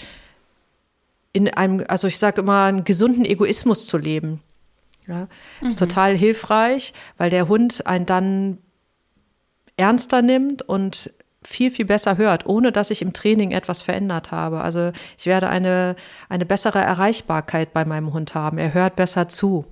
in 1.34 1.50
einem, 1.50 1.84
also 1.88 2.08
ich 2.08 2.18
sage 2.18 2.42
immer, 2.42 2.66
einen 2.66 2.84
gesunden 2.84 3.26
Egoismus 3.26 3.88
zu 3.88 3.98
leben. 3.98 4.42
Ja, 5.08 5.28
mhm. 5.62 5.68
ist 5.68 5.80
total 5.80 6.16
hilfreich, 6.18 6.94
weil 7.18 7.30
der 7.30 7.48
Hund 7.48 7.86
einen 7.88 8.06
dann 8.06 8.58
ernster 9.76 10.22
nimmt 10.22 10.62
und 10.62 11.12
viel, 11.48 11.72
viel 11.72 11.86
besser 11.86 12.18
hört, 12.18 12.46
ohne 12.46 12.72
dass 12.72 12.92
ich 12.92 13.02
im 13.02 13.14
Training 13.14 13.52
etwas 13.52 13.82
verändert 13.82 14.32
habe. 14.32 14.62
Also 14.62 14.92
ich 15.18 15.26
werde 15.26 15.50
eine, 15.50 15.96
eine 16.30 16.46
bessere 16.46 16.80
Erreichbarkeit 16.80 17.74
bei 17.74 17.86
meinem 17.86 18.14
Hund 18.14 18.36
haben. 18.36 18.58
Er 18.58 18.74
hört 18.74 18.96
besser 18.96 19.28
zu 19.28 19.66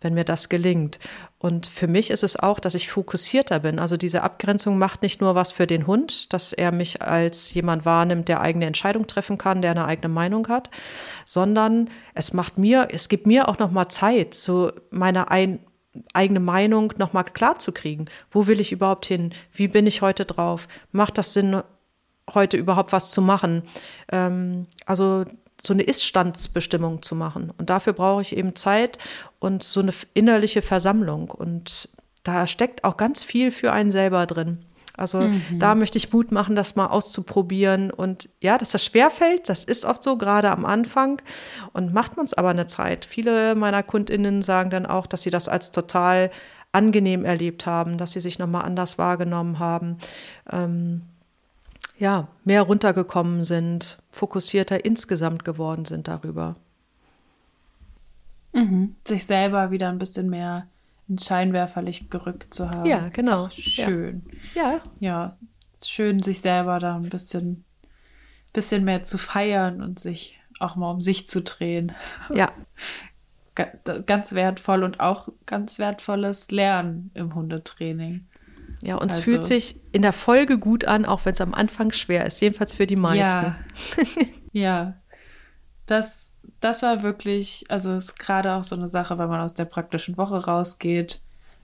wenn 0.00 0.14
mir 0.14 0.24
das 0.24 0.48
gelingt. 0.48 0.98
Und 1.38 1.66
für 1.66 1.88
mich 1.88 2.10
ist 2.10 2.22
es 2.22 2.36
auch, 2.36 2.60
dass 2.60 2.74
ich 2.74 2.88
fokussierter 2.88 3.60
bin. 3.60 3.78
Also 3.78 3.96
diese 3.96 4.22
Abgrenzung 4.22 4.78
macht 4.78 5.02
nicht 5.02 5.20
nur 5.20 5.34
was 5.34 5.52
für 5.52 5.66
den 5.66 5.86
Hund, 5.86 6.32
dass 6.32 6.52
er 6.52 6.72
mich 6.72 7.02
als 7.02 7.52
jemand 7.54 7.84
wahrnimmt, 7.84 8.28
der 8.28 8.40
eigene 8.40 8.66
Entscheidung 8.66 9.06
treffen 9.06 9.38
kann, 9.38 9.62
der 9.62 9.72
eine 9.72 9.86
eigene 9.86 10.08
Meinung 10.08 10.48
hat, 10.48 10.70
sondern 11.24 11.90
es 12.14 12.32
macht 12.32 12.58
mir, 12.58 12.88
es 12.90 13.08
gibt 13.08 13.26
mir 13.26 13.48
auch 13.48 13.58
noch 13.58 13.70
mal 13.70 13.88
Zeit, 13.88 14.34
so 14.34 14.70
meine 14.90 15.30
ein, 15.30 15.58
eigene 16.14 16.40
Meinung 16.40 16.92
noch 16.96 17.12
mal 17.12 17.22
klar 17.22 17.58
zu 17.58 17.72
kriegen. 17.72 18.06
Wo 18.30 18.46
will 18.46 18.60
ich 18.60 18.72
überhaupt 18.72 19.06
hin? 19.06 19.32
Wie 19.52 19.68
bin 19.68 19.86
ich 19.86 20.02
heute 20.02 20.24
drauf? 20.24 20.68
Macht 20.90 21.18
das 21.18 21.32
Sinn, 21.32 21.62
heute 22.32 22.56
überhaupt 22.56 22.92
was 22.92 23.10
zu 23.10 23.22
machen? 23.22 23.62
Ähm, 24.10 24.66
also 24.86 25.24
so 25.64 25.72
eine 25.72 25.82
Iststandsbestimmung 25.82 27.02
zu 27.02 27.14
machen. 27.14 27.52
Und 27.56 27.70
dafür 27.70 27.92
brauche 27.92 28.22
ich 28.22 28.36
eben 28.36 28.56
Zeit 28.56 28.98
und 29.38 29.62
so 29.62 29.80
eine 29.80 29.92
innerliche 30.14 30.62
Versammlung. 30.62 31.30
Und 31.30 31.90
da 32.24 32.46
steckt 32.46 32.84
auch 32.84 32.96
ganz 32.96 33.22
viel 33.22 33.50
für 33.50 33.72
einen 33.72 33.90
selber 33.90 34.26
drin. 34.26 34.64
Also 34.96 35.20
mhm. 35.20 35.58
da 35.58 35.74
möchte 35.74 35.98
ich 35.98 36.12
Mut 36.12 36.32
machen, 36.32 36.54
das 36.54 36.76
mal 36.76 36.86
auszuprobieren. 36.86 37.90
Und 37.90 38.28
ja, 38.40 38.58
dass 38.58 38.72
das 38.72 38.84
schwerfällt, 38.84 39.48
das 39.48 39.64
ist 39.64 39.84
oft 39.84 40.02
so, 40.02 40.16
gerade 40.18 40.50
am 40.50 40.64
Anfang. 40.64 41.22
Und 41.72 41.94
macht 41.94 42.16
man 42.16 42.26
es 42.26 42.34
aber 42.34 42.50
eine 42.50 42.66
Zeit. 42.66 43.04
Viele 43.04 43.54
meiner 43.54 43.82
KundInnen 43.82 44.42
sagen 44.42 44.70
dann 44.70 44.86
auch, 44.86 45.06
dass 45.06 45.22
sie 45.22 45.30
das 45.30 45.48
als 45.48 45.72
total 45.72 46.30
angenehm 46.72 47.24
erlebt 47.24 47.66
haben, 47.66 47.96
dass 47.98 48.12
sie 48.12 48.20
sich 48.20 48.38
nochmal 48.38 48.64
anders 48.64 48.98
wahrgenommen 48.98 49.58
haben. 49.58 49.98
Ähm, 50.50 51.02
ja, 51.98 52.28
mehr 52.44 52.62
runtergekommen 52.62 53.42
sind, 53.42 53.98
fokussierter 54.10 54.84
insgesamt 54.84 55.44
geworden 55.44 55.84
sind 55.84 56.08
darüber. 56.08 56.56
Mhm. 58.52 58.96
Sich 59.06 59.24
selber 59.24 59.70
wieder 59.70 59.88
ein 59.88 59.98
bisschen 59.98 60.28
mehr 60.28 60.66
ins 61.08 61.26
Scheinwerferlicht 61.26 62.10
gerückt 62.10 62.54
zu 62.54 62.68
haben. 62.68 62.86
Ja, 62.86 63.08
genau. 63.08 63.46
Ach, 63.46 63.52
schön. 63.52 64.22
Ja. 64.54 64.80
Ja, 65.00 65.36
schön, 65.84 66.22
sich 66.22 66.40
selber 66.40 66.78
da 66.78 66.96
ein 66.96 67.08
bisschen, 67.08 67.64
bisschen 68.52 68.84
mehr 68.84 69.02
zu 69.04 69.18
feiern 69.18 69.82
und 69.82 69.98
sich 69.98 70.38
auch 70.60 70.76
mal 70.76 70.90
um 70.90 71.00
sich 71.00 71.26
zu 71.26 71.42
drehen. 71.42 71.92
Ja. 72.34 72.50
Ganz 74.06 74.32
wertvoll 74.32 74.82
und 74.82 75.00
auch 75.00 75.28
ganz 75.44 75.78
wertvolles 75.78 76.50
Lernen 76.50 77.10
im 77.12 77.34
Hundetraining. 77.34 78.26
Ja, 78.80 78.94
und 78.94 79.10
also, 79.10 79.18
es 79.18 79.20
fühlt 79.20 79.44
sich 79.44 79.78
in 79.92 80.00
der 80.00 80.14
Folge 80.14 80.58
gut 80.58 80.86
an, 80.86 81.04
auch 81.04 81.26
wenn 81.26 81.34
es 81.34 81.40
am 81.42 81.52
Anfang 81.52 81.92
schwer 81.92 82.24
ist, 82.24 82.40
jedenfalls 82.40 82.72
für 82.74 82.86
die 82.86 82.96
meisten. 82.96 83.20
Ja, 83.22 83.56
ja. 84.52 84.94
Das, 85.84 86.31
das 86.62 86.82
war 86.82 87.02
wirklich, 87.02 87.64
also 87.68 87.94
ist 87.94 88.18
gerade 88.18 88.52
auch 88.52 88.64
so 88.64 88.76
eine 88.76 88.88
Sache, 88.88 89.18
wenn 89.18 89.28
man 89.28 89.40
aus 89.40 89.54
der 89.54 89.64
praktischen 89.64 90.16
Woche 90.16 90.44
rausgeht, 90.44 91.20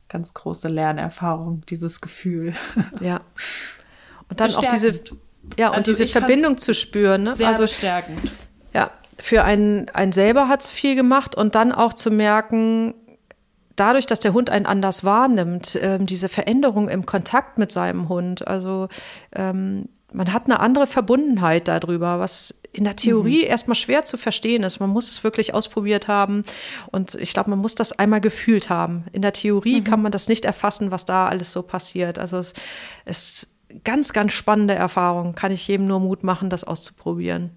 ganz 0.09 0.35
große 0.35 0.69
Lernerfahrung, 0.69 1.63
dieses 1.69 2.01
Gefühl. 2.01 2.55
Ja. 3.01 3.21
Und 4.31 4.41
dann 4.41 4.55
auch 4.57 4.69
diese, 4.69 5.01
ja, 5.59 5.69
und 5.69 5.77
also 5.77 5.91
diese 5.91 6.07
Verbindung 6.07 6.59
zu 6.59 6.75
spüren. 6.75 7.23
Ne? 7.23 7.37
Sehr 7.37 7.49
also, 7.49 7.63
bestärkend. 7.63 8.31
Ja, 8.75 8.91
für 9.19 9.43
einen, 9.45 9.89
einen 9.91 10.13
selber 10.13 10.49
hat 10.49 10.61
es 10.61 10.69
viel 10.69 10.97
gemacht 10.97 11.35
und 11.35 11.55
dann 11.55 11.73
auch 11.73 11.95
zu 11.95 12.11
merken, 12.11 12.93
dadurch, 13.75 14.05
dass 14.05 14.21
der 14.21 14.35
Hund 14.35 14.51
einen 14.51 14.67
anders 14.67 15.05
wahrnimmt, 15.05 15.79
ähm, 15.81 16.05
diese 16.05 16.29
Veränderung 16.29 16.89
im 16.91 17.07
Kontakt 17.07 17.57
mit 17.57 17.73
seinem 17.73 18.11
Hund, 18.11 18.47
also 18.47 18.89
ähm, 19.35 19.89
man 20.13 20.33
hat 20.33 20.47
eine 20.47 20.61
andere 20.61 20.87
Verbundenheit 20.87 21.69
darüber, 21.69 22.19
was 22.19 22.61
in 22.73 22.85
der 22.85 22.97
Theorie 22.97 23.45
mhm. 23.45 23.51
erstmal 23.51 23.75
schwer 23.75 24.05
zu 24.05 24.17
verstehen 24.17 24.63
ist. 24.63 24.81
Man 24.81 24.91
muss 24.91 25.11
es 25.11 25.23
wirklich 25.25 25.55
ausprobiert 25.55 26.09
haben 26.09 26.43
und 26.91 27.15
ich 27.17 27.33
glaube, 27.35 27.51
man 27.51 27.59
muss 27.59 27.75
das 27.75 27.99
einmal 27.99 28.21
gefühlt 28.21 28.71
haben. 28.71 29.05
In 29.13 29.23
der 29.23 29.33
Theorie 29.33 29.81
mhm. 29.81 29.85
kann 29.85 30.03
man 30.03 30.13
das 30.13 30.29
nicht 30.29 30.45
erfassen, 30.45 30.91
was 30.91 31.05
da 31.05 31.29
alles 31.29 31.53
so 31.53 31.63
passiert. 31.63 32.19
Also 32.19 32.39
es 32.39 32.55
ist 33.05 33.49
ganz, 33.85 34.13
ganz 34.13 34.33
spannende 34.33 34.75
Erfahrung. 34.75 35.35
Kann 35.35 35.53
ich 35.53 35.67
jedem 35.69 35.87
nur 35.87 36.01
Mut 36.01 36.25
machen, 36.25 36.51
das 36.51 36.65
auszuprobieren. 36.65 37.51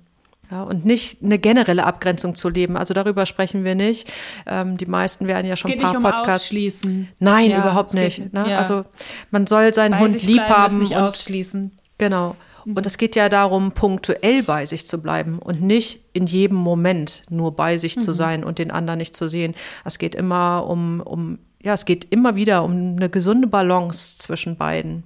Ja, 0.50 0.64
und 0.64 0.86
nicht 0.86 1.24
eine 1.24 1.40
generelle 1.40 1.86
Abgrenzung 1.86 2.36
zu 2.36 2.50
leben. 2.50 2.76
Also 2.76 2.94
darüber 2.94 3.26
sprechen 3.26 3.64
wir 3.64 3.76
nicht. 3.76 4.12
Ähm, 4.46 4.76
die 4.76 4.86
meisten 4.86 5.28
werden 5.28 5.48
ja 5.48 5.56
schon 5.56 5.72
ein 5.72 5.80
paar 5.80 5.92
nicht 5.92 5.98
um 5.98 6.04
Podcasts. 6.04 6.48
Ausschließen. 6.48 7.08
Nein, 7.20 7.52
ja, 7.52 7.60
überhaupt 7.60 7.94
nicht. 7.94 8.18
Geht, 8.18 8.34
ne? 8.34 8.50
ja. 8.50 8.58
Also 8.58 8.84
man 9.30 9.48
soll 9.48 9.74
seinen 9.74 9.92
bei 9.92 10.00
Hund 10.00 10.22
lieb 10.24 10.42
haben. 10.42 10.80
Nicht 10.80 10.92
und, 10.92 11.04
ausschließen. 11.04 11.72
Genau. 12.02 12.36
Mhm. 12.66 12.78
Und 12.78 12.86
es 12.88 12.98
geht 12.98 13.16
ja 13.16 13.30
darum, 13.30 13.74
punktuell 13.74 14.42
bei 14.42 14.66
sich 14.66 14.88
zu 14.88 15.04
bleiben 15.04 15.38
und 15.38 15.62
nicht 15.62 16.04
in 16.14 16.26
jedem 16.26 16.58
Moment 16.58 17.24
nur 17.30 17.56
bei 17.56 17.78
sich 17.78 17.96
mhm. 17.98 18.02
zu 18.02 18.14
sein 18.14 18.44
und 18.44 18.58
den 18.58 18.72
anderen 18.72 18.98
nicht 18.98 19.16
zu 19.16 19.28
sehen. 19.28 19.54
Es 19.86 20.00
geht 20.00 20.16
immer 20.16 20.66
um, 20.68 21.00
um, 21.02 21.38
ja, 21.62 21.76
es 21.76 21.86
geht 21.86 22.06
immer 22.06 22.34
wieder 22.34 22.64
um 22.64 22.96
eine 22.96 23.10
gesunde 23.10 23.48
Balance 23.48 24.18
zwischen 24.18 24.58
beiden 24.58 25.04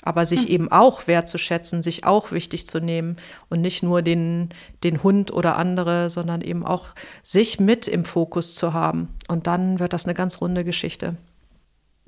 aber 0.00 0.24
sich 0.24 0.44
mhm. 0.44 0.54
eben 0.54 0.72
auch 0.72 1.06
wertzuschätzen, 1.06 1.82
sich 1.82 2.04
auch 2.04 2.30
wichtig 2.30 2.66
zu 2.66 2.78
nehmen 2.78 3.16
und 3.50 3.60
nicht 3.60 3.82
nur 3.82 4.00
den, 4.00 4.50
den 4.84 5.02
Hund 5.02 5.32
oder 5.32 5.56
andere, 5.56 6.08
sondern 6.08 6.40
eben 6.40 6.64
auch 6.64 6.94
sich 7.22 7.58
mit 7.58 7.88
im 7.88 8.04
Fokus 8.04 8.54
zu 8.54 8.72
haben. 8.72 9.08
Und 9.26 9.48
dann 9.48 9.80
wird 9.80 9.92
das 9.92 10.04
eine 10.04 10.14
ganz 10.14 10.40
runde 10.40 10.64
Geschichte. 10.64 11.16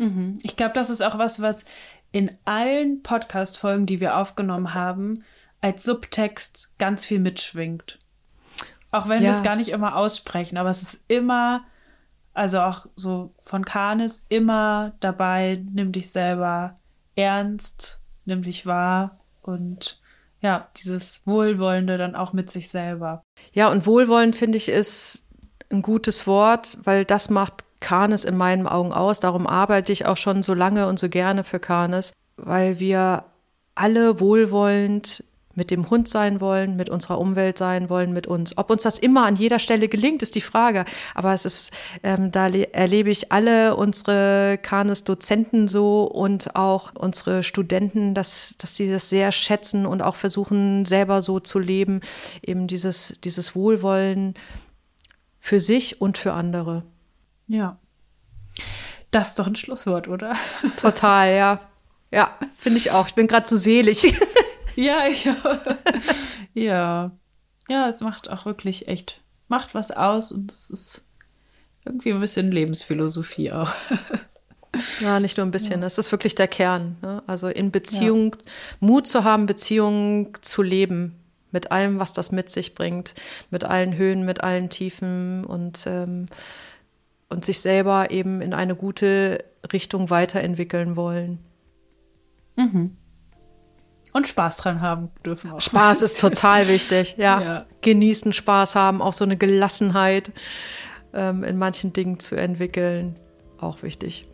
Mhm. 0.01 0.39
Ich 0.43 0.57
glaube, 0.57 0.73
das 0.73 0.89
ist 0.89 1.03
auch 1.03 1.19
was, 1.19 1.43
was 1.43 1.67
in 2.13 2.37
allen 2.45 3.03
Podcast-Folgen, 3.03 3.87
die 3.87 4.01
wir 4.01 4.17
aufgenommen 4.17 4.75
haben, 4.75 5.25
als 5.61 5.85
Subtext 5.85 6.79
ganz 6.79 7.05
viel 7.05 7.21
mitschwingt. 7.21 7.99
Auch 8.91 9.09
wenn 9.09 9.23
ja. 9.23 9.31
wir 9.31 9.37
es 9.37 9.43
gar 9.43 9.57
nicht 9.57 9.71
immer 9.71 9.97
aussprechen, 9.97 10.59
aber 10.59 10.71
es 10.71 10.83
ist 10.83 11.05
immer, 11.07 11.65
also 12.35 12.61
auch 12.61 12.87
so 12.97 13.35
von 13.43 13.65
Kanis, 13.65 14.27
immer 14.29 14.93
dabei, 15.01 15.63
nimm 15.71 15.93
dich 15.93 16.11
selber 16.11 16.77
ernst, 17.15 18.03
nimm 18.25 18.43
dich 18.43 18.67
wahr 18.67 19.21
und 19.43 20.01
ja, 20.41 20.69
dieses 20.77 21.27
Wohlwollende 21.27 21.99
dann 21.99 22.15
auch 22.15 22.33
mit 22.33 22.51
sich 22.51 22.71
selber. 22.71 23.23
Ja, 23.53 23.69
und 23.69 23.87
Wohlwollen 23.87 24.33
finde 24.33 24.57
ich 24.57 24.69
ist 24.69 25.29
ein 25.71 25.83
gutes 25.83 26.27
Wort, 26.27 26.79
weil 26.85 27.05
das 27.05 27.31
macht 27.31 27.65
Kanes 27.81 28.25
in 28.25 28.37
meinen 28.37 28.67
Augen 28.67 28.93
aus. 28.93 29.21
Darum 29.21 29.47
arbeite 29.47 29.93
ich 29.93 30.07
auch 30.07 30.17
schon 30.17 30.43
so 30.43 30.55
lange 30.55 30.87
und 30.87 30.99
so 30.99 31.09
gerne 31.09 31.45
für 31.45 31.59
Kanes, 31.59 32.13
weil 32.37 32.79
wir 32.79 33.25
alle 33.75 34.21
wohlwollend 34.21 35.25
mit 35.55 35.71
dem 35.71 35.91
Hund 35.91 36.09
sein 36.09 36.41
wollen, 36.41 36.77
mit 36.77 36.89
unserer 36.89 37.19
Umwelt 37.19 37.59
sein 37.59 37.91
wollen, 37.91 38.13
mit 38.13 38.27
uns. 38.27 38.57
Ob 38.57 38.71
uns 38.71 38.85
das 38.85 38.99
immer 38.99 39.27
an 39.27 39.37
jeder 39.37 39.59
Stelle 39.59 39.89
gelingt, 39.89 40.23
ist 40.23 40.35
die 40.35 40.41
Frage. 40.41 40.85
Aber 41.15 41.35
es 41.35 41.45
ist, 41.45 41.73
ähm, 42.03 42.31
da 42.31 42.49
erlebe 42.49 43.11
ich 43.11 43.33
alle 43.33 43.77
unsere 43.77 44.59
Kanes-Dozenten 44.63 45.67
so 45.67 46.05
und 46.05 46.55
auch 46.57 46.93
unsere 46.95 47.43
Studenten, 47.43 48.15
dass, 48.15 48.57
dass 48.59 48.77
sie 48.77 48.91
das 48.91 49.11
sehr 49.11 49.33
schätzen 49.33 49.87
und 49.87 50.03
auch 50.03 50.15
versuchen, 50.15 50.85
selber 50.85 51.21
so 51.21 51.41
zu 51.41 51.59
leben. 51.59 52.01
Eben 52.43 52.67
dieses, 52.67 53.19
dieses 53.25 53.55
Wohlwollen 53.57 54.35
für 55.41 55.59
sich 55.59 56.01
und 56.01 56.17
für 56.17 56.33
andere. 56.33 56.85
Ja. 57.51 57.79
Das 59.11 59.29
ist 59.29 59.39
doch 59.41 59.49
ein 59.49 59.57
Schlusswort, 59.57 60.07
oder? 60.07 60.37
Total, 60.77 61.35
ja. 61.35 61.61
Ja, 62.13 62.39
finde 62.57 62.79
ich 62.79 62.93
auch. 62.93 63.09
Ich 63.09 63.15
bin 63.15 63.27
gerade 63.27 63.45
zu 63.45 63.57
selig. 63.57 64.03
ja, 64.77 65.07
ich 65.07 65.29
auch. 65.29 65.59
Ja. 66.53 67.13
Ja, 67.69 67.89
es 67.89 68.01
macht 68.01 68.29
auch 68.29 68.45
wirklich 68.45 68.89
echt, 68.89 69.21
macht 69.47 69.73
was 69.73 69.93
aus 69.93 70.33
und 70.33 70.51
es 70.51 70.69
ist 70.69 71.03
irgendwie 71.85 72.13
ein 72.13 72.19
bisschen 72.19 72.51
Lebensphilosophie 72.51 73.53
auch. 73.53 73.71
Ja, 75.01 75.21
nicht 75.21 75.37
nur 75.37 75.47
ein 75.47 75.53
bisschen. 75.53 75.75
Ja. 75.75 75.81
Das 75.83 75.97
ist 75.97 76.11
wirklich 76.11 76.35
der 76.35 76.49
Kern. 76.49 76.97
Ne? 77.03 77.23
Also 77.29 77.47
in 77.47 77.71
Beziehung, 77.71 78.35
ja. 78.35 78.53
Mut 78.81 79.07
zu 79.07 79.23
haben, 79.23 79.47
Beziehungen 79.47 80.33
zu 80.41 80.63
leben. 80.63 81.15
Mit 81.53 81.71
allem, 81.71 82.01
was 82.01 82.13
das 82.13 82.33
mit 82.33 82.51
sich 82.51 82.75
bringt. 82.75 83.15
Mit 83.51 83.63
allen 83.63 83.97
Höhen, 83.97 84.25
mit 84.25 84.43
allen 84.43 84.69
Tiefen 84.71 85.45
und, 85.45 85.85
ähm, 85.87 86.27
und 87.31 87.45
sich 87.45 87.61
selber 87.61 88.11
eben 88.11 88.41
in 88.41 88.53
eine 88.53 88.75
gute 88.75 89.39
Richtung 89.73 90.11
weiterentwickeln 90.11 90.97
wollen. 90.97 91.39
Mhm. 92.57 92.97
Und 94.13 94.27
Spaß 94.27 94.59
dran 94.59 94.81
haben 94.81 95.11
dürfen 95.25 95.53
auch. 95.53 95.61
Spaß 95.61 96.03
ist 96.03 96.21
total 96.21 96.69
wichtig, 96.69 97.15
ja. 97.17 97.41
ja. 97.41 97.67
Genießen, 97.81 98.33
Spaß 98.33 98.75
haben, 98.75 99.01
auch 99.01 99.13
so 99.13 99.25
eine 99.25 99.37
Gelassenheit 99.37 100.33
ähm, 101.15 101.45
in 101.45 101.57
manchen 101.57 101.93
Dingen 101.93 102.19
zu 102.19 102.35
entwickeln, 102.35 103.19
auch 103.59 103.83
wichtig. 103.83 104.29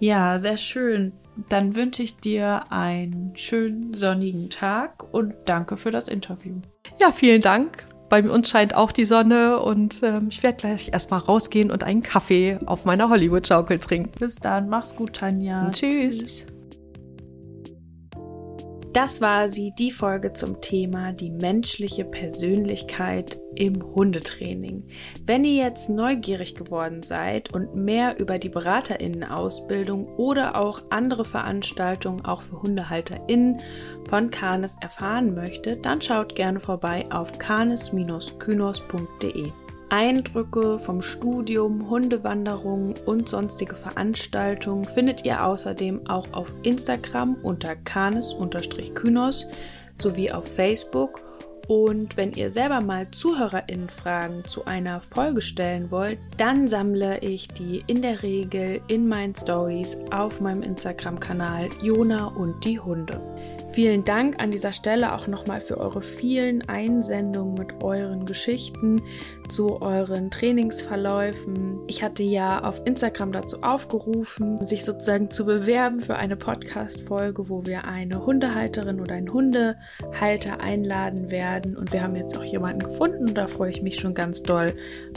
Ja, 0.00 0.40
sehr 0.40 0.56
schön. 0.56 1.12
Dann 1.48 1.76
wünsche 1.76 2.02
ich 2.02 2.18
dir 2.18 2.64
einen 2.70 3.32
schönen 3.36 3.94
sonnigen 3.94 4.50
Tag 4.50 5.04
und 5.12 5.34
danke 5.46 5.76
für 5.76 5.90
das 5.90 6.08
Interview. 6.08 6.56
Ja, 7.00 7.12
vielen 7.12 7.40
Dank. 7.40 7.86
Bei 8.10 8.28
uns 8.28 8.50
scheint 8.50 8.74
auch 8.74 8.90
die 8.90 9.04
Sonne 9.04 9.60
und 9.60 10.02
ähm, 10.02 10.26
ich 10.30 10.42
werde 10.42 10.56
gleich 10.56 10.92
erstmal 10.92 11.20
rausgehen 11.20 11.70
und 11.70 11.84
einen 11.84 12.02
Kaffee 12.02 12.58
auf 12.66 12.84
meiner 12.84 13.08
Hollywood-Schaukel 13.08 13.78
trinken. 13.78 14.10
Bis 14.18 14.34
dann, 14.34 14.68
mach's 14.68 14.96
gut, 14.96 15.14
Tanja. 15.14 15.70
Tschüss. 15.70 16.18
tschüss. 16.18 16.46
Das 18.92 19.20
war 19.20 19.48
sie, 19.48 19.72
die 19.78 19.92
Folge 19.92 20.32
zum 20.32 20.60
Thema 20.60 21.12
die 21.12 21.30
menschliche 21.30 22.04
Persönlichkeit 22.04 23.38
im 23.54 23.94
Hundetraining. 23.94 24.82
Wenn 25.24 25.44
ihr 25.44 25.62
jetzt 25.62 25.88
neugierig 25.88 26.56
geworden 26.56 27.04
seid 27.04 27.54
und 27.54 27.76
mehr 27.76 28.18
über 28.18 28.40
die 28.40 28.48
Beraterinnen-Ausbildung 28.48 30.08
oder 30.16 30.56
auch 30.56 30.82
andere 30.90 31.24
Veranstaltungen 31.24 32.24
auch 32.24 32.42
für 32.42 32.62
Hundehalterinnen 32.62 33.58
von 34.08 34.30
Canis 34.30 34.76
erfahren 34.80 35.36
möchtet, 35.36 35.86
dann 35.86 36.02
schaut 36.02 36.34
gerne 36.34 36.58
vorbei 36.58 37.04
auf 37.12 37.38
canis-kynos.de. 37.38 39.52
Eindrücke 39.90 40.78
vom 40.78 41.02
Studium, 41.02 41.90
Hundewanderungen 41.90 42.94
und 43.06 43.28
sonstige 43.28 43.74
Veranstaltungen 43.74 44.84
findet 44.84 45.24
ihr 45.24 45.44
außerdem 45.44 46.08
auch 46.08 46.32
auf 46.32 46.54
Instagram 46.62 47.34
unter 47.42 47.74
canis-kynos 47.74 49.46
sowie 49.98 50.30
auf 50.30 50.46
Facebook. 50.46 51.20
Und 51.66 52.16
wenn 52.16 52.32
ihr 52.32 52.50
selber 52.50 52.80
mal 52.80 53.10
ZuhörerInnen-Fragen 53.10 54.44
zu 54.46 54.64
einer 54.64 55.00
Folge 55.00 55.42
stellen 55.42 55.90
wollt, 55.90 56.18
dann 56.36 56.66
sammle 56.66 57.18
ich 57.20 57.46
die 57.48 57.84
in 57.86 58.02
der 58.02 58.22
Regel 58.22 58.80
in 58.88 59.06
meinen 59.06 59.34
Stories 59.36 59.96
auf 60.10 60.40
meinem 60.40 60.62
Instagram-Kanal 60.62 61.68
Jona 61.82 62.26
und 62.26 62.64
die 62.64 62.80
Hunde. 62.80 63.20
Vielen 63.72 64.04
Dank 64.04 64.40
an 64.42 64.50
dieser 64.50 64.72
Stelle 64.72 65.14
auch 65.14 65.28
nochmal 65.28 65.60
für 65.60 65.78
eure 65.78 66.02
vielen 66.02 66.68
Einsendungen 66.68 67.54
mit 67.54 67.82
euren 67.82 68.26
Geschichten 68.26 69.00
zu 69.48 69.80
euren 69.80 70.30
Trainingsverläufen. 70.30 71.78
Ich 71.86 72.02
hatte 72.02 72.24
ja 72.24 72.64
auf 72.64 72.82
Instagram 72.84 73.30
dazu 73.30 73.62
aufgerufen, 73.62 74.64
sich 74.66 74.84
sozusagen 74.84 75.30
zu 75.30 75.46
bewerben 75.46 76.00
für 76.00 76.16
eine 76.16 76.36
Podcast-Folge, 76.36 77.48
wo 77.48 77.64
wir 77.64 77.84
eine 77.84 78.26
Hundehalterin 78.26 79.00
oder 79.00 79.14
einen 79.14 79.32
Hundehalter 79.32 80.58
einladen 80.58 81.30
werden. 81.30 81.76
Und 81.76 81.92
wir 81.92 82.02
haben 82.02 82.16
jetzt 82.16 82.36
auch 82.36 82.44
jemanden 82.44 82.90
gefunden 82.90 83.28
und 83.28 83.34
da 83.34 83.46
freue 83.46 83.70
ich 83.70 83.82
mich 83.82 84.00
schon 84.00 84.14
ganz 84.14 84.42
doll 84.42 84.74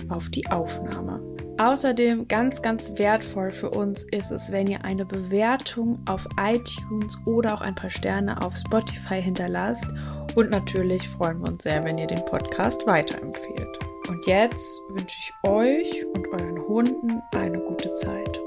auf 0.09 0.29
die 0.29 0.45
Aufnahme. 0.51 1.32
Außerdem 1.57 2.27
ganz, 2.27 2.61
ganz 2.61 2.97
wertvoll 2.97 3.51
für 3.51 3.69
uns 3.69 4.03
ist 4.11 4.31
es, 4.31 4.51
wenn 4.51 4.67
ihr 4.67 4.83
eine 4.83 5.05
Bewertung 5.05 5.99
auf 6.07 6.27
iTunes 6.39 7.17
oder 7.25 7.53
auch 7.53 7.61
ein 7.61 7.75
paar 7.75 7.91
Sterne 7.91 8.41
auf 8.41 8.55
Spotify 8.55 9.21
hinterlasst. 9.21 9.87
Und 10.35 10.49
natürlich 10.49 11.07
freuen 11.09 11.41
wir 11.41 11.51
uns 11.51 11.63
sehr, 11.63 11.83
wenn 11.83 11.97
ihr 11.97 12.07
den 12.07 12.25
Podcast 12.25 12.85
weiterempfehlt. 12.87 13.79
Und 14.09 14.25
jetzt 14.25 14.81
wünsche 14.89 15.19
ich 15.19 15.49
euch 15.49 16.05
und 16.13 16.27
euren 16.29 16.59
Hunden 16.67 17.21
eine 17.33 17.59
gute 17.59 17.93
Zeit. 17.93 18.39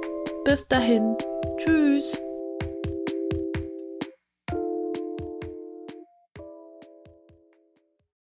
Bis 0.44 0.66
dahin. 0.66 1.16
Tschüss. 1.58 2.20